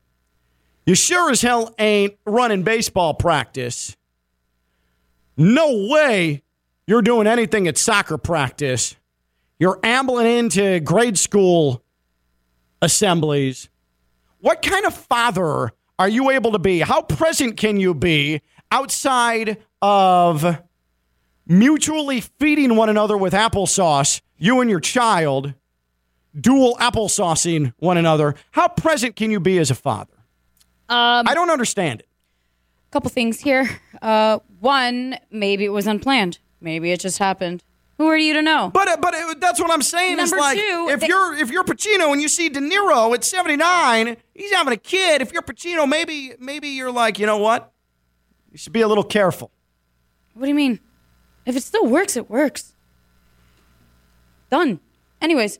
You 0.86 0.94
sure 0.96 1.32
as 1.32 1.41
hell 1.41 1.74
ain't 1.80 2.15
running 2.26 2.62
baseball 2.63 3.15
practice. 3.15 3.96
No 5.38 5.88
way 5.89 6.44
you're 6.86 7.02
doing 7.02 7.26
anything 7.26 7.67
at 7.67 7.78
soccer 7.78 8.17
practice. 8.17 8.96
You're 9.58 9.80
ambling 9.84 10.28
into 10.28 10.80
grade 10.82 11.17
school 11.17 11.84
assemblies. 12.82 13.70
What 14.41 14.63
kind 14.63 14.86
of 14.86 14.93
father 14.95 15.71
are 15.99 16.10
you 16.10 16.32
able 16.32 16.51
to 16.54 16.60
be? 16.60 16.80
How 16.80 17.04
present 17.04 17.58
can 17.58 17.80
you 17.80 17.93
be 17.93 18.41
outside 18.71 19.58
of 19.84 20.60
mutually 21.45 22.21
feeding 22.21 22.75
one 22.75 22.89
another 22.89 23.15
with 23.15 23.34
applesauce, 23.34 24.21
you 24.38 24.60
and 24.60 24.69
your 24.69 24.80
child, 24.80 25.54
dual 26.39 26.75
applesaucing 26.77 27.73
one 27.77 27.97
another? 27.97 28.34
How 28.51 28.67
present 28.67 29.15
can 29.15 29.30
you 29.30 29.39
be 29.39 29.60
as 29.60 29.69
a 29.69 29.75
father? 29.75 30.13
Um, 30.89 31.27
I 31.27 31.36
don't 31.36 31.51
understand 31.51 31.99
it. 31.99 32.08
A 32.89 32.91
couple 32.91 33.12
things 33.12 33.39
here. 33.39 33.69
Uh, 34.01 34.39
one, 34.60 35.17
maybe 35.30 35.65
it 35.65 35.69
was 35.71 35.86
unplanned. 35.86 36.39
Maybe 36.60 36.91
it 36.91 36.99
just 36.99 37.19
happened. 37.19 37.63
Who 38.02 38.08
are 38.08 38.18
you 38.18 38.34
to 38.34 38.42
know? 38.42 38.72
But 38.74 38.88
uh, 38.88 38.98
but 39.00 39.14
uh, 39.14 39.36
that's 39.38 39.60
what 39.60 39.70
I'm 39.70 39.84
saying 39.84 40.18
Number 40.18 40.36
is 40.36 40.42
like 40.42 40.58
two, 40.58 40.88
if 40.90 41.02
they- 41.02 41.08
you're 41.08 41.36
if 41.36 41.52
you're 41.52 41.64
Pacino 41.64 42.12
and 42.12 42.20
you 42.20 42.28
see 42.28 42.50
De 42.50 42.60
Niro 42.60 43.14
at 43.14 43.24
79, 43.24 44.18
he's 44.34 44.52
having 44.52 44.74
a 44.74 44.78
kid. 44.78 45.22
If 45.22 45.32
you're 45.32 45.44
Pacino, 45.44 45.88
maybe 45.88 46.34
maybe 46.40 46.70
you're 46.70 46.92
like, 46.92 47.20
you 47.20 47.28
know 47.28 47.38
what? 47.38 47.72
You 48.52 48.58
should 48.58 48.74
be 48.74 48.82
a 48.82 48.88
little 48.88 49.04
careful. 49.04 49.52
What 50.34 50.46
do 50.46 50.48
you 50.50 50.56
mean? 50.56 50.80
If 51.46 51.56
it 51.56 51.62
still 51.62 51.86
works, 51.86 52.18
it 52.18 52.28
works. 52.28 52.74
Done. 54.50 54.80
Anyways, 55.22 55.60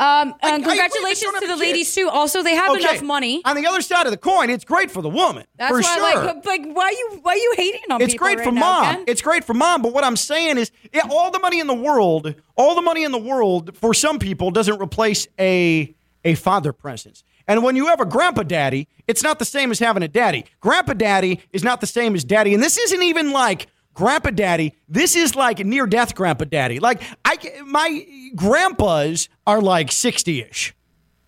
um, 0.00 0.34
I- 0.42 0.50
I- 0.50 0.54
and 0.54 0.64
congratulations 0.64 1.22
don't 1.32 1.40
to 1.42 1.46
the 1.48 1.56
ladies 1.56 1.94
too. 1.94 2.08
Also, 2.08 2.42
they 2.42 2.54
have 2.54 2.70
Okay. 2.70 2.80
enough 2.80 3.02
money. 3.02 3.42
On 3.44 3.56
the 3.56 3.66
other 3.66 3.80
side 3.82 4.06
of 4.06 4.12
the 4.12 4.16
coin, 4.18 4.50
it's 4.50 4.64
great 4.64 4.90
for 4.90 5.02
the 5.02 5.08
woman. 5.08 5.44
That's 5.56 5.70
for 5.70 5.80
why, 5.80 5.94
sure. 6.12 6.24
like, 6.24 6.46
like, 6.46 6.66
why 6.72 6.90
you 6.90 7.18
why 7.22 7.34
you 7.34 7.54
hating 7.56 7.80
on 7.90 8.00
it's 8.00 8.14
great 8.14 8.38
right 8.38 8.44
for 8.46 8.52
now, 8.52 8.60
mom. 8.60 8.84
Ken? 8.96 9.04
It's 9.06 9.22
great 9.22 9.44
for 9.44 9.54
mom. 9.54 9.82
But 9.82 9.92
what 9.92 10.04
I'm 10.04 10.16
saying 10.16 10.58
is, 10.58 10.70
yeah, 10.92 11.02
all 11.10 11.30
the 11.30 11.40
money 11.40 11.58
in 11.60 11.66
the 11.66 11.74
world, 11.74 12.34
all 12.56 12.74
the 12.74 12.82
money 12.82 13.02
in 13.04 13.12
the 13.12 13.18
world 13.18 13.76
for 13.76 13.92
some 13.94 14.18
people 14.18 14.50
doesn't 14.50 14.80
replace 14.80 15.26
a 15.38 15.94
a 16.24 16.34
father 16.34 16.72
presence. 16.72 17.24
And 17.46 17.62
when 17.62 17.76
you 17.76 17.86
have 17.86 17.98
a 18.00 18.04
grandpa 18.04 18.42
daddy, 18.42 18.88
it's 19.06 19.22
not 19.22 19.38
the 19.38 19.44
same 19.46 19.70
as 19.70 19.78
having 19.78 20.02
a 20.02 20.08
daddy. 20.08 20.44
Grandpa 20.60 20.92
daddy 20.92 21.40
is 21.52 21.64
not 21.64 21.80
the 21.80 21.86
same 21.86 22.14
as 22.14 22.22
daddy. 22.22 22.52
And 22.52 22.62
this 22.62 22.76
isn't 22.76 23.02
even 23.02 23.30
like 23.32 23.68
grandpa 23.94 24.30
daddy. 24.30 24.74
This 24.88 25.16
is 25.16 25.34
like 25.34 25.58
near 25.58 25.86
death 25.86 26.14
grandpa 26.14 26.44
daddy. 26.44 26.78
Like 26.80 27.02
I, 27.24 27.38
my 27.66 28.06
grandpas 28.34 29.28
are 29.46 29.60
like 29.60 29.92
60 29.92 30.42
ish, 30.42 30.74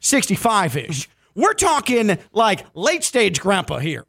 65 0.01 0.77
ish. 0.77 1.09
We're 1.35 1.55
talking 1.55 2.18
like 2.33 2.66
late 2.75 3.05
stage 3.05 3.40
grandpa 3.40 3.79
here. 3.79 4.05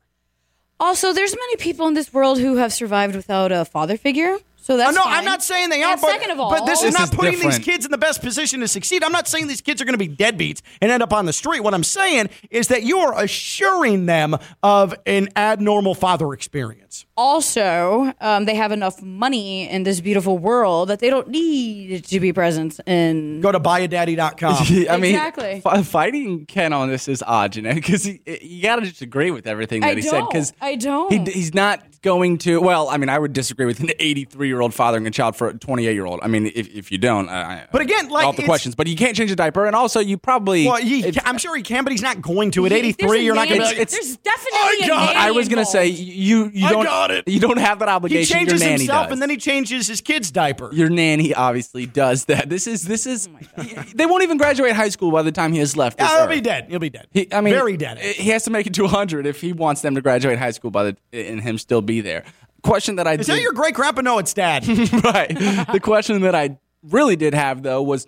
Also, 0.80 1.14
there's 1.14 1.36
many 1.36 1.56
people 1.58 1.88
in 1.88 1.94
this 1.94 2.12
world 2.12 2.40
who 2.40 2.56
have 2.56 2.74
survived 2.74 3.16
without 3.16 3.52
a 3.52 3.64
father 3.66 3.98
figure. 3.98 4.38
So 4.64 4.78
that's 4.78 4.96
Uh, 4.96 5.00
no, 5.00 5.04
fine. 5.04 5.14
I'm 5.20 5.26
not 5.26 5.44
saying 5.44 5.70
they 5.70 5.82
are, 5.84 5.94
And 5.94 6.02
but, 6.02 6.12
second 6.12 6.32
of 6.32 6.40
all, 6.40 6.52
but 6.52 6.66
this 6.66 6.80
is 6.84 6.92
This 6.92 7.00
not 7.00 7.10
is 7.10 7.16
putting 7.16 7.40
these 7.40 7.58
kids 7.60 7.84
in 7.84 7.92
the 7.92 7.98
best 7.98 8.22
position 8.22 8.60
to 8.60 8.68
succeed. 8.68 9.04
I'm 9.04 9.12
not 9.12 9.28
saying 9.28 9.48
these 9.48 9.60
kids 9.62 9.82
are 9.82 9.86
going 9.86 9.98
to 9.98 10.08
be 10.08 10.08
deadbeats 10.08 10.62
and 10.82 10.92
end 10.92 11.02
up 11.02 11.12
on 11.14 11.26
the 11.26 11.34
street. 11.34 11.62
What 11.62 11.74
I'm 11.74 11.84
saying 11.84 12.30
is 12.52 12.68
that 12.68 12.84
you 12.84 13.00
are 13.00 13.20
assuring 13.20 14.06
them 14.06 14.38
of 14.62 14.94
an 15.08 15.30
abnormal 15.36 15.96
father 15.96 16.32
experience. 16.34 17.06
also 17.18 18.14
um, 18.22 18.46
they 18.46 18.56
have 18.56 18.72
enough 18.72 19.02
money 19.02 19.70
in 19.70 19.84
this 19.84 20.00
beautiful 20.02 20.38
world 20.38 20.90
that 20.90 21.00
they 21.00 21.10
don't 21.10 21.28
need 21.30 22.04
to 22.06 22.20
be 22.20 22.32
present 22.34 22.80
in. 22.86 23.42
Go 23.42 23.52
to 23.52 23.60
buyadaddy.com. 23.60 24.54
I 24.90 24.98
mean, 24.98 25.16
Exactly. 25.16 25.62
fi- 25.62 25.82
fighting 25.84 26.46
Ken 26.46 26.74
on 26.74 26.90
this 26.90 27.08
is 27.08 27.24
odd, 27.26 27.56
you 27.56 27.62
know, 27.62 27.74
because 27.74 28.06
you 28.08 28.62
got 28.62 28.76
to 28.78 28.84
just 28.84 29.02
agree 29.02 29.32
with 29.32 29.48
everything 29.48 29.82
that 29.82 29.92
I 29.92 29.96
he 29.96 30.02
said. 30.02 30.12
don't. 30.12 30.30
Because 30.32 30.54
I 30.62 30.76
don't. 30.76 31.28
He, 31.28 31.32
he's 31.32 31.54
not 31.54 31.82
going 32.02 32.38
to. 32.40 32.60
Well, 32.60 32.90
I 32.90 32.98
mean, 32.98 33.10
I 33.10 33.18
would 33.20 33.34
disagree 33.34 33.66
with 33.66 33.80
an 33.80 33.92
83 34.00 34.51
year 34.52 34.62
old 34.62 34.74
fathering 34.74 35.08
a 35.08 35.12
child 35.12 35.36
for 35.36 35.48
a 35.50 35.54
28 35.58 35.94
year 35.94 36.06
old. 36.06 36.20
I 36.22 36.28
mean, 36.28 36.46
if, 36.54 36.68
if 36.76 36.92
you 36.92 36.98
don't, 36.98 37.28
I, 37.30 37.42
I- 37.42 37.68
But 37.72 37.82
again, 37.82 38.10
like, 38.10 38.26
all 38.26 38.34
the 38.34 38.44
questions. 38.44 38.76
But 38.76 38.88
you 38.88 38.96
can't 38.96 39.16
change 39.16 39.32
a 39.32 39.36
diaper, 39.36 39.66
and 39.66 39.76
also 39.76 40.00
you 40.00 40.18
probably. 40.18 40.66
Well, 40.68 40.78
he, 40.78 41.12
I'm 41.26 41.38
sure 41.38 41.56
he 41.56 41.64
can, 41.64 41.84
but 41.84 41.92
he's 41.92 42.02
not 42.02 42.22
going 42.22 42.52
to. 42.52 42.66
At 42.66 42.72
83, 42.74 43.22
you're 43.24 43.34
not 43.36 43.48
going 43.48 43.60
to 43.62 43.66
nanny- 43.66 43.76
be 43.76 43.80
like, 43.82 43.90
There's 43.90 44.18
definitely 44.18 44.60
I 44.60 44.80
a 44.84 44.88
got 44.88 45.10
it. 45.10 45.14
nanny 45.14 45.20
I 45.28 45.32
was 45.32 45.48
gonna 45.50 45.66
say 45.66 45.88
you 45.88 46.50
you 46.54 46.68
I 46.68 46.72
don't 46.72 46.82
I 46.86 46.90
got 46.90 47.12
it. 47.12 47.28
you 47.28 47.40
don't 47.40 47.58
have 47.60 47.80
that 47.80 47.90
obligation. 47.90 48.38
he 48.38 48.44
obligation. 48.44 48.48
changes 48.48 48.62
Your 48.62 48.70
nanny 48.70 48.84
himself 48.84 49.06
does. 49.08 49.14
and 49.14 49.22
then 49.22 49.30
he 49.30 49.38
changes 49.38 49.88
his 49.88 50.02
kid's 50.02 50.32
diaper. 50.32 50.70
your 50.74 50.90
nanny 50.90 51.34
obviously 51.34 51.86
does 51.86 52.26
that. 52.26 52.50
This 52.50 52.68
is 52.68 52.84
this 52.84 53.06
is. 53.06 53.30
Oh 53.58 53.64
they 53.96 54.06
won't 54.06 54.24
even 54.24 54.38
graduate 54.38 54.74
high 54.76 54.90
school 54.90 55.12
by 55.12 55.22
the 55.22 55.32
time 55.32 55.54
he 55.54 55.60
has 55.60 55.76
left. 55.78 55.98
This 55.98 56.08
Yeah, 56.10 56.16
he'll 56.16 56.24
earth. 56.26 56.30
be 56.32 56.42
dead. 56.42 56.66
He'll 56.70 56.80
be 56.80 56.90
dead. 56.90 57.08
He, 57.12 57.28
I 57.34 57.42
mean, 57.42 57.54
very 57.54 57.78
dead. 57.78 57.98
He 58.00 58.30
has 58.30 58.44
to 58.46 58.50
make 58.52 58.68
it 58.68 58.74
to 58.76 58.84
100 58.84 59.26
if 59.26 59.42
he 59.42 59.54
wants 59.54 59.82
them 59.82 59.96
to 59.96 60.02
graduate 60.02 60.38
high 60.40 60.52
school 60.52 60.72
by 60.72 60.84
the 60.84 60.98
and 61.14 61.42
him 61.42 61.58
still 61.58 61.82
be 61.82 62.02
there. 62.02 62.24
Question 62.64 62.96
that 62.98 63.08
I 63.08 63.14
Is 63.14 63.26
did, 63.26 63.36
that 63.36 63.42
your 63.42 63.54
great 63.54 63.74
grandpa? 63.74 64.02
No, 64.02 64.18
it's 64.20 64.34
dad. 64.34 64.68
right? 65.04 65.30
the 65.72 65.80
question 65.82 66.22
that 66.22 66.36
I 66.36 66.58
really 66.84 67.16
did 67.16 67.34
have 67.34 67.64
though 67.64 67.82
was, 67.82 68.08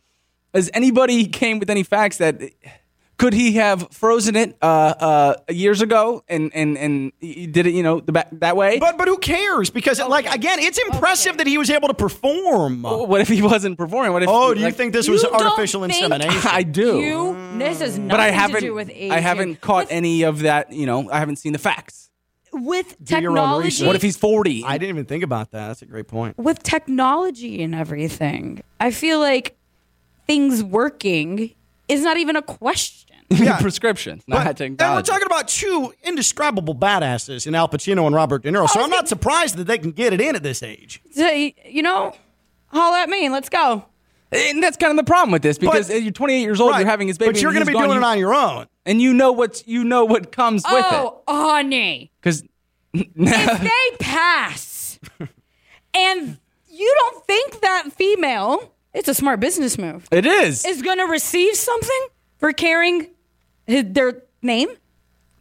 has 0.53 0.69
anybody 0.73 1.25
came 1.27 1.59
with 1.59 1.69
any 1.69 1.83
facts 1.83 2.17
that 2.17 2.41
could 3.17 3.33
he 3.33 3.53
have 3.53 3.87
frozen 3.91 4.35
it 4.35 4.57
uh, 4.61 4.65
uh, 4.65 5.35
years 5.49 5.81
ago 5.81 6.23
and 6.27 6.51
and 6.53 6.77
and 6.77 7.11
he 7.19 7.47
did 7.47 7.67
it 7.67 7.73
you 7.73 7.81
know 7.83 7.99
the 7.99 8.11
ba- 8.11 8.27
that 8.33 8.57
way? 8.57 8.79
But 8.79 8.97
but 8.97 9.07
who 9.07 9.17
cares? 9.17 9.69
Because 9.69 9.99
like 9.99 10.25
again, 10.33 10.59
it's 10.59 10.77
impressive 10.77 11.37
that 11.37 11.47
he 11.47 11.57
was 11.57 11.69
able 11.69 11.87
to 11.87 11.93
perform. 11.93 12.81
what 12.83 13.21
if 13.21 13.27
he 13.29 13.41
wasn't 13.41 13.77
performing? 13.77 14.13
What 14.13 14.23
if? 14.23 14.29
Oh, 14.29 14.53
do 14.53 14.59
you 14.59 14.65
like- 14.67 14.75
think 14.75 14.93
this 14.93 15.07
was 15.07 15.21
don't 15.21 15.33
artificial 15.35 15.81
think- 15.81 15.93
insemination? 15.93 16.41
I 16.51 16.63
do? 16.63 16.99
You, 16.99 17.57
this 17.57 17.79
has 17.81 17.97
nothing 17.97 18.07
but 18.09 18.19
I 18.19 18.31
haven't. 18.31 18.61
to 18.61 18.67
do 18.67 18.73
with 18.73 18.89
age. 18.91 19.11
I 19.11 19.19
haven't 19.19 19.47
here. 19.49 19.57
caught 19.57 19.85
with, 19.85 19.91
any 19.93 20.23
of 20.23 20.39
that. 20.39 20.71
You 20.73 20.85
know, 20.85 21.09
I 21.09 21.19
haven't 21.19 21.37
seen 21.37 21.53
the 21.53 21.59
facts. 21.59 22.09
With 22.53 22.95
Do 23.03 23.15
technology. 23.15 23.85
What 23.85 23.95
if 23.95 24.01
he's 24.01 24.17
40? 24.17 24.63
I 24.65 24.77
didn't 24.77 24.89
even 24.95 25.05
think 25.05 25.23
about 25.23 25.51
that. 25.51 25.67
That's 25.67 25.81
a 25.81 25.85
great 25.85 26.07
point. 26.07 26.37
with 26.37 26.63
technology 26.63 27.61
and 27.63 27.73
everything? 27.75 28.63
I 28.79 28.91
feel 28.91 29.19
like 29.19 29.57
things 30.27 30.63
working 30.63 31.53
is 31.87 32.01
not 32.01 32.17
even 32.17 32.35
a 32.35 32.41
question. 32.41 32.99
Yeah. 33.29 33.57
prescription, 33.61 34.21
But- 34.27 34.43
not 34.43 34.61
and 34.61 34.77
we're 34.79 35.01
talking 35.01 35.25
about 35.25 35.47
two 35.47 35.91
indescribable 36.03 36.75
badasses 36.75 37.47
in 37.47 37.55
Al 37.55 37.67
Pacino 37.67 38.05
and 38.05 38.13
Robert 38.13 38.43
De 38.43 38.51
Niro. 38.51 38.69
So 38.69 38.79
oh, 38.79 38.81
I 38.81 38.85
I'm 38.85 38.91
not 38.91 39.07
surprised 39.07 39.57
that 39.57 39.63
they 39.63 39.79
can 39.79 39.91
get 39.91 40.13
it 40.13 40.21
in 40.21 40.35
at 40.35 40.43
this 40.43 40.61
age. 40.61 41.01
So, 41.13 41.27
you 41.29 41.81
know, 41.81 42.13
holla 42.67 43.01
at 43.01 43.09
me 43.09 43.25
and 43.25 43.33
let's 43.33 43.49
go. 43.49 43.85
And 44.33 44.61
that's 44.63 44.77
kind 44.77 44.91
of 44.91 44.97
the 44.97 45.09
problem 45.09 45.31
with 45.31 45.41
this 45.41 45.57
because 45.57 45.87
But- 45.87 46.01
you're 46.03 46.11
28 46.11 46.41
years 46.41 46.59
old, 46.59 46.71
Right. 46.71 46.79
you're 46.79 46.89
having 46.89 47.07
his 47.07 47.17
baby, 47.17 47.33
but 47.33 47.41
you're 47.41 47.53
going 47.53 47.65
to 47.65 47.71
be 47.71 47.77
doing 47.77 47.91
it 47.97 48.03
on 48.03 48.17
your 48.19 48.33
own. 48.33 48.67
and 48.85 49.01
you 49.01 49.13
know 49.13 49.31
what's 49.31 49.65
you 49.67 49.83
know 49.83 50.05
what 50.05 50.31
comes 50.31 50.63
with 50.69 50.73
it 50.85 50.85
Oh, 50.91 51.21
honey. 51.27 52.11
because 52.21 52.43
if 52.93 53.07
they 53.15 53.97
pass 53.99 54.99
and 55.93 56.37
you 56.69 56.95
don't 56.99 57.25
think 57.25 57.61
that 57.61 57.91
female, 57.93 58.71
it's 58.93 59.07
a 59.07 59.13
smart 59.13 59.39
business 59.39 59.77
move, 59.77 60.07
it 60.11 60.25
is. 60.25 60.65
is 60.65 60.81
going 60.81 60.97
to 60.97 61.05
receive 61.05 61.55
something 61.55 62.07
for 62.37 62.51
carrying 62.51 63.07
his, 63.67 63.85
their 63.89 64.23
name? 64.41 64.69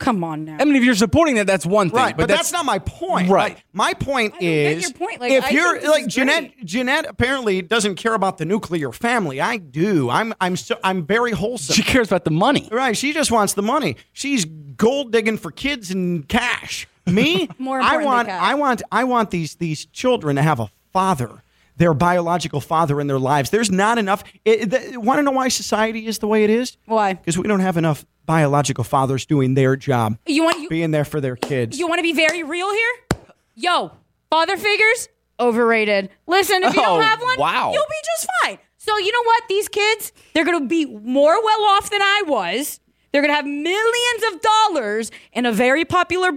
Come 0.03 0.25
on 0.25 0.45
now. 0.45 0.57
I 0.59 0.65
mean, 0.65 0.77
if 0.77 0.85
you're 0.85 0.95
supporting 0.95 1.37
that, 1.37 1.47
that's 1.47 1.65
one 1.65 1.91
thing, 1.91 1.97
Right, 1.97 2.17
but, 2.17 2.29
that's, 2.29 2.53
not 2.53 2.65
my 2.65 2.81
point. 2.81 3.29
Right. 3.29 3.55
Like, 3.55 3.65
my 3.73 3.95
point 3.95 4.35
I 4.35 4.39
don't 4.39 4.41
get 4.41 4.77
is, 4.79 4.83
your 4.83 4.93
point. 4.93 5.21
Like, 5.21 5.33
if 5.33 5.45
I 5.45 5.51
you're 5.51 5.91
like 5.91 6.07
is 6.07 6.15
Jeanette, 6.15 6.55
great. 6.55 6.65
Jeanette 6.65 7.07
apparently 7.09 7.63
doesn't 7.63 7.95
care 7.95 8.15
about 8.15 8.39
the 8.39 8.45
nuclear 8.45 8.91
family. 8.93 9.41
I 9.41 9.59
do. 9.59 10.11
I'm, 10.11 10.35
I'm, 10.41 10.57
so, 10.57 10.79
I'm 10.83 11.07
very 11.07 11.31
wholesome. 11.31 11.75
she 11.75 11.83
cares 11.83 12.09
about 12.09 12.25
the 12.25 12.31
money. 12.31 12.69
Right. 12.71 12.97
She 12.97 13.13
just 13.13 13.31
wants 13.31 13.53
the 13.55 13.63
money. 13.63 13.97
She's 14.13 14.45
gold 14.45 15.13
digging 15.13 15.39
for 15.39 15.51
kids 15.51 15.91
and 15.91 16.29
cash. 16.29 16.89
Me, 17.07 17.49
More 17.59 17.81
I 17.81 17.85
important 17.85 18.07
want, 18.07 18.29
than 18.29 18.39
cash. 18.39 18.51
I 18.51 18.55
want, 18.55 18.83
I 18.93 19.05
want 19.05 19.31
these 19.31 19.55
these 19.57 19.87
children 19.87 20.37
to 20.37 20.43
have 20.43 20.61
a 20.61 20.71
father, 20.93 21.42
their 21.77 21.95
biological 21.95 22.61
father 22.61 23.01
in 23.01 23.07
their 23.07 23.19
lives. 23.19 23.51
There's 23.51 23.71
not 23.71 23.99
enough. 23.99 24.23
Want 24.47 25.19
to 25.19 25.23
know 25.23 25.31
why 25.31 25.49
society 25.49 26.07
is 26.07 26.19
the 26.19 26.27
way 26.27 26.45
it 26.45 26.51
is? 26.51 26.77
Why? 26.87 27.15
Because 27.15 27.39
we 27.39 27.49
don't 27.49 27.61
have 27.61 27.77
enough 27.77 28.05
biological 28.27 28.85
fathers 28.85 29.27
doing 29.27 29.55
their 29.55 29.75
job, 29.77 30.17
You 30.27 30.45
want 30.45 30.61
you, 30.61 30.69
being 30.69 30.91
there 30.93 31.05
for 31.05 31.21
their 31.21 31.35
kids. 31.37 31.79
you 31.79 31.89
want 31.89 31.99
to 31.99 32.03
be 32.05 32.13
very 32.13 32.43
real 32.45 32.71
here? 32.73 33.19
Yo, 33.57 33.91
father 34.31 34.57
figures 34.57 35.09
overrated. 35.41 36.09
Listen, 36.27 36.63
if 36.63 36.75
you 36.75 36.81
Oh, 36.81 36.85
don't 36.85 37.03
have 37.03 37.21
one, 37.21 37.39
wow. 37.39 37.73
you'll 37.73 37.83
be 37.89 37.97
just 38.17 38.29
fine. 38.43 38.59
So 38.79 38.97
you 38.99 39.11
know 39.13 39.23
what? 39.25 39.43
These 39.49 39.69
kids, 39.69 40.13
they're 40.35 40.45
going 40.45 40.61
to 40.61 40.67
be 40.69 40.87
more 40.87 41.43
well 41.43 41.65
off 41.77 41.91
than 41.91 42.01
I 42.03 42.23
was. 42.27 42.81
They're 43.13 43.23
going 43.23 43.31
to 43.33 43.37
have 43.37 43.47
millions 43.47 44.35
of 44.35 44.41
dollars 44.41 45.11
and 45.33 45.47
a 45.47 45.53
very 45.53 45.85
popular 45.85 46.31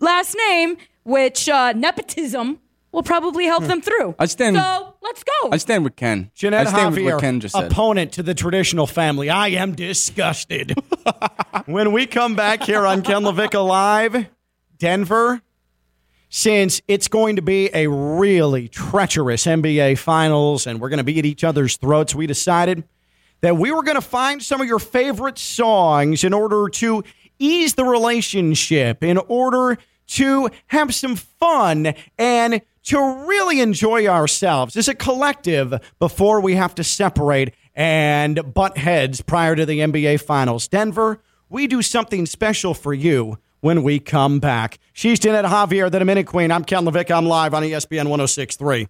last 0.00 0.36
name, 0.48 0.76
which 1.04 1.48
uh, 1.48 1.72
nepotism 1.72 2.60
will 2.96 3.02
probably 3.02 3.44
help 3.44 3.62
hmm. 3.62 3.68
them 3.68 3.82
through. 3.82 4.14
I 4.18 4.24
stand- 4.24 4.56
So 4.56 4.94
let's 5.02 5.22
go. 5.22 5.50
I 5.52 5.58
stand 5.58 5.84
with 5.84 5.96
Ken. 5.96 6.30
Jeanette 6.34 6.66
I 6.66 6.70
stand 6.70 6.96
with 6.96 7.04
what 7.04 7.20
Ken 7.20 7.40
just 7.40 7.54
said. 7.54 7.70
opponent 7.70 8.12
to 8.12 8.22
the 8.22 8.32
traditional 8.32 8.86
family. 8.86 9.28
I 9.28 9.48
am 9.48 9.74
disgusted. 9.74 10.74
when 11.66 11.92
we 11.92 12.06
come 12.06 12.34
back 12.34 12.62
here 12.62 12.86
on 12.86 13.02
Ken 13.02 13.22
LaVicka 13.22 13.64
Live, 13.68 14.26
Denver, 14.78 15.42
since 16.30 16.80
it's 16.88 17.06
going 17.06 17.36
to 17.36 17.42
be 17.42 17.68
a 17.74 17.86
really 17.86 18.66
treacherous 18.66 19.44
NBA 19.44 19.98
Finals 19.98 20.66
and 20.66 20.80
we're 20.80 20.88
going 20.88 20.96
to 20.96 21.04
be 21.04 21.18
at 21.18 21.26
each 21.26 21.44
other's 21.44 21.76
throats, 21.76 22.14
we 22.14 22.26
decided 22.26 22.82
that 23.42 23.58
we 23.58 23.72
were 23.72 23.82
going 23.82 23.96
to 23.96 24.00
find 24.00 24.42
some 24.42 24.62
of 24.62 24.66
your 24.66 24.78
favorite 24.78 25.36
songs 25.36 26.24
in 26.24 26.32
order 26.32 26.70
to 26.70 27.04
ease 27.38 27.74
the 27.74 27.84
relationship, 27.84 29.04
in 29.04 29.18
order 29.18 29.76
to 30.06 30.48
have 30.68 30.94
some 30.94 31.16
fun 31.16 31.92
and 32.18 32.62
to 32.86 33.24
really 33.26 33.60
enjoy 33.60 34.06
ourselves 34.06 34.76
as 34.76 34.88
a 34.88 34.94
collective 34.94 35.74
before 35.98 36.40
we 36.40 36.54
have 36.54 36.74
to 36.76 36.84
separate 36.84 37.54
and 37.74 38.54
butt 38.54 38.78
heads 38.78 39.20
prior 39.20 39.54
to 39.54 39.66
the 39.66 39.80
NBA 39.80 40.20
Finals. 40.22 40.66
Denver, 40.68 41.20
we 41.48 41.66
do 41.66 41.82
something 41.82 42.26
special 42.26 42.74
for 42.74 42.94
you 42.94 43.38
when 43.60 43.82
we 43.82 43.98
come 43.98 44.38
back. 44.38 44.78
She's 44.92 45.18
Jeanette 45.18 45.44
Javier, 45.44 45.90
the 45.90 45.98
Dominic 45.98 46.26
Queen. 46.26 46.50
I'm 46.50 46.64
Ken 46.64 46.84
LaVicka. 46.84 47.16
I'm 47.16 47.26
live 47.26 47.54
on 47.54 47.62
ESPN 47.62 48.08
1063. 48.08 48.88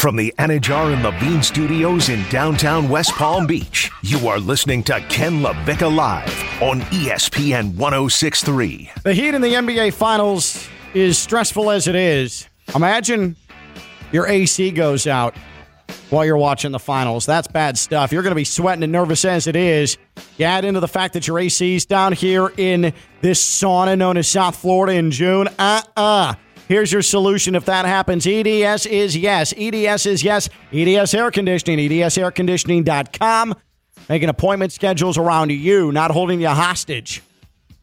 From 0.00 0.16
the 0.16 0.32
Anidjar 0.38 0.94
and 0.94 1.02
Levine 1.02 1.42
Studios 1.42 2.08
in 2.08 2.26
downtown 2.30 2.88
West 2.88 3.12
Palm 3.16 3.46
Beach, 3.46 3.90
you 4.02 4.28
are 4.28 4.38
listening 4.38 4.82
to 4.84 4.98
Ken 5.10 5.42
LaVicka 5.42 5.94
Live 5.94 6.62
on 6.62 6.80
ESPN 6.80 7.74
1063. 7.74 8.92
The 9.02 9.12
heat 9.12 9.34
in 9.34 9.42
the 9.42 9.52
NBA 9.52 9.92
Finals 9.92 10.66
is 10.94 11.18
stressful 11.18 11.70
as 11.70 11.86
it 11.86 11.94
is. 11.94 12.48
Imagine 12.74 13.36
your 14.10 14.26
AC 14.26 14.70
goes 14.70 15.06
out 15.06 15.36
while 16.08 16.24
you're 16.24 16.38
watching 16.38 16.72
the 16.72 16.78
finals. 16.78 17.26
That's 17.26 17.48
bad 17.48 17.76
stuff. 17.76 18.10
You're 18.10 18.22
going 18.22 18.30
to 18.30 18.36
be 18.36 18.44
sweating 18.44 18.82
and 18.82 18.92
nervous 18.92 19.26
as 19.26 19.46
it 19.46 19.54
is. 19.54 19.98
You 20.38 20.46
add 20.46 20.64
into 20.64 20.80
the 20.80 20.88
fact 20.88 21.12
that 21.12 21.26
your 21.28 21.38
AC's 21.38 21.84
down 21.84 22.14
here 22.14 22.50
in 22.56 22.94
this 23.20 23.44
sauna 23.44 23.98
known 23.98 24.16
as 24.16 24.26
South 24.28 24.56
Florida 24.56 24.94
in 24.94 25.10
June. 25.10 25.46
Uh 25.58 25.82
uh 25.94 26.34
Here's 26.70 26.92
your 26.92 27.02
solution 27.02 27.56
if 27.56 27.64
that 27.64 27.84
happens. 27.84 28.28
EDS 28.28 28.86
is 28.86 29.16
yes. 29.16 29.52
EDS 29.56 30.06
is 30.06 30.22
yes. 30.22 30.48
EDS 30.72 31.12
Air 31.14 31.32
Conditioning. 31.32 31.80
EDSAirconditioning.com. 31.80 33.56
Making 34.08 34.28
appointment 34.28 34.70
schedules 34.70 35.18
around 35.18 35.50
you, 35.50 35.90
not 35.90 36.12
holding 36.12 36.40
you 36.40 36.46
hostage. 36.46 37.24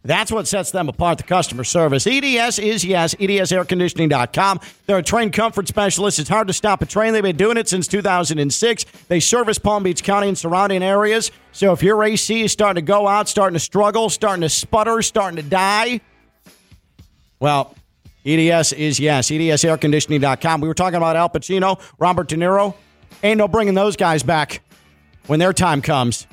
That's 0.06 0.32
what 0.32 0.48
sets 0.48 0.72
them 0.72 0.88
apart, 0.88 1.18
the 1.18 1.26
customer 1.26 1.66
service. 1.66 2.08
EDS 2.08 2.60
is 2.60 2.86
yes, 2.86 3.14
edsairconditioning.com. 3.16 4.62
They're 4.86 5.00
a 5.00 5.04
trained 5.04 5.34
comfort 5.34 5.68
specialist. 5.68 6.18
It's 6.18 6.30
hard 6.30 6.48
to 6.48 6.54
stop 6.54 6.82
a 6.82 6.86
train. 6.86 7.12
They've 7.12 7.22
been 7.22 7.36
doing 7.36 7.58
it 7.58 7.68
since 7.68 7.90
2006. 7.90 8.86
They 9.10 9.20
service 9.20 9.58
Palm 9.58 9.84
Beach 9.84 10.02
County 10.02 10.30
and 10.30 10.38
surrounding 10.38 10.82
areas. 10.82 11.30
So 11.52 11.74
if 11.74 11.84
your 11.84 12.02
AC 12.06 12.42
is 12.42 12.54
starting 12.54 12.86
to 12.86 12.88
go 12.88 13.06
out, 13.06 13.28
starting 13.28 13.56
to 13.56 13.60
struggle, 13.60 14.10
starting 14.10 14.44
to 14.44 14.50
sputter, 14.50 15.02
starting 15.02 15.36
to 15.36 15.44
die, 15.44 16.00
well, 17.42 17.76
EDS 18.28 18.73
is 18.73 18.99
yes, 18.99 19.32
edsairconditioning.com. 19.32 20.61
We 20.61 20.67
were 20.67 20.73
talking 20.73 20.97
about 20.97 21.15
Al 21.15 21.30
Pacino, 21.30 21.80
Robert 21.97 22.28
De 22.28 22.36
Niro. 22.36 22.73
Ain't 23.23 23.38
no 23.38 23.47
bringing 23.47 23.73
those 23.73 23.95
guys 23.95 24.21
back 24.21 24.61
when 25.28 25.39
their 25.39 25.53
time 25.53 25.82
comes. 25.82 26.28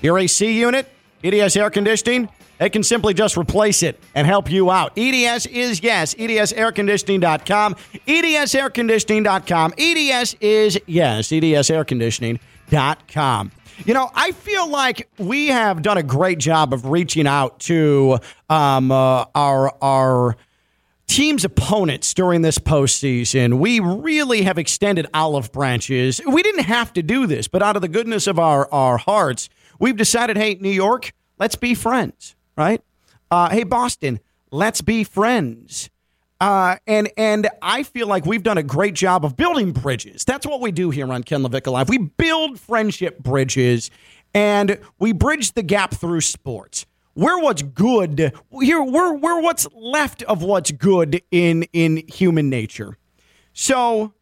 Your 0.00 0.18
AC 0.18 0.58
unit, 0.58 0.88
EDS 1.22 1.54
air 1.56 1.68
conditioning, 1.70 2.30
they 2.58 2.70
can 2.70 2.82
simply 2.82 3.12
just 3.12 3.36
replace 3.36 3.82
it 3.82 4.00
and 4.14 4.26
help 4.26 4.50
you 4.50 4.70
out. 4.70 4.96
EDS 4.96 5.44
is 5.46 5.82
yes. 5.82 6.14
EDSairconditioning.com. 6.14 7.74
EDSairconditioning.com. 8.06 9.74
EDS 9.76 10.36
is 10.40 10.80
yes. 10.86 11.28
EDSairconditioning.com. 11.28 13.52
You 13.84 13.94
know, 13.94 14.10
I 14.14 14.30
feel 14.32 14.68
like 14.68 15.08
we 15.18 15.48
have 15.48 15.82
done 15.82 15.98
a 15.98 16.02
great 16.02 16.38
job 16.38 16.72
of 16.72 16.86
reaching 16.86 17.26
out 17.26 17.58
to 17.60 18.18
um, 18.48 18.90
uh, 18.92 19.26
our 19.34 19.74
our 19.82 20.36
team's 21.06 21.44
opponents 21.44 22.14
during 22.14 22.42
this 22.42 22.58
postseason. 22.58 23.58
We 23.58 23.80
really 23.80 24.42
have 24.42 24.58
extended 24.58 25.06
olive 25.12 25.52
branches. 25.52 26.20
We 26.26 26.42
didn't 26.42 26.64
have 26.64 26.92
to 26.94 27.02
do 27.02 27.26
this, 27.26 27.48
but 27.48 27.62
out 27.62 27.76
of 27.76 27.82
the 27.82 27.88
goodness 27.88 28.26
of 28.26 28.38
our, 28.38 28.72
our 28.72 28.96
hearts, 28.96 29.48
we've 29.78 29.96
decided 29.96 30.36
hey, 30.36 30.56
New 30.60 30.70
York, 30.70 31.12
let's 31.38 31.56
be 31.56 31.74
friends, 31.74 32.34
right? 32.56 32.80
Uh, 33.30 33.50
hey, 33.50 33.64
Boston, 33.64 34.20
let's 34.50 34.80
be 34.80 35.04
friends. 35.04 35.90
Uh, 36.40 36.76
and 36.88 37.08
and 37.16 37.48
I 37.62 37.84
feel 37.84 38.08
like 38.08 38.26
we've 38.26 38.42
done 38.42 38.58
a 38.58 38.64
great 38.64 38.94
job 38.94 39.24
of 39.24 39.36
building 39.36 39.70
bridges. 39.70 40.24
That's 40.24 40.44
what 40.44 40.60
we 40.60 40.72
do 40.72 40.90
here 40.90 41.10
on 41.12 41.22
Ken 41.22 41.42
LaVicka 41.44 41.70
Live. 41.70 41.88
We 41.88 41.98
build 41.98 42.58
friendship 42.58 43.20
bridges, 43.20 43.92
and 44.34 44.78
we 44.98 45.12
bridge 45.12 45.52
the 45.52 45.62
gap 45.62 45.94
through 45.94 46.22
sports 46.22 46.84
we're 47.14 47.40
what's 47.40 47.62
good. 47.62 48.32
Here 48.60 48.82
we're 48.82 49.14
we're 49.14 49.40
what's 49.40 49.66
left 49.74 50.22
of 50.24 50.42
what's 50.42 50.70
good 50.70 51.22
in 51.30 51.64
in 51.72 52.02
human 52.08 52.48
nature. 52.48 52.96
So 53.52 54.14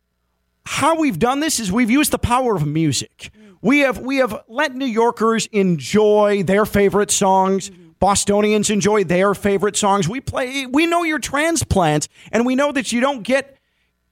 how 0.66 0.98
we've 0.98 1.18
done 1.18 1.40
this 1.40 1.60
is 1.60 1.70
we've 1.70 1.90
used 1.90 2.10
the 2.10 2.18
power 2.18 2.54
of 2.54 2.66
music. 2.66 3.30
We 3.62 3.80
have 3.80 3.98
we 3.98 4.16
have 4.16 4.44
let 4.48 4.74
New 4.74 4.86
Yorkers 4.86 5.46
enjoy 5.46 6.42
their 6.42 6.66
favorite 6.66 7.10
songs. 7.10 7.70
Bostonians 7.98 8.70
enjoy 8.70 9.04
their 9.04 9.34
favorite 9.34 9.76
songs. 9.76 10.08
We 10.08 10.20
play 10.20 10.66
we 10.66 10.86
know 10.86 11.02
your 11.02 11.18
transplants 11.18 12.08
and 12.32 12.46
we 12.46 12.54
know 12.54 12.72
that 12.72 12.92
you 12.92 13.00
don't 13.00 13.22
get 13.22 13.56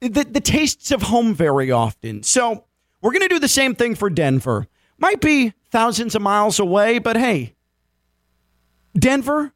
the, 0.01 0.25
the 0.25 0.41
tastes 0.41 0.91
of 0.93 1.03
home 1.03 1.35
very 1.35 1.71
often. 1.71 2.23
So 2.23 2.65
we're 3.01 3.13
gonna 3.13 3.29
do 3.29 3.39
the 3.39 3.49
same 3.49 3.75
thing 3.75 3.95
for 3.95 4.11
Denver. 4.11 4.67
Might 4.99 5.21
be 5.21 5.55
thousands 5.71 6.15
of 6.15 6.23
miles 6.23 6.59
away, 6.59 6.99
but 6.99 7.17
hey, 7.17 7.55
Denver, 8.99 9.53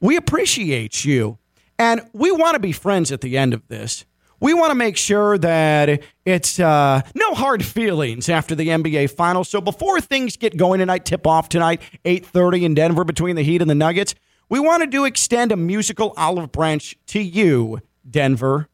we 0.00 0.16
appreciate 0.16 1.04
you. 1.04 1.38
And 1.78 2.00
we 2.12 2.32
want 2.32 2.54
to 2.54 2.60
be 2.60 2.72
friends 2.72 3.12
at 3.12 3.20
the 3.20 3.36
end 3.36 3.52
of 3.52 3.66
this. 3.68 4.04
We 4.40 4.52
want 4.52 4.70
to 4.70 4.74
make 4.74 4.96
sure 4.96 5.38
that 5.38 6.02
it's 6.24 6.60
uh, 6.60 7.00
no 7.14 7.34
hard 7.34 7.64
feelings 7.64 8.28
after 8.28 8.54
the 8.54 8.68
NBA 8.68 9.10
Finals. 9.10 9.48
So 9.48 9.60
before 9.60 10.00
things 10.00 10.36
get 10.36 10.56
going 10.56 10.80
tonight, 10.80 11.04
tip 11.06 11.26
off 11.26 11.48
tonight, 11.48 11.80
8.30 12.04 12.62
in 12.62 12.74
Denver 12.74 13.04
between 13.04 13.36
the 13.36 13.42
Heat 13.42 13.62
and 13.62 13.70
the 13.70 13.74
Nuggets, 13.74 14.14
we 14.48 14.60
wanted 14.60 14.92
to 14.92 15.04
extend 15.04 15.52
a 15.52 15.56
musical 15.56 16.12
olive 16.16 16.52
branch 16.52 16.96
to 17.08 17.20
you, 17.20 17.80
Denver. 18.08 18.68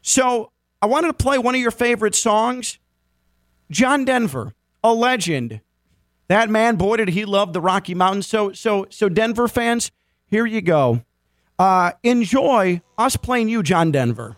So 0.00 0.52
I 0.80 0.86
wanted 0.86 1.08
to 1.08 1.14
play 1.14 1.38
one 1.38 1.54
of 1.54 1.60
your 1.60 1.70
favorite 1.70 2.14
songs. 2.14 2.78
John 3.70 4.04
Denver, 4.04 4.54
a 4.82 4.92
legend, 4.92 5.60
that 6.28 6.50
man, 6.50 6.76
boy, 6.76 6.96
did 6.96 7.08
he 7.10 7.24
love 7.24 7.52
the 7.52 7.60
Rocky 7.60 7.94
Mountains. 7.94 8.26
So, 8.26 8.52
so, 8.52 8.86
so, 8.90 9.08
Denver 9.08 9.48
fans, 9.48 9.90
here 10.26 10.46
you 10.46 10.60
go. 10.60 11.02
Uh, 11.58 11.92
enjoy 12.02 12.80
us 12.98 13.16
playing 13.16 13.48
you, 13.48 13.62
John 13.62 13.92
Denver. 13.92 14.36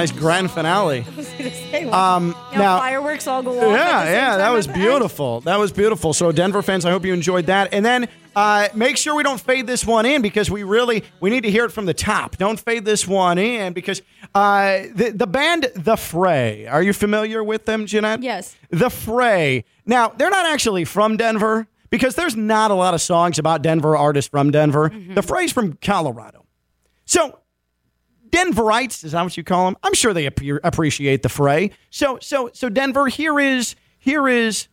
Nice 0.00 0.12
grand 0.12 0.50
finale. 0.50 1.04
Um, 1.90 2.36
now- 2.52 2.78
fireworks 2.78 3.26
all 3.26 3.42
go 3.42 3.50
off. 3.58 3.62
Yeah, 3.62 3.68
at 3.70 4.00
the 4.00 4.04
same 4.06 4.14
yeah, 4.14 4.36
that 4.36 4.50
was 4.50 4.66
the 4.66 4.72
end. 4.74 4.82
beautiful. 4.82 5.40
That 5.40 5.58
was 5.58 5.72
beautiful. 5.72 6.12
So, 6.12 6.30
Denver 6.30 6.62
fans, 6.62 6.84
I 6.84 6.90
hope 6.90 7.04
you 7.04 7.14
enjoyed 7.14 7.46
that. 7.46 7.72
And 7.72 7.84
then 7.84 8.08
uh, 8.36 8.68
make 8.74 8.96
sure 8.96 9.14
we 9.14 9.22
don't 9.22 9.40
fade 9.40 9.66
this 9.66 9.84
one 9.86 10.04
in 10.06 10.20
because 10.22 10.50
we 10.50 10.62
really 10.62 11.04
we 11.20 11.30
need 11.30 11.42
to 11.44 11.50
hear 11.50 11.64
it 11.64 11.70
from 11.72 11.86
the 11.86 11.94
top. 11.94 12.36
Don't 12.36 12.60
fade 12.60 12.84
this 12.84 13.08
one 13.08 13.38
in 13.38 13.72
because 13.72 14.02
uh, 14.34 14.82
the 14.94 15.12
the 15.14 15.26
band 15.26 15.68
The 15.74 15.96
Fray. 15.96 16.66
Are 16.66 16.82
you 16.82 16.92
familiar 16.92 17.42
with 17.42 17.64
them, 17.64 17.86
Jeanette? 17.86 18.22
Yes. 18.22 18.56
The 18.70 18.90
Fray. 18.90 19.64
Now, 19.86 20.08
they're 20.08 20.30
not 20.30 20.46
actually 20.46 20.84
from 20.84 21.16
Denver 21.16 21.66
because 21.88 22.14
there's 22.14 22.36
not 22.36 22.70
a 22.70 22.74
lot 22.74 22.94
of 22.94 23.00
songs 23.00 23.38
about 23.38 23.62
Denver 23.62 23.96
artists 23.96 24.28
from 24.28 24.50
Denver. 24.50 24.92
The 25.14 25.22
Fray's 25.22 25.50
from 25.52 25.78
Colorado. 25.82 26.44
So, 27.06 27.38
Denverites, 28.30 29.04
is 29.04 29.12
that 29.12 29.22
what 29.22 29.36
you 29.36 29.44
call 29.44 29.66
them? 29.66 29.76
I'm 29.82 29.94
sure 29.94 30.14
they 30.14 30.26
ap- 30.26 30.40
appreciate 30.64 31.22
the 31.22 31.28
fray. 31.28 31.72
So, 31.90 32.18
so, 32.20 32.50
so 32.52 32.68
Denver, 32.68 33.08
here 33.08 33.38
is 33.38 33.74
here 33.98 34.28
is 34.28 34.68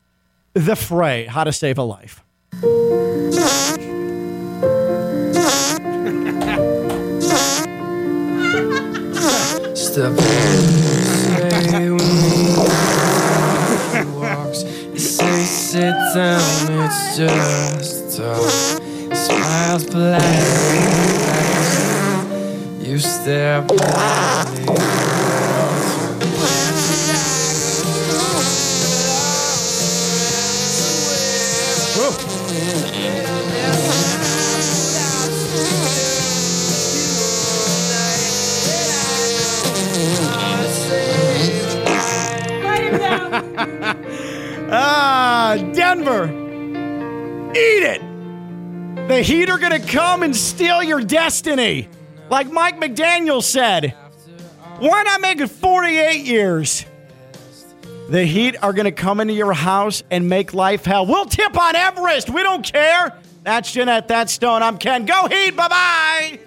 the 0.53 0.75
fray. 0.75 1.25
How 1.25 1.43
to 1.43 1.51
save 1.51 1.77
a 1.77 1.83
life. 1.83 2.23
Step 9.75 10.13
sit 15.77 15.93
down, 16.15 16.41
it's 16.69 17.17
just. 17.17 18.11
Smiles. 19.13 21.16
You 22.97 23.03
stare 23.03 23.61
politely. 23.61 24.65
Ah, 44.69 45.55
Denver, 45.73 46.25
eat 47.51 47.83
it. 47.83 48.01
The 49.07 49.21
Heat 49.21 49.49
are 49.49 49.57
going 49.57 49.79
to 49.79 49.87
come 49.87 50.23
and 50.23 50.35
steal 50.35 50.83
your 50.83 50.99
destiny. 50.99 51.87
Like 52.29 52.51
Mike 52.51 52.79
McDaniel 52.79 53.41
said, 53.41 53.95
why 54.79 55.03
not 55.03 55.21
make 55.21 55.39
it 55.39 55.49
48 55.49 56.25
years? 56.25 56.85
The 58.09 58.23
Heat 58.23 58.55
are 58.61 58.73
going 58.73 58.85
to 58.85 58.91
come 58.91 59.19
into 59.19 59.33
your 59.33 59.53
house 59.53 60.03
and 60.11 60.29
make 60.29 60.53
life 60.53 60.85
hell. 60.85 61.05
We'll 61.05 61.25
tip 61.25 61.57
on 61.57 61.75
Everest. 61.75 62.29
We 62.29 62.43
don't 62.43 62.63
care. 62.63 63.17
That's 63.43 63.71
Jeanette. 63.71 64.07
That's 64.07 64.31
Stone. 64.33 64.63
I'm 64.63 64.77
Ken. 64.77 65.05
Go 65.05 65.27
Heat. 65.27 65.55
Bye 65.55 65.67
bye. 65.67 66.39